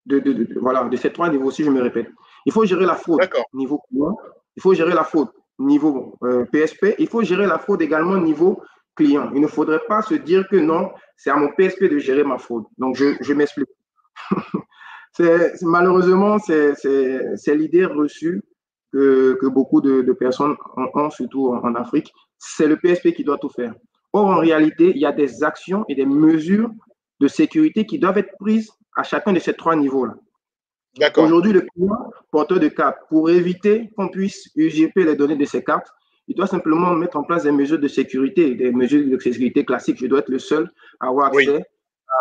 [0.07, 2.09] de, de, voilà, de ces trois niveaux, si je me répète.
[2.45, 3.21] Il faut gérer la fraude
[3.53, 4.17] niveau client,
[4.57, 5.29] il faut gérer la fraude
[5.59, 6.19] niveau
[6.53, 8.63] PSP, euh, il faut gérer la fraude également niveau
[8.95, 9.31] client.
[9.35, 12.39] Il ne faudrait pas se dire que non, c'est à mon PSP de gérer ma
[12.39, 12.65] fraude.
[12.79, 13.69] Donc, je, je m'explique.
[15.63, 18.43] malheureusement, c'est l'idée reçue
[18.93, 22.13] que, beaucoup de, personnes ont, surtout en, Afrique.
[22.39, 23.75] C'est le PSP qui doit tout faire.
[24.17, 26.71] Or, en réalité, il y a des actions et des mesures
[27.21, 30.15] de sécurité qui doivent être prises à chacun de ces trois niveaux-là.
[31.19, 35.63] Aujourd'hui, le client porteur de carte, pour éviter qu'on puisse usurper les données de ses
[35.63, 35.89] cartes,
[36.29, 39.99] il doit simplement mettre en place des mesures de sécurité, des mesures de sécurité classiques.
[40.01, 41.63] Je dois être le seul à avoir accès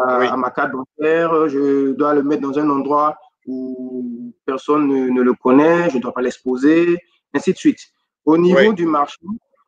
[0.06, 3.16] à, ma carte bancaire, je dois le mettre dans un endroit
[3.48, 6.98] où personne ne, le connaît, je ne dois pas l'exposer,
[7.34, 7.80] ainsi de suite.
[8.26, 9.22] Au niveau du marché,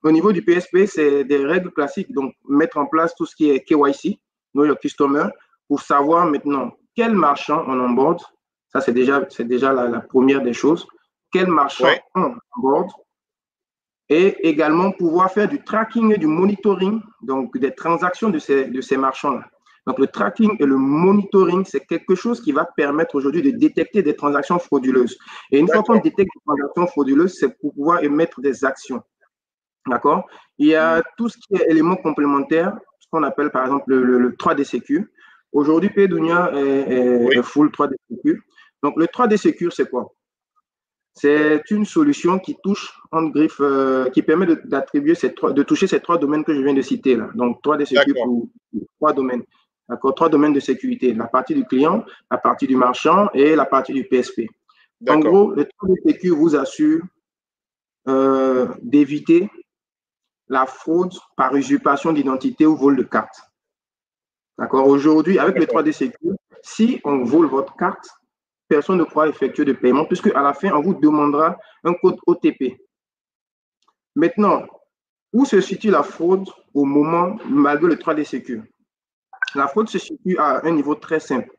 [0.03, 2.11] au niveau du PSP, c'est des règles classiques.
[2.13, 4.19] Donc, mettre en place tout ce qui est KYC,
[4.53, 5.25] Know Your Customer,
[5.67, 8.19] pour savoir maintenant quel marchand on onboard.
[8.71, 10.87] Ça, c'est déjà, c'est déjà la, première des choses.
[11.31, 12.89] Quel marchand on onboard.
[14.09, 18.81] Et également pouvoir faire du tracking et du monitoring, donc des transactions de ces, de
[18.81, 19.45] ces marchands-là.
[19.85, 24.03] Donc, le tracking et le monitoring, c'est quelque chose qui va permettre aujourd'hui de détecter
[24.03, 25.17] des transactions frauduleuses.
[25.51, 29.01] Et une fois qu'on détecte des transactions frauduleuses, c'est pour pouvoir émettre des actions.
[29.87, 30.27] D'accord?
[30.57, 34.31] Il y a tout ce qui est éléments complémentaires, ce qu'on appelle par exemple le,
[34.31, 35.11] 3D Sécu.
[35.51, 38.41] Aujourd'hui, PDunia est, full 3D Sécu.
[38.83, 40.13] Donc, le 3D Sécu, c'est quoi?
[41.13, 45.87] C'est une solution qui touche en griffe, euh, qui permet d'attribuer ces trois, de toucher
[45.87, 47.29] ces trois domaines que je viens de citer là.
[47.33, 48.49] Donc, 3D Sécu pour
[48.99, 49.43] trois domaines.
[49.89, 50.13] D'accord?
[50.13, 51.13] Trois domaines de sécurité.
[51.13, 54.41] La partie du client, la partie du marchand et la partie du PSP.
[55.09, 57.01] En gros, le 3D sécu vous assure
[58.07, 59.49] euh, d'éviter
[60.49, 63.41] la fraude par usurpation d'identité ou vol de carte.
[64.57, 64.87] D'accord?
[64.87, 66.29] Aujourd'hui, avec le 3D Sécu,
[66.61, 68.09] si on vole votre carte,
[68.67, 72.17] personne ne pourra effectuer de paiement puisque à la fin, on vous demandera un code
[72.25, 72.77] OTP.
[74.15, 74.65] Maintenant,
[75.33, 78.61] où se situe la fraude au moment, malgré le 3D Sécu?
[79.55, 81.51] La fraude se situe à un niveau très simple.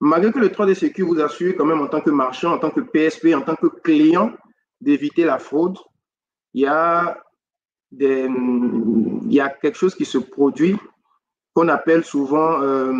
[0.00, 2.70] Malgré que le 3D Sécu vous assure quand même en tant que marchand, en tant
[2.70, 4.32] que PSP, en tant que client
[4.80, 5.78] d'éviter la fraude,
[6.52, 7.23] il y, a
[7.96, 10.76] des, il y a quelque chose qui se produit
[11.54, 12.92] qu'on appelle souvent euh,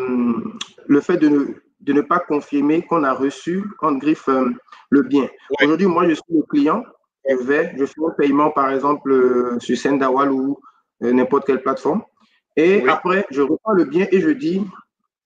[0.86, 1.44] le fait de ne,
[1.80, 4.50] de ne, pas confirmer qu'on a reçu en griffe euh,
[4.90, 5.28] le bien.
[5.60, 6.84] Aujourd'hui, moi, je suis le client,
[7.28, 10.58] je vais, je fais un paiement par exemple euh, sur Sendawal ou
[11.00, 12.02] n'importe quelle plateforme.
[12.56, 14.64] Et après, je reprends le bien et je dis,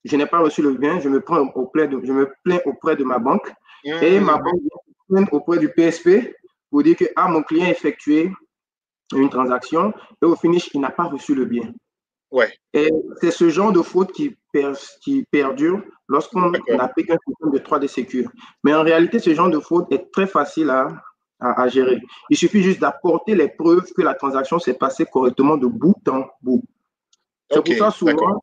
[0.04, 2.96] je n'ai pas reçu le bien, je me, prends auprès de, je me plains auprès
[2.96, 3.52] de ma banque.
[3.84, 4.60] Et ma banque
[5.10, 6.34] vient auprès du PSP
[6.70, 8.32] pour dire que ah, mon client a effectué
[9.14, 11.72] une transaction et au finish, il n'a pas reçu le bien.
[12.30, 12.52] Ouais.
[12.74, 12.90] Et
[13.20, 14.72] c'est ce genre de faute qui, per-
[15.02, 18.30] qui perdure lorsqu'on applique un système de 3D Secure.
[18.64, 20.88] Mais en réalité, ce genre de faute est très facile à,
[21.40, 22.02] à, à gérer.
[22.28, 26.24] Il suffit juste d'apporter les preuves que la transaction s'est passée correctement de bout en
[26.42, 26.62] bout.
[27.50, 28.42] C'est pour ça souvent,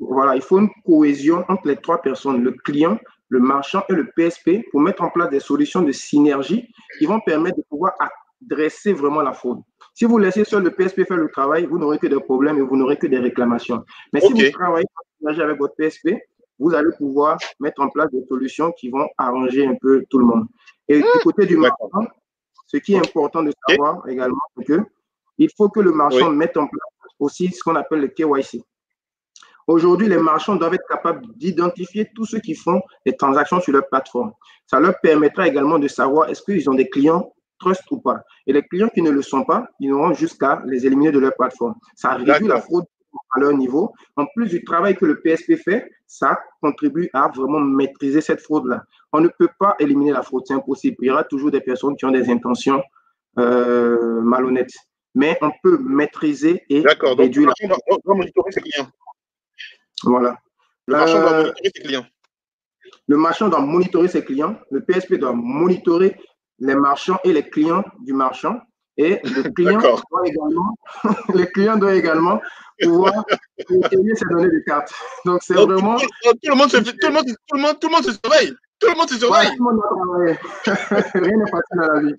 [0.00, 4.10] voilà, il faut une cohésion entre les trois personnes, le client, le marchand et le
[4.10, 6.68] PSP, pour mettre en place des solutions de synergie
[6.98, 7.92] qui vont permettre de pouvoir
[8.42, 9.60] adresser vraiment la fraude.
[9.94, 12.62] Si vous laissez seul le PSP faire le travail, vous n'aurez que des problèmes et
[12.62, 13.84] vous n'aurez que des réclamations.
[14.12, 14.86] Mais si vous travaillez
[15.26, 16.16] avec votre PSP,
[16.58, 20.26] vous allez pouvoir mettre en place des solutions qui vont arranger un peu tout le
[20.26, 20.46] monde.
[20.88, 22.06] Et du côté du marchand,
[22.66, 24.80] ce qui est important de savoir également, c'est que
[25.38, 28.62] il faut que le marchand mette en place aussi ce qu'on appelle le KYC.
[29.66, 33.88] Aujourd'hui, les marchands doivent être capables d'identifier tous ceux qui font des transactions sur leur
[33.88, 34.32] plateforme.
[34.66, 38.22] Ça leur permettra également de savoir est-ce qu'ils ont des clients trust ou pas.
[38.46, 41.34] Et les clients qui ne le sont pas, ils n'auront jusqu'à les éliminer de leur
[41.36, 41.74] plateforme.
[41.94, 42.84] Ça réduit la fraude
[43.34, 43.92] à leur niveau.
[44.16, 48.84] En plus du travail que le PSP fait, ça contribue à vraiment maîtriser cette fraude-là.
[49.12, 50.96] On ne peut pas éliminer la fraude, c'est impossible.
[51.00, 52.82] Il y aura toujours des personnes qui ont des intentions
[53.38, 54.74] euh, malhonnêtes.
[55.14, 57.10] Mais on peut maîtriser et D'accord.
[57.10, 58.88] Donc, réduire la doit monitorer ses clients.
[60.04, 60.38] Voilà.
[60.86, 62.06] Le marchand doit Euh, monitorer ses clients.
[63.08, 66.16] le marchand doit monitorer ses clients, le PSP doit monitorer
[66.60, 68.60] les marchands et les clients du marchand.
[68.96, 70.76] Et le client doit également,
[71.34, 72.40] le client doit également
[72.80, 73.24] pouvoir
[73.66, 74.92] payer ses données de carte.
[75.24, 75.96] Donc, c'est vraiment.
[75.96, 78.12] tout, tout le monde se, tout, le monde, tout, le monde, tout le monde se
[78.12, 78.54] surveille.
[78.78, 79.56] Tout le monde se Ouais, surveille.
[79.56, 80.38] tout le monde doit travailler.
[81.26, 82.14] Rien n'est facile dans la vie.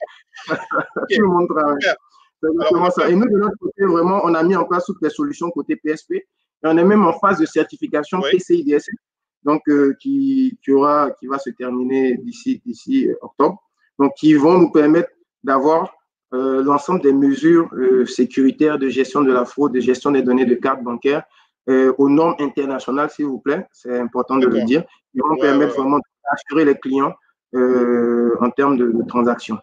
[1.15, 1.95] Tout le monde travaille.
[2.43, 3.09] Alors, ça.
[3.09, 5.75] Et nous, de notre côté, vraiment, on a mis en place toutes les solutions côté
[5.75, 6.13] PSP.
[6.13, 6.25] Et
[6.63, 8.21] on est même en phase de certification.
[8.21, 8.89] PCI DSS,
[9.43, 13.61] donc euh, qui, qui, aura, qui va se terminer d'ici d'ici euh, octobre.
[14.01, 15.11] Donc, qui vont nous permettre
[15.43, 15.93] d'avoir
[16.33, 20.45] euh, l'ensemble des mesures euh, sécuritaires de gestion de la fraude, de gestion des données
[20.45, 21.23] de cartes bancaires
[21.69, 23.67] euh, aux normes internationales, s'il vous plaît.
[23.71, 24.83] C'est important de le dire.
[25.13, 27.13] Ils vont Ouais, permettre ouais, vraiment d'assurer les clients
[27.53, 29.59] euh, en termes de, de transactions.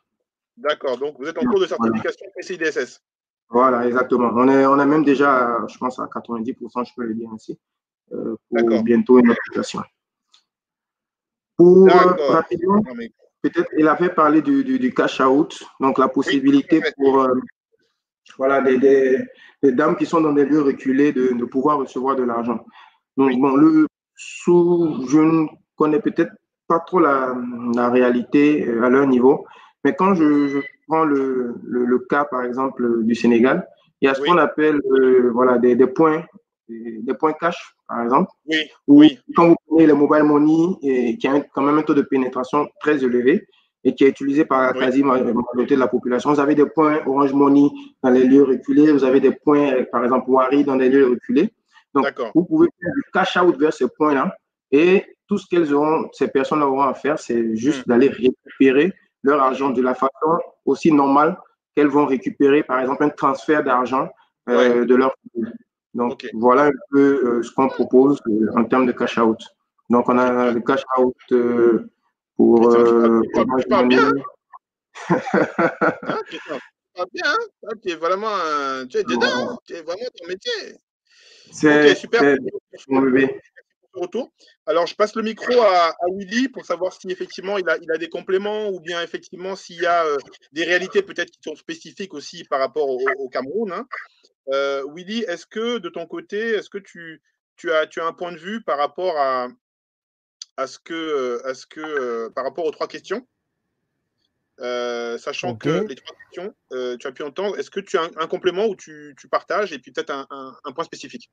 [0.56, 0.98] D'accord.
[0.98, 3.02] Donc, vous êtes en cours de certification PCI DSS.
[3.50, 4.30] Voilà, exactement.
[4.34, 7.58] On est, on est même déjà, je pense, à 90%, je peux le dire ainsi,
[8.08, 8.84] pour D'accord.
[8.84, 9.80] bientôt une application.
[11.56, 11.88] Pour
[12.28, 12.82] rapidement,
[13.42, 17.34] peut-être, il avait parlé du, du, du cash out, donc la possibilité pour euh,
[18.36, 19.24] voilà, des, des,
[19.62, 22.64] des dames qui sont dans des lieux reculés de, de pouvoir recevoir de l'argent.
[23.16, 25.46] Donc, bon, le, sous, je ne
[25.76, 26.32] connais peut-être
[26.66, 27.34] pas trop la,
[27.74, 29.46] la réalité euh, à leur niveau,
[29.84, 33.66] mais quand je, je prends le, le, le cas, par exemple, du Sénégal,
[34.00, 34.28] il y a ce Oui.
[34.28, 36.22] qu'on appelle euh, voilà, des, des points,
[36.68, 39.18] des, points cash, par exemple, Oui, où oui.
[39.34, 42.68] quand vous prenez le mobile money, et, qui a quand même un taux de pénétration
[42.80, 43.46] très élevé
[43.84, 44.80] et qui est utilisé par la Oui.
[44.80, 47.68] quasi-majorité de la population, vous avez des points Orange Money
[48.02, 51.08] dans les lieux reculés, vous avez des points, euh, par exemple, Wari dans des lieux
[51.08, 51.50] reculés.
[51.94, 54.36] Donc, vous pouvez faire du cash out vers ces points-là
[54.70, 57.90] et tout ce qu'elles auront, ces personnes auront à faire, c'est juste Hmm.
[57.90, 58.92] d'aller récupérer
[59.22, 61.38] leur argent de la façon aussi normale
[61.74, 64.08] qu'elles vont récupérer, par exemple, un transfert d'argent
[64.48, 65.14] euh, de leur
[65.94, 69.38] donc, voilà un peu euh, ce qu'on propose euh, en termes de cash out.
[69.90, 71.88] Donc, on a le cash out euh,
[72.36, 72.68] pour.
[72.70, 74.08] Putain, tu parles- euh, tu parles- pour tu parles bien.
[74.08, 74.12] Hein,
[77.12, 77.24] bien.
[77.24, 77.36] hein.
[77.66, 79.58] Ah, tu es vraiment, un- tu es dedans.
[79.66, 80.52] Tu es vraiment ton métier.
[81.52, 82.22] C'est Ok, super.
[82.88, 83.40] mon bébé.
[83.94, 84.30] Retour.
[84.66, 87.90] Alors, je passe le micro à, à Willy pour savoir si effectivement il a, il
[87.90, 90.18] a des compléments ou bien effectivement s'il y a euh,
[90.52, 93.72] des réalités peut-être qui sont spécifiques aussi par rapport au, au Cameroun.
[93.72, 93.86] hein.
[94.50, 97.22] Euh, Willy, est-ce que de ton côté, est-ce que tu,
[97.56, 99.48] tu, as, tu as un point de vue par rapport à,
[100.56, 103.26] à ce que, euh, à ce que par rapport aux trois questions?
[104.60, 108.02] Euh, sachant que les trois questions, euh, tu as pu entendre, est-ce que tu as
[108.02, 111.30] un, un complément où tu, tu partages et puis peut-être un, un- un point spécifique?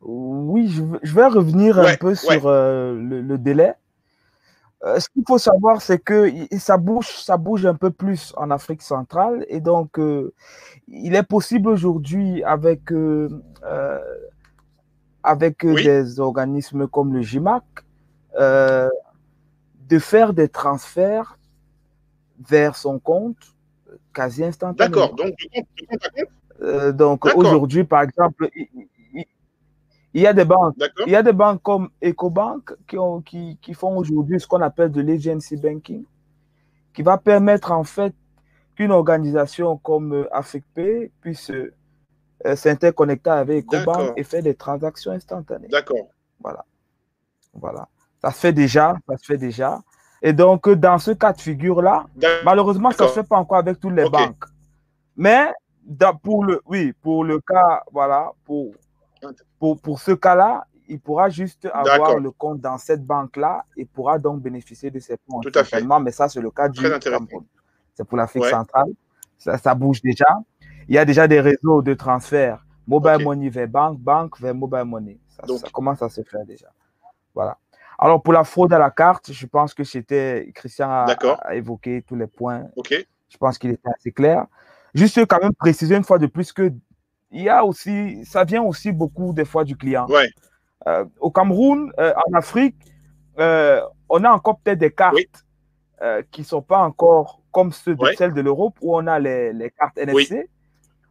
[0.00, 2.14] Oui, je, vais- je vais revenir un peu ouais.
[2.16, 3.74] sur euh, le, le délai.
[4.84, 6.28] Euh, ce qu'il faut savoir, c'est que
[6.58, 9.46] ça bouge, ça bouge un peu plus en Afrique centrale.
[9.48, 10.32] Et donc, euh,
[10.88, 13.28] il est possible aujourd'hui avec, euh,
[13.64, 14.00] euh,
[15.22, 15.84] avec euh, Oui.
[15.84, 17.62] des organismes comme le GIMAC
[18.40, 18.88] euh,
[19.88, 21.38] de faire des transferts
[22.48, 23.54] vers son compte
[24.12, 25.06] quasi instantanément.
[25.06, 26.28] D'accord, donc de compte, de compte à compte?
[26.62, 28.48] Euh, donc aujourd'hui, par exemple,
[30.14, 30.74] il, y a des banques,
[31.06, 34.60] il y a des banques comme EcoBank qui, ont, qui, qui font aujourd'hui ce qu'on
[34.60, 36.04] appelle de l'agency banking,
[36.92, 38.14] qui va permettre en fait
[38.74, 41.72] qu'une organisation comme euh, AFECP puisse euh,
[42.46, 45.68] euh, s'interconnecter avec EcoBank et faire des transactions instantanées.
[45.68, 46.08] D'accord.
[46.40, 46.64] Voilà.
[47.54, 47.88] Voilà.
[48.22, 49.82] Ça se fait déjà, ça se fait déjà.
[50.22, 52.06] Et donc, dans ce cas de figure-là,
[52.44, 54.44] malheureusement, ça ne se fait pas encore avec toutes les banques.
[55.16, 55.52] Mais
[55.84, 58.72] dans- pour le, oui, pour le cas, voilà, pour,
[59.58, 64.18] pour, pour ce cas-là, il pourra juste avoir le compte dans cette banque-là et pourra
[64.18, 65.40] donc bénéficier de ces points.
[65.40, 65.82] Tout à fait.
[66.02, 67.24] Mais ça, c'est le cas du Très intéressant.
[67.24, 67.46] Cameroun.
[67.94, 68.50] C'est pour l'Afrique Ouais.
[68.50, 68.90] centrale.
[69.38, 70.26] Ça, ça bouge déjà.
[70.88, 74.84] Il y a déjà des réseaux de transfert mobile money vers banque, banque vers mobile
[74.84, 75.18] money.
[75.28, 76.66] Ça, Donc- ça commence à se faire déjà.
[77.34, 77.56] Voilà.
[77.98, 81.06] Alors, pour la fraude à la carte, je pense que c'était Christian a,
[81.42, 82.66] a évoqué tous les points.
[82.76, 82.92] Ok.
[83.28, 84.46] Je pense qu'il était assez clair.
[84.94, 86.72] Juste quand même préciser une fois de plus que
[87.32, 90.06] il y a aussi, ça vient aussi beaucoup des fois du client.
[90.08, 90.28] Ouais.
[90.86, 92.76] Euh, au Cameroun, euh, en Afrique,
[93.38, 95.26] euh, on a encore peut-être des cartes Oui.
[96.30, 98.16] qui ne sont pas encore comme ceux de, Ouais.
[98.16, 100.48] celles de l'Europe où on a les, les cartes NFC,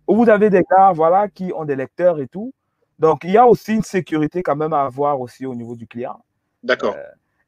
[0.08, 2.54] où vous avez des gars voilà, qui ont des lecteurs et tout.
[3.00, 5.88] Donc, il y a aussi une sécurité quand même à avoir aussi au niveau du
[5.88, 6.20] client.
[6.62, 6.96] D'accord.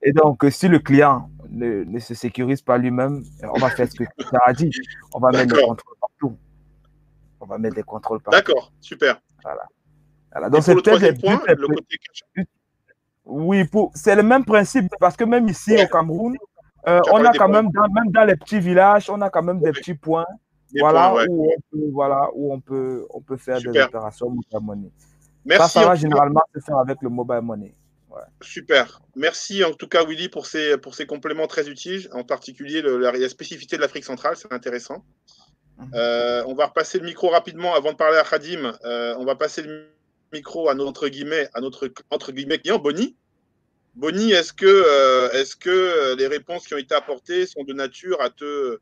[0.02, 3.96] Et donc, si le client ne, ne se sécurise pas lui-même, on va faire ce
[3.96, 4.72] que Christian a dit.
[5.14, 5.70] On va mettre D'accord.
[5.70, 6.38] contrôles partout.
[7.44, 8.38] On va mettre des contrôles partout.
[8.40, 8.72] D'accord.
[8.80, 9.20] Super.
[9.44, 10.50] Voilà.
[10.50, 11.98] Donc, c'est le peut-être point, le plus- côté.
[13.26, 13.92] Oui, pour...
[13.96, 15.84] c'est le même principe parce que même ici Ouais.
[15.86, 16.38] au Cameroun,
[16.88, 17.62] euh, on a des quand points.
[17.64, 20.26] même, dans, même dans les petits villages, on a quand même des petits points,
[20.74, 21.28] Des voilà, points, ouais.
[21.30, 23.88] où on peut, voilà, où on peut, on peut faire des Super.
[23.88, 24.92] opérations mobile money.
[25.46, 25.74] Merci.
[25.74, 27.76] ça, ça va généralement se faire avec le mobile money.
[28.42, 29.02] Super.
[29.16, 32.98] Merci en tout cas, Willy, pour ces, pour ces compléments très utiles, en particulier le-
[33.00, 35.04] la, la spécificité de l'Afrique centrale, c'est intéressant.
[35.94, 38.74] Euh, on va repasser le micro rapidement avant de parler à Khadim.
[38.86, 39.88] euh, on va passer le
[40.32, 43.16] micro à notre guillemets, à notre entre guillemets client, Bonnie.
[43.96, 48.20] Bonnie, est-ce que, euh, est-ce que les réponses qui ont été apportées sont de nature
[48.22, 48.80] à te,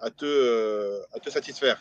[0.00, 1.78] à te, à te satisfaire?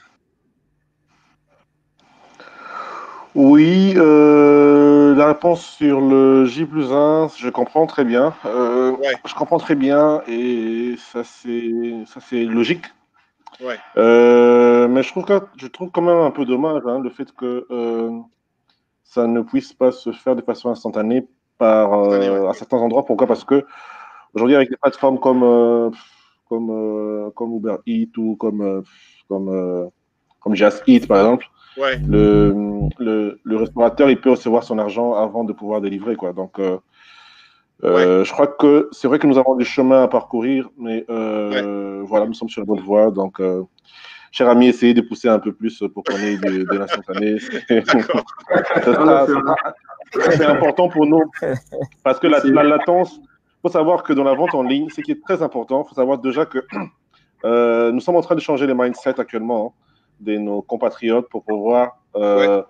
[3.35, 8.35] Oui, la réponse sur le J plus 1, je comprends très bien.
[8.43, 9.15] Ouais.
[9.25, 11.71] Je comprends très bien et ça c'est
[12.05, 12.85] ça c'est logique.
[13.61, 13.77] Ouais.
[13.97, 17.31] Euh, mais je trouve, que, je trouve quand même un peu dommage hein, le fait
[17.33, 18.11] que euh,
[19.03, 21.27] ça ne puisse pas se faire de façon instantanée
[21.57, 23.05] par, euh, à certains endroits.
[23.05, 23.27] Pourquoi?
[23.27, 23.65] Parce que
[24.33, 25.91] aujourd'hui, avec des plateformes comme,
[26.47, 28.83] comme, comme Uber Eats ou comme,
[29.27, 29.89] comme,
[30.39, 31.45] comme Just Eat, par exemple,
[31.77, 31.97] Ouais.
[32.05, 32.53] le,
[32.97, 36.17] le, le restaurateur, il peut recevoir son argent avant de pouvoir délivrer.
[36.17, 36.33] Quoi.
[36.33, 36.59] Donc,
[37.83, 41.05] euh, euh, je crois que c'est vrai que nous avons du chemin à parcourir, mais
[41.09, 43.09] euh, voilà, nous sommes sur la bonne voie.
[43.11, 43.63] Donc, euh,
[44.31, 47.37] cher ami, essayez de pousser un peu plus pour qu'on ait de, de l'instantané.
[48.83, 49.25] Sera-
[50.31, 51.23] C'est important pour nous
[52.03, 55.01] parce que la, la latence, il faut savoir que dans la vente en ligne, ce
[55.01, 56.59] qui est très important, il faut savoir déjà que
[57.45, 59.83] euh, nous sommes en train de changer les mindsets actuellement hein,
[60.19, 62.63] de nos compatriotes pour pouvoir, euh,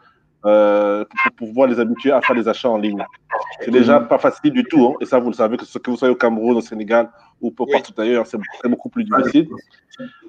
[0.45, 1.03] euh,
[1.37, 3.03] pour, pouvoir les habituer à faire des achats en ligne.
[3.61, 5.91] C'est déjà pas facile du tout, hein, et ça vous le savez, que ce que
[5.91, 7.09] vous soyez au Cameroun, au Sénégal
[7.41, 7.71] ou peu- Oui.
[7.73, 8.39] partout ailleurs, c'est
[8.69, 9.49] beaucoup plus difficile.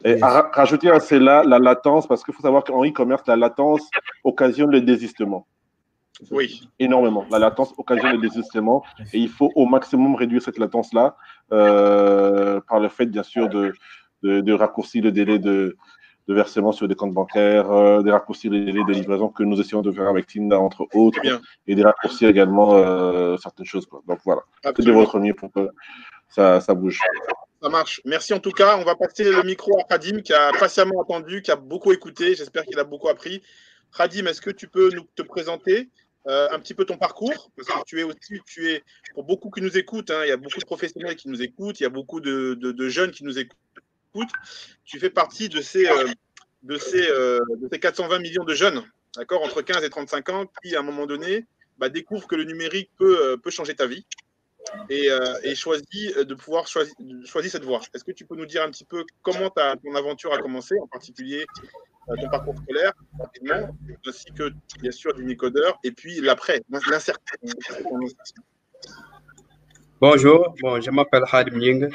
[0.05, 3.89] Et à rajouter à cela la latence, parce qu'il faut savoir qu'en e-commerce, la latence
[4.24, 5.47] occasionne le désistement
[6.32, 6.69] Oui.
[6.81, 7.24] énormément.
[7.31, 8.82] La latence occasionne le désistement
[9.12, 11.16] et il faut au maximum réduire cette latence-là
[11.53, 13.73] euh, par le fait, bien sûr, de,
[14.23, 15.77] de, de raccourcir le délai de,
[16.31, 19.61] de versement sur des comptes bancaires, euh, de raccourcir le délai de livraison que nous
[19.61, 21.40] essayons de faire avec Tinda, entre autres, bien.
[21.66, 23.86] et de raccourcir également euh, certaines choses.
[23.86, 24.01] Quoi.
[24.07, 25.69] Donc voilà, faites de votre mieux pour que
[26.28, 27.01] ça, ça bouge.
[27.62, 28.01] Ça marche.
[28.05, 28.78] Merci en tout cas.
[28.78, 32.35] On va passer le micro à Khadim qui a patiemment attendu, qui a beaucoup écouté.
[32.36, 33.43] J'espère qu'il a beaucoup appris.
[33.98, 35.90] Khadim, est-ce que tu peux nous te présenter
[36.28, 37.51] euh, un petit peu ton parcours?
[37.57, 38.82] Parce que tu es aussi, tu es,
[39.15, 41.81] pour beaucoup qui nous écoutent, hein, il y a beaucoup de professionnels qui nous écoutent,
[41.81, 43.59] il y a beaucoup de, de- de jeunes qui nous écoutent.
[44.85, 46.07] Tu fais partie de ces, euh,
[46.62, 48.82] de ces, euh, de ces 420 millions de jeunes,
[49.16, 51.47] d'accord, entre 15 et 35 ans, qui à un moment donné
[51.78, 54.05] bah, découvrent que le numérique peut, euh, peut changer ta vie
[54.89, 56.95] et, euh, de pouvoir choisir,
[57.45, 57.81] cette voie.
[57.95, 60.74] Est-ce que tu peux nous dire un petit peu comment ta, ton aventure a commencé,
[60.81, 61.47] en particulier
[62.07, 62.93] ton parcours scolaire,
[64.07, 67.15] ainsi que bien sûr du Nicodeur, et puis l'après, l'insertion.
[70.01, 71.91] Bonjour, bon, je m'appelle Hadim Nying.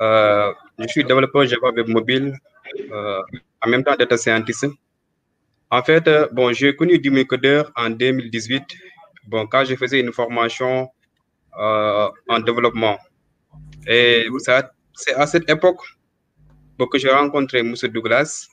[0.00, 2.38] Euh, je suis développeur Java Web Mobile,
[2.92, 3.22] euh,
[3.64, 4.66] en même temps data scientist.
[5.70, 7.10] En fait, euh, bon, j'ai connu du
[7.76, 8.62] en 2018,
[9.26, 10.90] bon, quand je faisais une formation
[11.60, 12.98] en développement.
[13.86, 14.28] Et
[14.94, 15.82] c'est à cette époque
[16.92, 17.74] que j'ai rencontré M.
[17.92, 18.48] Douglas.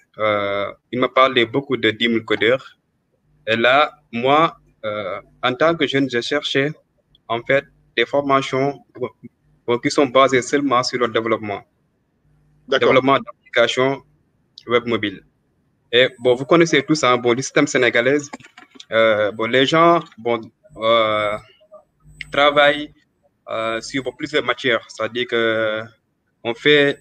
[0.92, 2.80] Il m'a parlé beaucoup de 10 000 codeurs.
[3.46, 4.58] Et là, moi,
[5.44, 6.72] en tant que jeune, je cherchais
[7.28, 7.66] en fait
[7.96, 9.10] des formations bon,
[9.82, 11.62] qui sont basées seulement sur le développement,
[12.68, 14.04] développement d'applications
[14.68, 15.24] web mobile.
[15.92, 18.18] Et bon, vous connaissez tous, hein, bon, le système sénégalais,
[18.92, 20.42] euh, bon, les gens, bon,
[20.78, 21.38] euh,
[22.32, 22.94] travaillent
[23.50, 24.86] euh, sur plusieurs matières.
[24.90, 25.82] C'est-à-dire que
[26.44, 27.00] on fait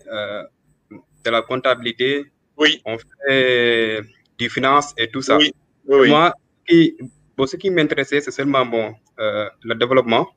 [1.25, 2.27] de la comptabilité,
[2.57, 4.03] Oui, on fait
[4.39, 5.37] du finance et tout ça.
[5.39, 5.53] oui,
[5.87, 6.09] oui, oui.
[6.09, 6.33] Moi,
[6.67, 6.97] qui,
[7.37, 10.29] bon, ce qui m'intéressait, c'est seulement bon, le développement.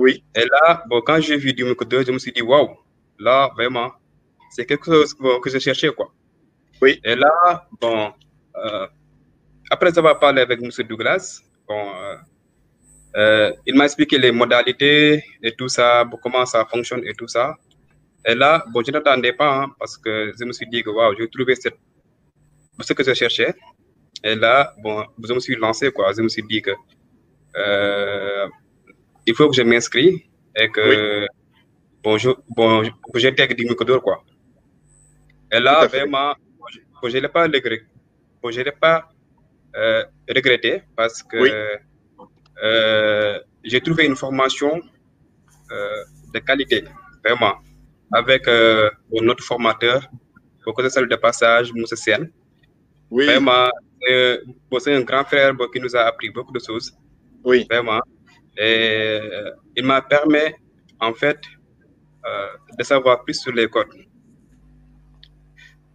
[0.00, 0.24] Oui.
[0.34, 2.70] Et là, bon, quand j'ai vu Dumico 2, je me suis dit, waouh,
[3.18, 3.92] là, vraiment,
[4.50, 6.10] c'est quelque chose bon, que je cherchais, quoi.
[6.80, 6.98] Oui.
[7.04, 8.10] Et là, bon,
[8.56, 8.86] euh,
[9.70, 10.70] après avoir parlé avec M.
[10.88, 12.16] Douglas, bon, euh,
[13.16, 17.56] euh, il m'a expliqué les modalités et tout ça, comment ça fonctionne et tout ça.
[18.24, 21.14] Et là, bon, je n'attendais pas, hein, parce que je me suis dit que, waouh,
[21.18, 21.76] j'ai trouvé cette,
[22.80, 23.54] ce que je cherchais.
[24.24, 26.10] Et là, bon, je me suis lancé, quoi.
[26.16, 26.70] Je me suis dit que
[27.56, 28.48] euh,
[29.26, 30.24] il faut que je m'inscris
[30.56, 31.26] et que
[32.02, 33.18] bon, je, bon, je- que
[33.64, 34.24] Micodor, quoi.
[35.52, 37.46] Et là, vraiment, bon, je ne l'ai pas
[38.50, 39.08] je pas
[39.76, 41.50] euh, regretté parce que Oui.
[42.62, 44.80] euh, j'ai trouvé une formation
[45.72, 46.84] euh, de qualité,
[47.24, 47.54] vraiment,
[48.12, 48.90] avec euh,
[49.22, 50.08] notre formateur,
[50.66, 52.30] au côté de passage, Moussa Sen.
[53.10, 53.68] Oui, Vraiment,
[54.80, 56.92] c'est un grand frère qui nous a appris beaucoup de choses,
[57.44, 58.00] oui, vraiment.
[58.60, 60.52] Et euh, il m'a permis,
[61.00, 61.40] en fait,
[62.26, 63.88] euh, de savoir plus sur les codes.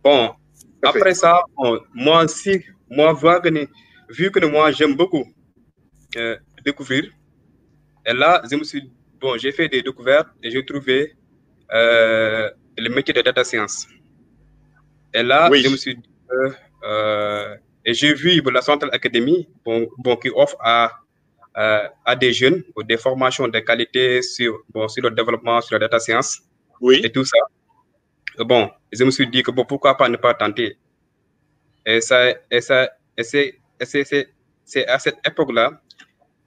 [0.04, 0.34] Bon,
[0.82, 3.14] après ça, bon, moi aussi, moi,
[4.10, 5.26] vu que moi, j'aime beaucoup
[6.18, 7.04] euh, découvrir,
[8.08, 11.16] et là, je me suis, bon, j'ai fait des découvertes et j'ai trouvé
[11.72, 13.88] euh, le métier de data science.
[15.14, 15.62] Et là, Oui.
[15.62, 16.10] je me suis dit,
[17.86, 20.92] et j'ai vu la Central Academy, bon, bon, qui offre à,
[21.58, 25.76] euh, à des jeunes bon, des formations de qualité sur, bon, sur le développement, sur
[25.76, 26.42] la data science
[26.82, 27.38] Oui, et tout ça.
[28.40, 30.78] Bon, je me suis dit que bon, pourquoi pas ne pas tenter.
[31.86, 33.58] Et ça, et ça, et c'est,
[34.88, 35.80] à cette époque-là,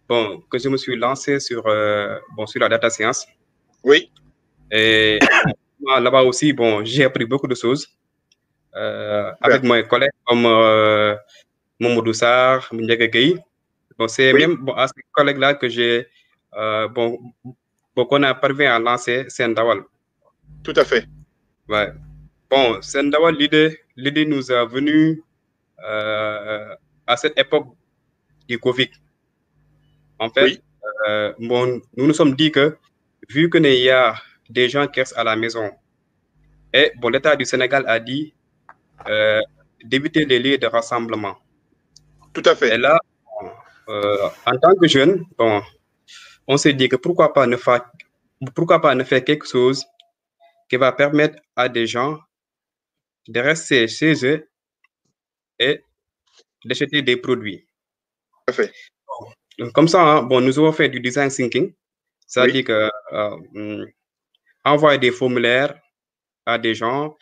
[0.07, 3.27] bon, que je me suis lancé sur, euh, bon, sur la data science.
[3.85, 4.11] oui,
[4.71, 5.19] Et
[6.01, 7.89] là-bas aussi, bon, j'ai appris beaucoup de choses
[8.77, 10.47] euh, avec mes collègues comme
[11.81, 13.39] Momodou Sarr, Gueye.
[13.99, 14.41] Bon, c'est Oui.
[14.47, 16.07] même bon, à ces collègues-là que j'ai,
[16.55, 17.19] euh, bon,
[17.97, 19.83] bon, qu'on a parvenu à lancer Sendawal.
[20.63, 21.05] tout à fait.
[21.69, 21.89] Ouais.
[22.51, 25.23] Bon, Sendawal, l'idée, l'idée nous a venu
[25.85, 26.75] euh,
[27.07, 27.69] à cette époque
[28.49, 28.91] du Covid.
[30.19, 30.61] En fait, Oui.
[31.09, 32.77] euh, bon, nous nous sommes dit que
[33.29, 34.15] vu qu'il y a
[34.49, 35.71] des gens qui restent à la maison,
[36.73, 38.33] et bon, l'État du Sénégal a dit
[39.09, 39.41] euh,
[39.85, 41.37] d'éviter les lieux de rassemblement.
[42.33, 42.75] Tout à fait.
[42.75, 42.99] Et là,
[43.89, 45.63] en tant que jeune, bon,
[46.47, 47.91] on s'est dit que pourquoi pas ne faire,
[48.55, 49.85] pourquoi pas ne faire quelque chose
[50.69, 52.19] qui va permettre à des gens
[53.29, 54.49] de rester chez eux
[55.59, 55.83] et
[56.65, 57.61] d'acheter des produits.
[58.47, 58.73] Tout à fait.
[59.59, 61.73] Donc, Comme ça, hein, bon, nous avons fait du design thinking,
[62.27, 62.65] c'est-à-dire Oui.
[62.65, 63.87] que euh,
[64.65, 65.79] envoyer des formulaires
[66.47, 67.17] à des gens,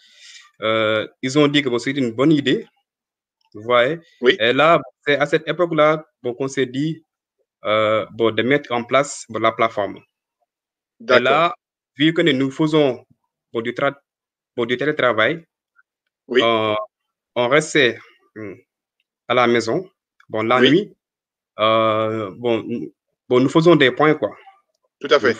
[0.62, 2.66] euh, ils ont dit que bon, c'est une bonne idée,
[3.54, 3.98] vous voyez?
[4.20, 4.36] Oui.
[4.40, 7.02] Et là, c'est à cette époque-là bon, qu'on s'est dit
[7.64, 9.98] euh, bon, de mettre en place bon, la plateforme.
[11.00, 11.54] Et là,
[11.96, 13.04] vu que nous faisons
[13.52, 13.96] bon, du, tra-
[14.56, 15.44] bon, du télétravail,
[16.28, 16.40] Oui.
[16.42, 16.74] euh,
[17.34, 17.98] on restait
[18.36, 18.56] hum,
[19.28, 19.88] à la maison.
[20.28, 20.70] Bon, la Oui.
[20.70, 20.96] nuit,
[21.58, 22.92] euh, bon, nous-
[23.28, 24.36] bon, nous faisons des points, quoi.
[25.00, 25.34] Tout à fait.
[25.34, 25.38] des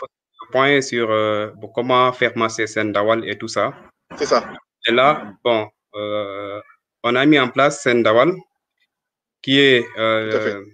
[0.53, 3.75] points sur euh, bon, comment faire masser Sendawal et tout ça.
[4.17, 4.53] C'est ça.
[4.87, 6.56] Et là, bon, euh,
[7.07, 8.33] on a mis en place Sendawal,
[9.43, 10.65] qui est euh,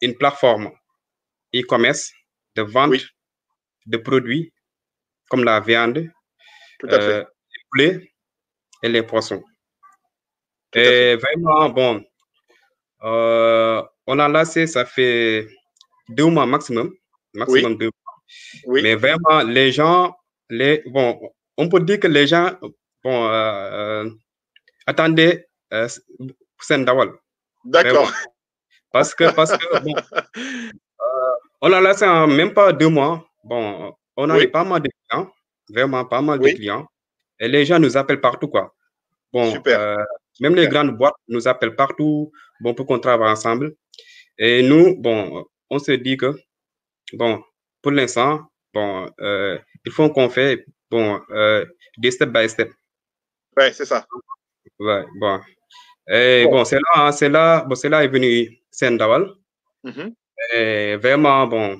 [0.00, 0.70] une plateforme
[1.54, 2.12] e-commerce
[2.54, 3.04] de vente Oui.
[3.86, 4.52] de produits
[5.28, 6.08] comme la viande,
[6.78, 7.12] Tout à fait.
[7.12, 8.12] euh, les poulets
[8.82, 9.42] et les poissons.
[10.70, 12.04] Tout Et vraiment, bon,
[13.02, 15.46] euh, on a lancé, ça fait
[16.08, 16.94] deux mois maximum,
[17.34, 18.14] maximum deux mois.
[18.66, 18.82] Oui.
[18.82, 20.16] Mais vraiment, les gens,
[20.48, 21.20] les, bon,
[21.58, 22.56] on peut dire que les gens,
[23.04, 24.08] bon, euh,
[24.86, 25.88] attendaient euh,
[26.60, 27.12] Sendawal.
[27.64, 28.10] D'accord.
[28.92, 29.94] Parce que, parce que, bon,
[30.36, 33.26] euh, on a lancé en même pas deux mois.
[33.44, 34.44] Bon, on a Oui.
[34.44, 35.30] eu pas mal de clients,
[35.68, 36.52] vraiment pas mal Oui.
[36.52, 36.86] de clients.
[37.38, 38.74] Et les gens nous appellent partout, quoi.
[39.32, 39.78] Bon, Super.
[39.78, 40.04] euh,
[40.40, 43.74] même les grandes boîtes nous appellent partout, bon, pour qu'on travaille ensemble.
[44.38, 46.32] Et nous, bon, on se dit que,
[47.12, 47.42] bon,
[47.82, 51.66] pour l'instant, bon, euh, il faut qu'on fait, bon, euh,
[51.98, 52.70] des step by step.
[53.56, 54.06] Ouais, c'est ça.
[54.78, 55.40] Ouais, bon.
[56.08, 56.52] Et Bon.
[56.52, 59.28] bon, c'est là, hein, c'est là, bon, c'est là est venu Sendawal.
[59.84, 60.14] Mhm.
[60.54, 61.78] Et vraiment, bon,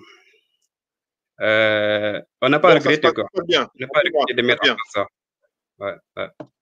[1.40, 3.24] euh, on n'a pas Bon, regretté, quoi.
[3.46, 3.68] bien.
[3.74, 4.74] On n'a pas regretté de mettre en bien.
[4.76, 5.06] place ça.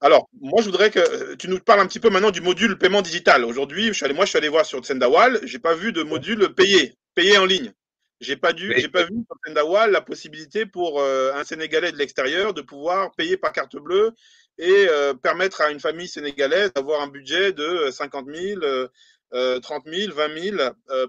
[0.00, 3.00] Alors, moi, je voudrais que tu nous parles un petit peu maintenant du module paiement
[3.02, 3.44] digital.
[3.44, 7.38] Aujourd'hui, moi, je suis allé voir sur Tsendawal, j'ai pas vu de module payé, payé
[7.38, 7.72] en ligne.
[8.20, 11.96] J'ai pas dû, j'ai pas vu sur Tsendawal la possibilité pour euh, un Sénégalais de
[11.96, 14.10] l'extérieur de pouvoir payer par carte bleue
[14.58, 18.60] et euh, permettre à une famille sénégalaise d'avoir un budget de 50 000,
[19.60, 20.56] 30 000, 20 000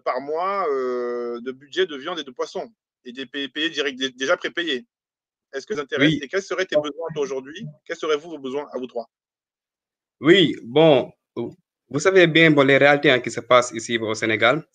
[0.03, 2.71] par mois euh, de budget de viande et de poisson
[3.03, 4.85] et des payés direct, déjà prépayés.
[5.53, 7.65] Est-ce que ça t'intéresse et quels seraient tes besoins aujourd'hui?
[7.85, 9.09] Quels seraient-vous vos besoins à vous trois?
[10.19, 14.65] Oui, bon, vous savez bien bon, les réalités hein, qui se passent ici au Sénégal.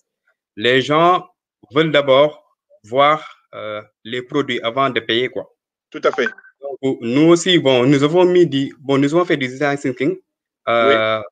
[0.57, 1.29] Les gens
[1.73, 5.55] veulent d'abord voir euh, les produits avant de payer, quoi.
[5.91, 6.29] Tout à fait.
[6.61, 10.17] Donc, nous aussi, bon, nous avons mis du, bon, nous avons fait du design thinking
[10.69, 11.23] euh,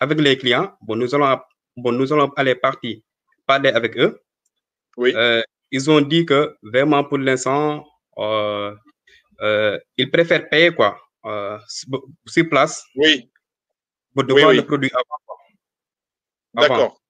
[0.00, 0.76] avec les clients.
[0.80, 1.38] Bon, nous allons,
[1.76, 2.98] bon, nous allons aller partir
[3.46, 4.20] parler avec eux.
[4.96, 5.12] Oui.
[5.14, 7.84] Euh, ils ont dit que vraiment pour l'instant,
[8.18, 8.74] euh,
[9.96, 10.98] ils préfèrent payer quoi,
[12.26, 12.84] sur place.
[12.94, 13.30] Oui.
[14.14, 16.68] Pour devoir le produit avant.
[16.68, 17.00] D'accord.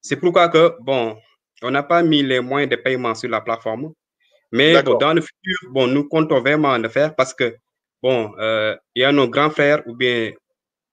[0.00, 1.18] C'est pourquoi que, bon,
[1.62, 3.92] on n'a pas mis les moyens de paiement sur la plateforme.
[4.52, 7.56] Mais bon, dans le futur, bon, nous comptons vraiment le faire parce que,
[8.02, 8.32] bon,
[8.94, 10.32] il y a nos grands frères ou bien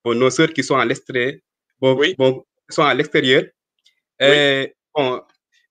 [0.03, 1.33] bon, nos sœurs qui sont à l'extérieur,
[1.79, 2.15] bon, oui.
[2.17, 3.43] bon, sont à l'extérieur.
[4.95, 5.21] Bon,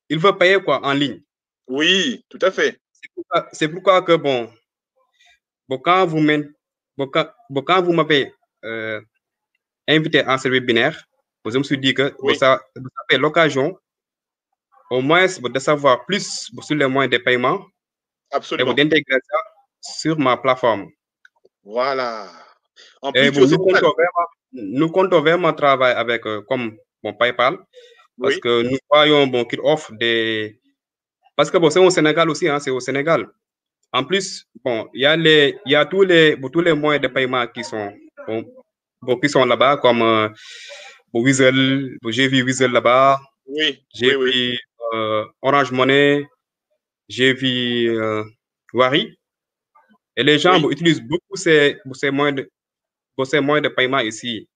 [0.09, 1.23] ils veulent payer quoi en ligne.
[1.67, 2.79] Oui, tout à fait.
[3.53, 4.51] C'est pourquoi, que, bon,
[5.69, 6.21] bon quand vous
[7.93, 8.33] m'avez
[8.65, 9.01] euh,
[9.87, 11.05] invité à ce webinaire,
[11.45, 12.37] je me suis dit que oui.
[12.37, 13.79] ça, ça fait l'occasion
[14.91, 17.65] au moins de savoir plus sur les moyens de paiement
[18.31, 18.73] Absolument.
[18.73, 19.39] et d'intégrer ça
[19.81, 20.89] sur ma plateforme.
[21.65, 22.29] Voilà.
[23.03, 27.15] En et plus, bon, nous, comptons vraiment, nous comptons vraiment travailler avec euh, comme bon,
[27.15, 27.59] PayPal
[28.21, 28.41] parce oui.
[28.41, 30.61] que nous voyons bon, qu'ils offrent des.
[31.37, 33.29] Parce que bon, c'est au Sénégal aussi, hein, c'est au Sénégal.
[33.93, 37.03] En plus, bon, il y a les, il y a tous les, tous les moyens
[37.03, 37.93] de paiement qui sont,
[38.27, 38.45] bon,
[39.01, 40.29] bon qui sont là-bas, comme euh,
[41.15, 43.21] Weasel, j'ai vu Weasel là-bas.
[43.47, 43.83] Oui.
[43.95, 44.59] J'ai oui, vu
[44.95, 46.27] euh, Orange Money,
[47.09, 48.25] j'ai vu euh,
[48.73, 49.19] Wari.
[50.17, 54.49] Et les gens utilisent beaucoup ces, ces moyens de, ces moyens de paiement ici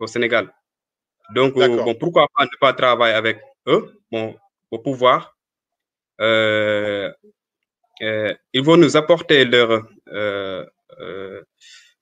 [0.00, 0.52] au Sénégal.
[1.34, 4.36] Donc, euh, bon, pourquoi pas ne pas travailler avec eux bon,
[4.70, 5.36] pour pouvoir?
[6.20, 7.12] Euh,
[8.00, 9.86] ils vont nous apporter leur,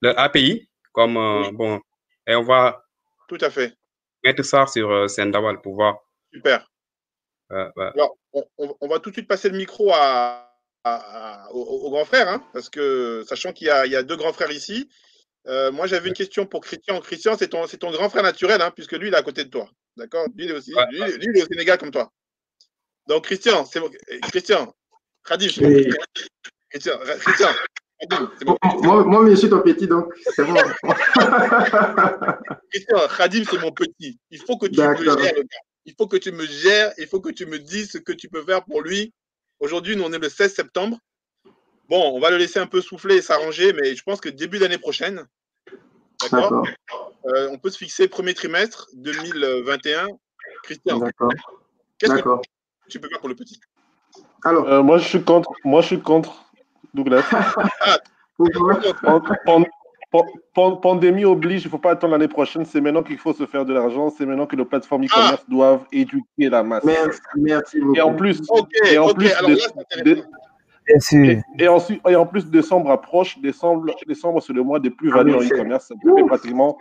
[0.00, 1.52] leur API, comme Oui.
[1.52, 1.80] bon,
[2.26, 2.84] et on va
[3.28, 3.74] Tout à fait.
[4.24, 5.98] mettre ça sur Sendawal pour voir.
[6.32, 6.68] Super.
[7.52, 7.90] Euh, ouais.
[7.94, 10.50] Alors, on, on- on va tout de suite passer le micro à,
[10.84, 13.96] à- à- au, au grand frère, hein, parce que sachant qu'il y a, il y
[13.96, 14.88] a deux grands frères ici,
[15.48, 17.00] euh, moi j'avais une question pour Christian.
[17.00, 19.68] Christian, c'est ton, grand frère naturel, hein, puisque lui, il est à côté de toi.
[19.96, 20.26] D'accord?
[20.36, 22.10] Lui, lui, lui, il est au Sénégal comme toi.
[23.08, 23.90] Donc, Christian, c'est bon.
[24.08, 24.72] eh, Christian,
[25.66, 25.84] Oui.
[25.88, 25.96] petit.
[26.70, 27.48] Christian, Christian.
[28.82, 30.54] Moi, moi, je suis ton petit, donc c'est bon.
[32.72, 34.18] Christian, Khadim, c'est mon petit.
[34.30, 35.32] Il faut que tu gères, le gars.
[35.84, 38.28] Il faut que tu me gères, il faut que tu me dises ce que tu
[38.28, 39.12] peux faire pour lui.
[39.60, 40.98] Aujourd'hui, nous, on est le 16 septembre.
[41.88, 44.58] Bon, on va le laisser un peu souffler et s'arranger, mais je pense que début
[44.58, 45.26] d'année prochaine,
[46.30, 46.64] d'accord,
[47.26, 50.06] euh, on peut se fixer premier trimestre 2021.
[50.62, 51.32] Christian, D'accord.
[51.98, 52.42] qu'est-ce que D'accord.
[52.88, 53.60] tu peux faire pour le petit?
[54.44, 55.50] Alors, Euh, moi, je suis contre.
[55.64, 56.44] Moi, je suis contre,
[56.94, 57.22] Douglas.
[59.44, 59.64] pan-
[60.80, 62.64] pandémie oblige, il ne faut pas attendre l'année prochaine.
[62.64, 64.10] C'est maintenant qu'il faut se faire de l'argent.
[64.10, 66.84] C'est maintenant que les plateformes e-commerce doivent éduquer la masse.
[66.84, 67.94] Merci, merci beaucoup.
[67.96, 68.40] Et en plus,
[68.90, 70.22] et en plus alors de- là,
[71.58, 73.38] et, ensuite, et en plus, décembre approche.
[73.38, 75.86] Décembre, décembre c'est le mois des plus-values Ah en e-commerce.
[75.88, 76.76] Ça fait pratiquement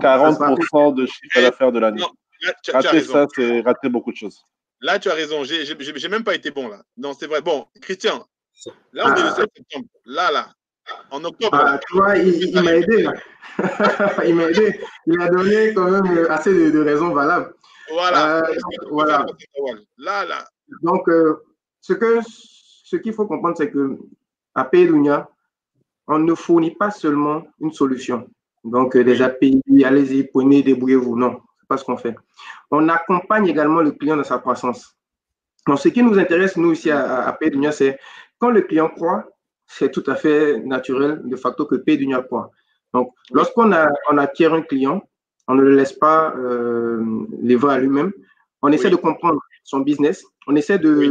[0.00, 2.00] 40% de chiffre d'affaires de l'année.
[2.00, 2.08] Non,
[2.42, 3.12] là, tu, tu as Rater raison.
[3.12, 4.44] ça, c'est rater beaucoup de choses.
[4.80, 5.44] Là, tu as raison.
[5.44, 6.82] J'ai- même pas été bon là.
[6.96, 7.40] Non, c'est vrai.
[7.40, 8.24] Bon, Christian,
[8.92, 9.34] là, on est le Ah.
[9.36, 9.86] 16 septembre.
[10.04, 10.46] Là, là,
[11.10, 11.56] en octobre.
[11.56, 13.12] Ah, tu vois, il, il m'a aidé là.
[14.26, 14.80] il m'a aidé.
[15.06, 17.54] Il a donné quand même euh, assez de, de raisons valables.
[17.92, 18.38] Voilà.
[18.38, 18.54] Euh,
[18.90, 19.26] voilà.
[19.98, 20.44] Là, là.
[20.82, 21.42] Donc, euh,
[21.80, 23.98] ce que ce qu'il faut comprendre, c'est que
[24.54, 25.28] à Pédunia,
[26.06, 28.28] on ne fournit pas seulement une solution.
[28.62, 31.16] Donc, euh, des API, allez-y, prenez, débrouillez-vous.
[31.16, 32.14] Non, c'est pas ce qu'on fait.
[32.70, 34.96] On accompagne également le client dans sa croissance.
[35.66, 37.98] Donc, ce qui nous intéresse, nous, ici à, à Pédunia, c'est
[38.38, 39.26] quand le client croit,
[39.66, 42.50] c'est tout à fait naturel de facto que Pédunia croit.
[42.92, 45.02] Donc, lorsqu'on a, on acquiert un client,
[45.48, 47.02] on ne le laisse pas euh,
[47.40, 48.12] livrer à lui-même.
[48.62, 48.92] On essaie Oui.
[48.92, 51.10] de comprendre son business, on essaie de, Oui.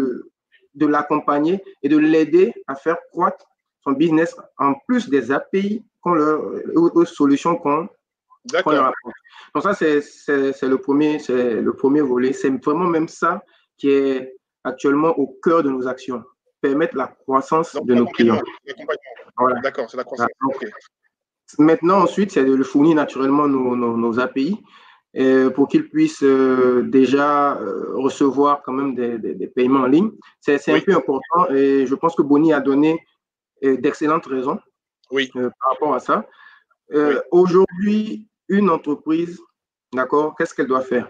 [0.76, 3.46] de l'accompagner et de l'aider à faire croître
[3.84, 6.42] son business en plus des API qu'on leur,
[6.76, 7.90] aux, aux solutions qu'on
[8.54, 9.16] leur apporte.
[9.54, 10.00] Donc ça, c'est-
[10.64, 12.34] le premier, c'est le premier volet.
[12.34, 13.44] C'est vraiment même ça
[13.78, 16.24] qui est actuellement au cœur de nos actions.
[16.64, 18.42] Permettre la croissance de nos clients.
[19.38, 19.60] Voilà.
[19.60, 20.30] D'accord, c'est la croissance.
[21.60, 24.58] Maintenant, ensuite, c'est de fournir naturellement nos, nos, API
[25.18, 30.12] euh, pour qu'ils puissent euh, déjà euh, recevoir quand même des, des, paiements en ligne.
[30.40, 33.06] C'est un peu important et je pense que Bonnie a donné
[33.62, 34.60] d'excellentes raisons
[35.12, 35.30] oui.
[35.34, 36.26] par rapport à ça.
[37.32, 39.40] Aujourd'hui, une entreprise,
[39.94, 41.10] d'accord, qu'est-ce qu'elle doit faire?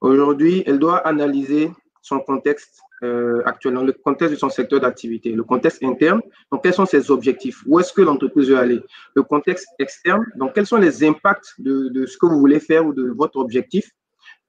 [0.00, 1.70] Aujourd'hui, elle doit analyser
[2.02, 6.20] son contexte euh, actuel, le contexte de son secteur d'activité, le contexte interne,
[6.50, 8.80] donc quels sont ses objectifs, où est-ce que l'entreprise veut aller,
[9.14, 12.84] le contexte externe, donc quels sont les impacts de, de ce que vous voulez faire
[12.86, 13.90] ou de votre objectif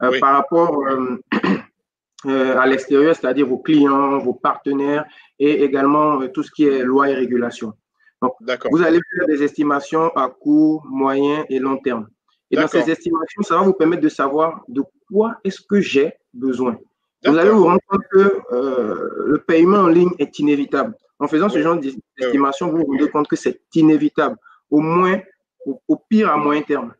[0.03, 1.17] euh, par rapport euh,
[2.25, 5.05] euh, à l'extérieur, c'est-à-dire vos clients, vos partenaires
[5.37, 7.73] et également tout ce qui est loi et régulation?
[8.21, 8.33] Donc,
[8.71, 12.07] vous allez faire des estimations à court, moyen et long terme.
[12.51, 16.13] Et dans ces estimations, ça va vous permettre de savoir de quoi est-ce que j'ai
[16.33, 16.77] besoin.
[17.25, 20.95] Vous allez vous rendre compte que euh, le paiement en ligne est inévitable.
[21.19, 24.37] En faisant ce genre d'estimation, vous vous rendez compte que c'est inévitable,
[24.71, 25.19] au moins,
[25.65, 26.93] au, pire à moyen terme.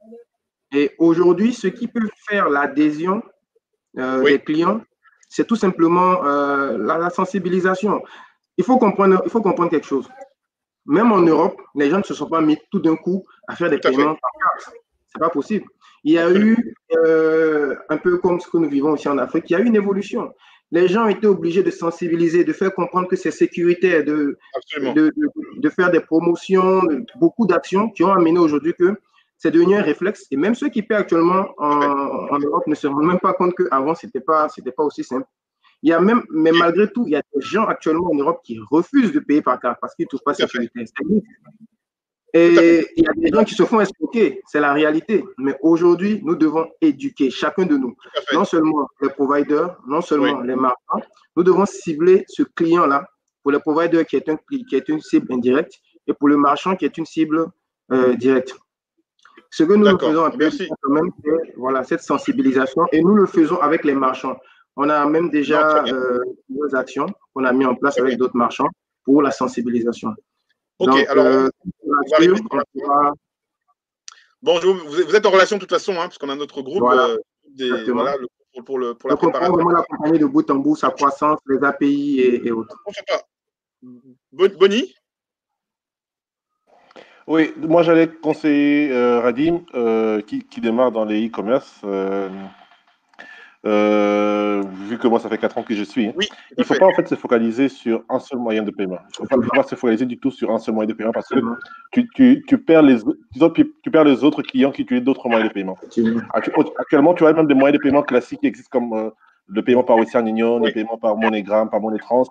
[0.72, 3.24] Et aujourd'hui, ce qui peut faire l'adhésion
[3.98, 4.82] euh, des clients,
[5.28, 8.04] c'est tout simplement euh, la, sensibilisation.
[8.58, 10.08] Il faut, comprendre, il faut comprendre quelque chose.
[10.86, 13.72] Même en Europe, les gens ne se sont pas mis tout d'un coup à faire
[13.72, 14.66] des paiements par carte.
[14.66, 15.66] Ce n'est pas possible.
[16.04, 19.46] Il y a eu, euh, un peu comme ce que nous vivons aussi en Afrique,
[19.50, 20.34] il y a eu une évolution.
[20.72, 24.38] Les gens ont été obligés de sensibiliser, de faire comprendre que c'est sécuritaire, de,
[24.96, 25.12] de,
[25.58, 26.82] de, faire des promotions,
[27.20, 28.96] beaucoup d'actions qui ont amené aujourd'hui que
[29.38, 30.26] c'est devenu un réflexe.
[30.32, 33.54] Et même ceux qui paient actuellement en, en Europe ne se rendent même pas compte
[33.56, 34.48] qu'avant, ce n'était pas,
[34.78, 35.28] pas aussi simple.
[35.84, 38.42] Il y a même, mais malgré tout, il y a des gens actuellement en Europe
[38.44, 40.86] qui refusent de payer par carte parce qu'ils ne trouvent pas sécurité.
[42.34, 45.24] Et il y a des gens qui se font escroquer, c'est la réalité.
[45.38, 47.96] Mais aujourd'hui, nous devons éduquer chacun de nous,
[48.34, 51.02] non seulement les providers, non seulement les marchands,
[51.36, 53.06] nous devons cibler ce client-là
[53.44, 56.76] pour le provider qui est, un, qui est une cible indirecte et pour le marchand
[56.76, 57.48] qui est une cible
[57.92, 58.56] euh, directe.
[59.50, 60.50] Ce que nous, nous faisons un peu,
[60.90, 64.38] même, c'est voilà, cette sensibilisation et nous le faisons avec les marchands.
[64.78, 68.70] On a même déjà euh, des actions qu'on a mis en place avec d'autres marchands
[69.04, 70.16] pour la sensibilisation.
[70.82, 71.50] Ok, alors euh,
[74.42, 77.18] Bonjour, vous êtes en relation de toute façon, hein, parce qu'on a notre groupe euh,
[77.94, 78.18] voilà,
[78.66, 79.54] pour, le, pour la préparation.
[79.54, 82.76] vraiment l'accompagner de bout en bout, sa croissance, les API et, autres.
[84.32, 84.96] Bonnie?
[87.28, 89.64] Oui, moi j'allais conseiller euh, Radim,
[90.26, 91.82] qui, qui, démarre dans les e-commerce.
[93.64, 96.28] Euh, vu que moi, ça fait 4 ans que je suis, oui,
[96.58, 98.98] il ne faut pas en fait se focaliser sur un seul moyen de paiement.
[99.20, 101.28] Il ne faut pas, se focaliser du tout sur un seul moyen de paiement parce
[101.28, 101.40] que
[101.92, 102.98] tu, tu, tu perds, les,
[103.54, 105.78] tu, perds les autres clients qui utilisent d'autres moyens de paiement.
[106.34, 109.12] Actuellement, tu as même des moyens de paiement classiques qui existent comme euh,
[109.48, 112.26] le paiement par Western Union, le paiement par MoneyGram, par MoneyTrans.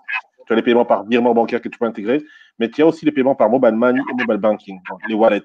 [0.47, 2.21] Tu as les paiements par virement bancaire que tu peux intégrer,
[2.59, 5.43] mais tu as aussi les paiements par mobile money et mobile banking, les wallets.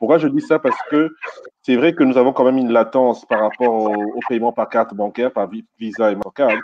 [0.00, 0.58] Pourquoi je dis ça?
[0.58, 1.14] Parce que
[1.62, 4.94] c'est vrai que nous avons quand même une latence par rapport au, paiement par carte
[4.94, 5.48] bancaire, par
[5.78, 6.58] Visa et Mastercard.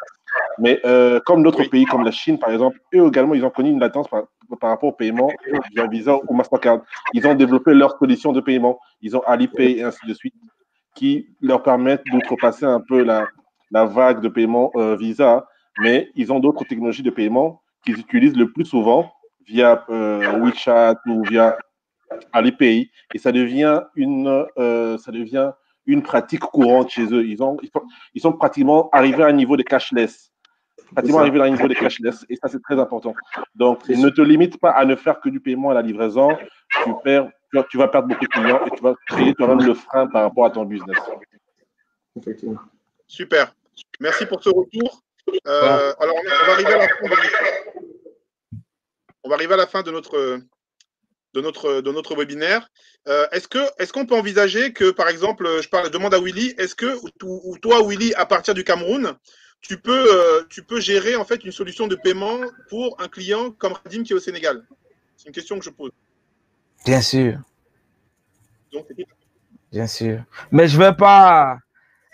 [0.59, 3.69] Mais euh, comme d'autres pays, comme la Chine, par exemple, eux également, ils ont connu
[3.69, 4.25] une latence par,
[4.63, 5.29] rapport au paiement
[5.71, 6.81] via Visa ou Mastercard.
[7.13, 8.79] Ils ont développé leur solution de paiement.
[9.03, 10.35] Ils ont Alipay et ainsi de suite,
[10.95, 13.27] qui leur permettent d'outrepasser un peu la,
[13.71, 15.47] la, vague de paiement euh, Visa.
[15.79, 19.13] Mais ils ont d'autres technologies de paiement qu'ils utilisent le plus souvent
[19.47, 21.59] via euh, WeChat ou via
[22.33, 25.53] à les pays et ça devient une, euh, ça devient
[25.87, 27.25] une pratique courante chez eux.
[27.25, 27.57] Ils, ont,
[28.15, 30.33] ils, sont, pratiquement arrivés à un niveau de cashless.
[30.93, 33.15] Pratiquement arrivés à un niveau de cashless et ça, c'est très important.
[33.55, 36.37] Donc, ne te limite pas à ne faire que du paiement à la livraison.
[36.85, 37.31] Tu, perds,
[37.71, 40.47] tu, vas perdre beaucoup de clients et tu vas créer toi-même le frein par rapport
[40.47, 40.99] à ton business.
[42.17, 42.61] Effectivement.
[43.07, 43.55] Super.
[44.01, 45.03] Merci pour ce retour.
[45.47, 47.15] Euh, alors, on va arriver à la fin de,
[49.25, 50.41] on va arriver à la fin de notre
[51.37, 52.69] de notre, de notre webinaire.
[53.09, 56.19] Euh, est-ce que est-ce qu'on peut envisager que, par exemple, je parle, je demande à
[56.19, 59.15] Willy, est-ce que ou, toi, Willy, à partir du Cameroun,
[59.61, 62.41] tu peux, euh, tu peux gérer en fait une solution de paiement
[62.71, 64.65] pour un client comme Radim qui est au Sénégal?
[65.17, 65.91] C'est une question que je pose.
[66.87, 67.39] Bien sûr.
[69.71, 70.23] Bien sûr.
[70.51, 71.59] Mais je ne veux pas.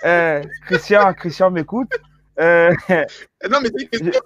[0.04, 1.92] Euh, Christian, Christian m'écoute.
[2.38, 4.20] non, mais c'est une question.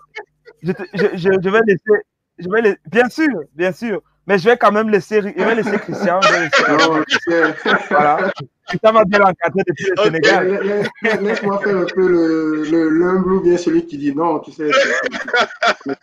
[0.63, 1.07] Je, je,
[1.43, 2.03] je, vais laisser.
[2.39, 4.03] Je vais Bien sûr, bien sûr.
[4.27, 6.19] Mais je vais quand même laisser, je vais laisser Christian.
[7.91, 8.33] voilà.
[8.67, 10.91] Christian va bien l'encadrer depuis le Sénégal.
[11.23, 14.71] Laisse-moi faire un peu le, le l'humble ou bien celui qui dit non, tu sais.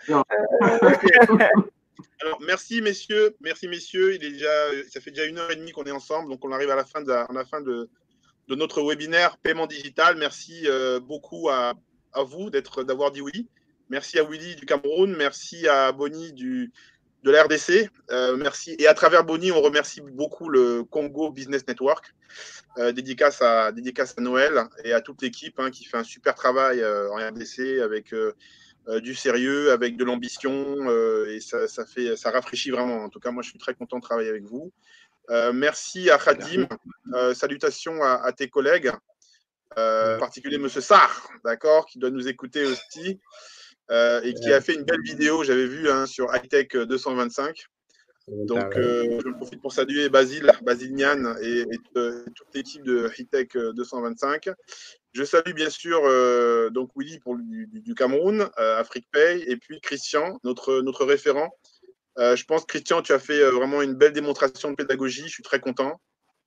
[2.22, 4.16] Alors, merci messieurs, merci messieurs.
[4.16, 4.48] Il est déjà,
[4.90, 6.86] ça fait déjà une heure et demie qu'on est ensemble, donc on arrive à la
[6.86, 7.90] fin de, à la fin de,
[8.48, 10.16] de notre webinaire paiement digital.
[10.18, 11.74] Merci euh, beaucoup à,
[12.14, 13.50] à vous d'être, d'avoir dit oui.
[13.90, 15.14] Merci à Willy du Cameroun.
[15.18, 16.72] Merci à Bonnie du,
[17.24, 17.90] de la RDC.
[18.12, 18.76] Euh, merci.
[18.80, 22.14] Et à travers Bonnie, on remercie beaucoup le Congo Business Network.
[22.78, 26.34] Euh, dédicace, à, dédicace à Noël et à toute l'équipe hein, qui fait un super
[26.36, 28.14] travail euh, en RDC avec
[29.02, 30.90] du sérieux, avec de l'ambition.
[31.28, 33.06] et ça, ça, fait, ça rafraîchit vraiment.
[33.06, 34.74] En tout cas, moi, je suis très content de travailler avec vous.
[35.54, 36.68] merci à Khadim.
[37.34, 38.92] salutations à, à, tes collègues,
[39.78, 40.68] en particulier M.
[40.68, 43.22] Sarr, d'accord, qui doit nous écouter aussi.
[43.92, 47.66] Euh, et qui a fait une belle vidéo, j'avais vu hein, sur Hightech 225.
[48.28, 51.66] Donc, euh, je profite pour saluer Basile, Basile Nian et,
[51.98, 54.50] euh, toute l'équipe de Hightech 225.
[55.12, 56.02] Je salue bien sûr
[56.72, 61.50] donc Willy pour du, du Cameroun, Afrique Pay, et puis Christian, notre, notre référent.
[62.18, 65.28] je pense, Christian, tu as fait vraiment une belle démonstration de pédagogie.
[65.28, 66.00] Je suis très content.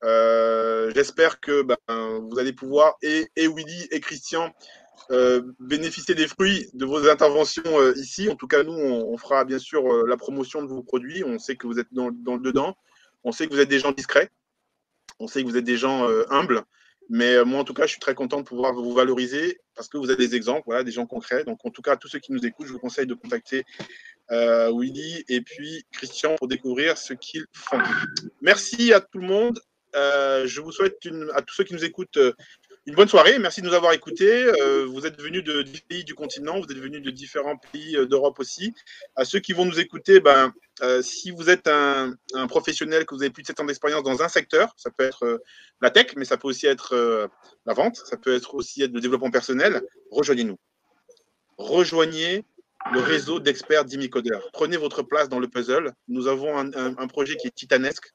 [0.02, 4.85] J'espère que ben, vous allez pouvoir, et, et Willy et Christian, euh,
[5.60, 8.28] bénéficier des fruits de vos interventions euh, ici.
[8.28, 11.24] En tout cas, nous, on, fera bien sûr euh, la promotion de vos produits.
[11.24, 12.76] On sait que vous êtes dans, le dedans.
[13.24, 14.30] On sait que vous êtes des gens discrets.
[15.18, 16.62] On sait que vous êtes des gens humbles.
[17.08, 19.96] Mais moi, en tout cas, je suis très content de pouvoir vous valoriser parce que
[19.96, 21.42] vous êtes des exemples, voilà, des gens concrets.
[21.44, 23.64] Donc, en tout cas, à tous ceux qui nous écoutent, je vous conseille de contacter
[24.28, 27.78] Willy et puis Christian pour découvrir ce qu'ils font.
[28.42, 29.58] Merci à tout le monde.
[29.94, 30.98] je vous souhaite
[31.34, 32.18] à tous ceux qui nous écoutent
[32.86, 33.38] une bonne soirée.
[33.38, 34.44] Merci de nous avoir écoutés.
[34.60, 38.06] Euh, vous êtes venus de, pays du continent, vous êtes venus de différents pays euh,
[38.06, 38.72] d'Europe aussi.
[39.16, 40.52] À ceux qui vont nous écouter, ben,
[40.82, 42.14] euh, si vous êtes un,
[42.48, 45.42] professionnel, que vous avez plus de 7 ans d'expérience dans un secteur, ça peut être
[45.80, 47.28] la tech, mais ça peut aussi être
[47.66, 50.58] la vente, ça peut être aussi être le développement personnel, rejoignez-nous.
[51.58, 52.44] Rejoignez
[52.92, 54.48] le réseau d'experts d'Imicodeur.
[54.52, 55.92] Prenez votre place dans le puzzle.
[56.06, 58.12] Nous avons un, un projet qui est titanesque.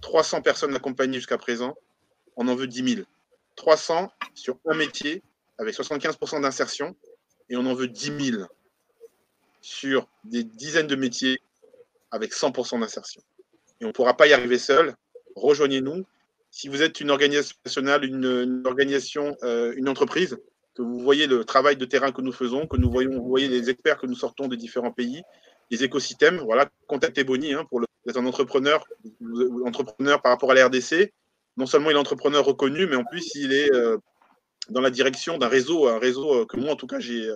[0.00, 1.76] 300 personnes accompagnées jusqu'à présent.
[2.36, 3.06] On en veut 10 000.
[3.60, 5.22] 300 sur un métier
[5.58, 6.96] avec 75% d'insertion
[7.50, 8.42] et on en veut 10 000
[9.60, 11.38] sur des dizaines de métiers
[12.10, 13.20] avec 100% d'insertion.
[13.80, 14.94] Et on ne pourra pas y arriver seul.
[15.36, 16.06] Rejoignez-nous.
[16.50, 20.38] Si vous êtes une organisation nationale, une, organisation, euh, une entreprise,
[20.74, 23.48] que vous voyez le travail de terrain que nous faisons, que nous voyons, vous voyez
[23.48, 25.22] les experts que nous sortons des différents pays,
[25.70, 28.82] les écosystèmes, voilà, contactez Bonnie hein, pour le, être un entrepreneur,
[29.66, 31.12] entrepreneur par rapport à la RDC,
[31.60, 33.98] non seulement il est entrepreneur reconnu, mais en plus il est euh,
[34.70, 37.30] dans la direction d'un réseau, un réseau euh, que moi en tout cas j'ai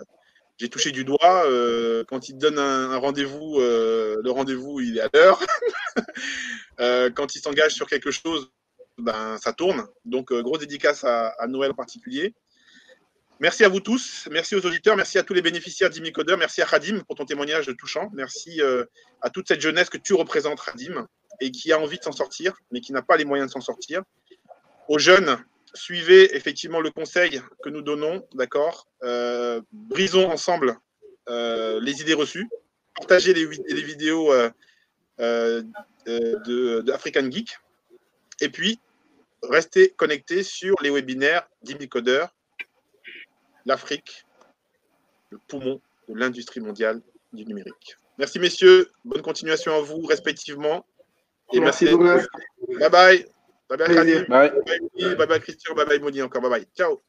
[0.57, 1.45] j'ai touché du doigt.
[1.47, 5.41] Euh, quand il donne un, rendez-vous, le rendez-vous il est à l'heure.
[7.15, 8.51] quand il s'engage sur quelque chose,
[8.99, 9.87] ben ça tourne.
[10.05, 12.35] Donc grosse dédicace à, Noël en particulier.
[13.41, 16.67] Merci à vous tous, merci aux auditeurs, merci à tous les bénéficiaires d'Imicodeur, merci à
[16.67, 18.61] Khadim pour ton témoignage touchant, merci
[19.21, 21.09] à toute cette jeunesse que tu représentes, Khadim
[21.41, 23.61] et qui a envie de s'en sortir, mais qui n'a pas les moyens de s'en
[23.61, 24.03] sortir.
[24.89, 25.39] Aux jeunes,
[25.75, 30.79] suivez effectivement le conseil que nous donnons, d'accord euh, Brisons ensemble
[31.29, 32.49] euh, les idées reçues,
[32.95, 33.47] partagez les,
[33.83, 34.51] vidéos euh,
[35.19, 37.59] de, African Geek,
[38.41, 38.79] et puis
[39.43, 42.35] restez connectés sur les webinaires d'Imicodeur,
[43.67, 44.27] l'Afrique,
[45.31, 47.01] le poumon de l'industrie mondiale
[47.33, 47.97] du numérique.
[48.19, 50.87] Merci messieurs, bonne continuation à vous respectivement.
[51.53, 52.27] Merci, Douglas.
[52.81, 53.25] Bye bye.
[53.69, 55.75] Bye bye, Bye bye, bye, bye Christian.
[55.77, 56.43] Bye bye, Moni encore.
[56.43, 56.67] Bye bye.
[56.77, 57.01] Ciao.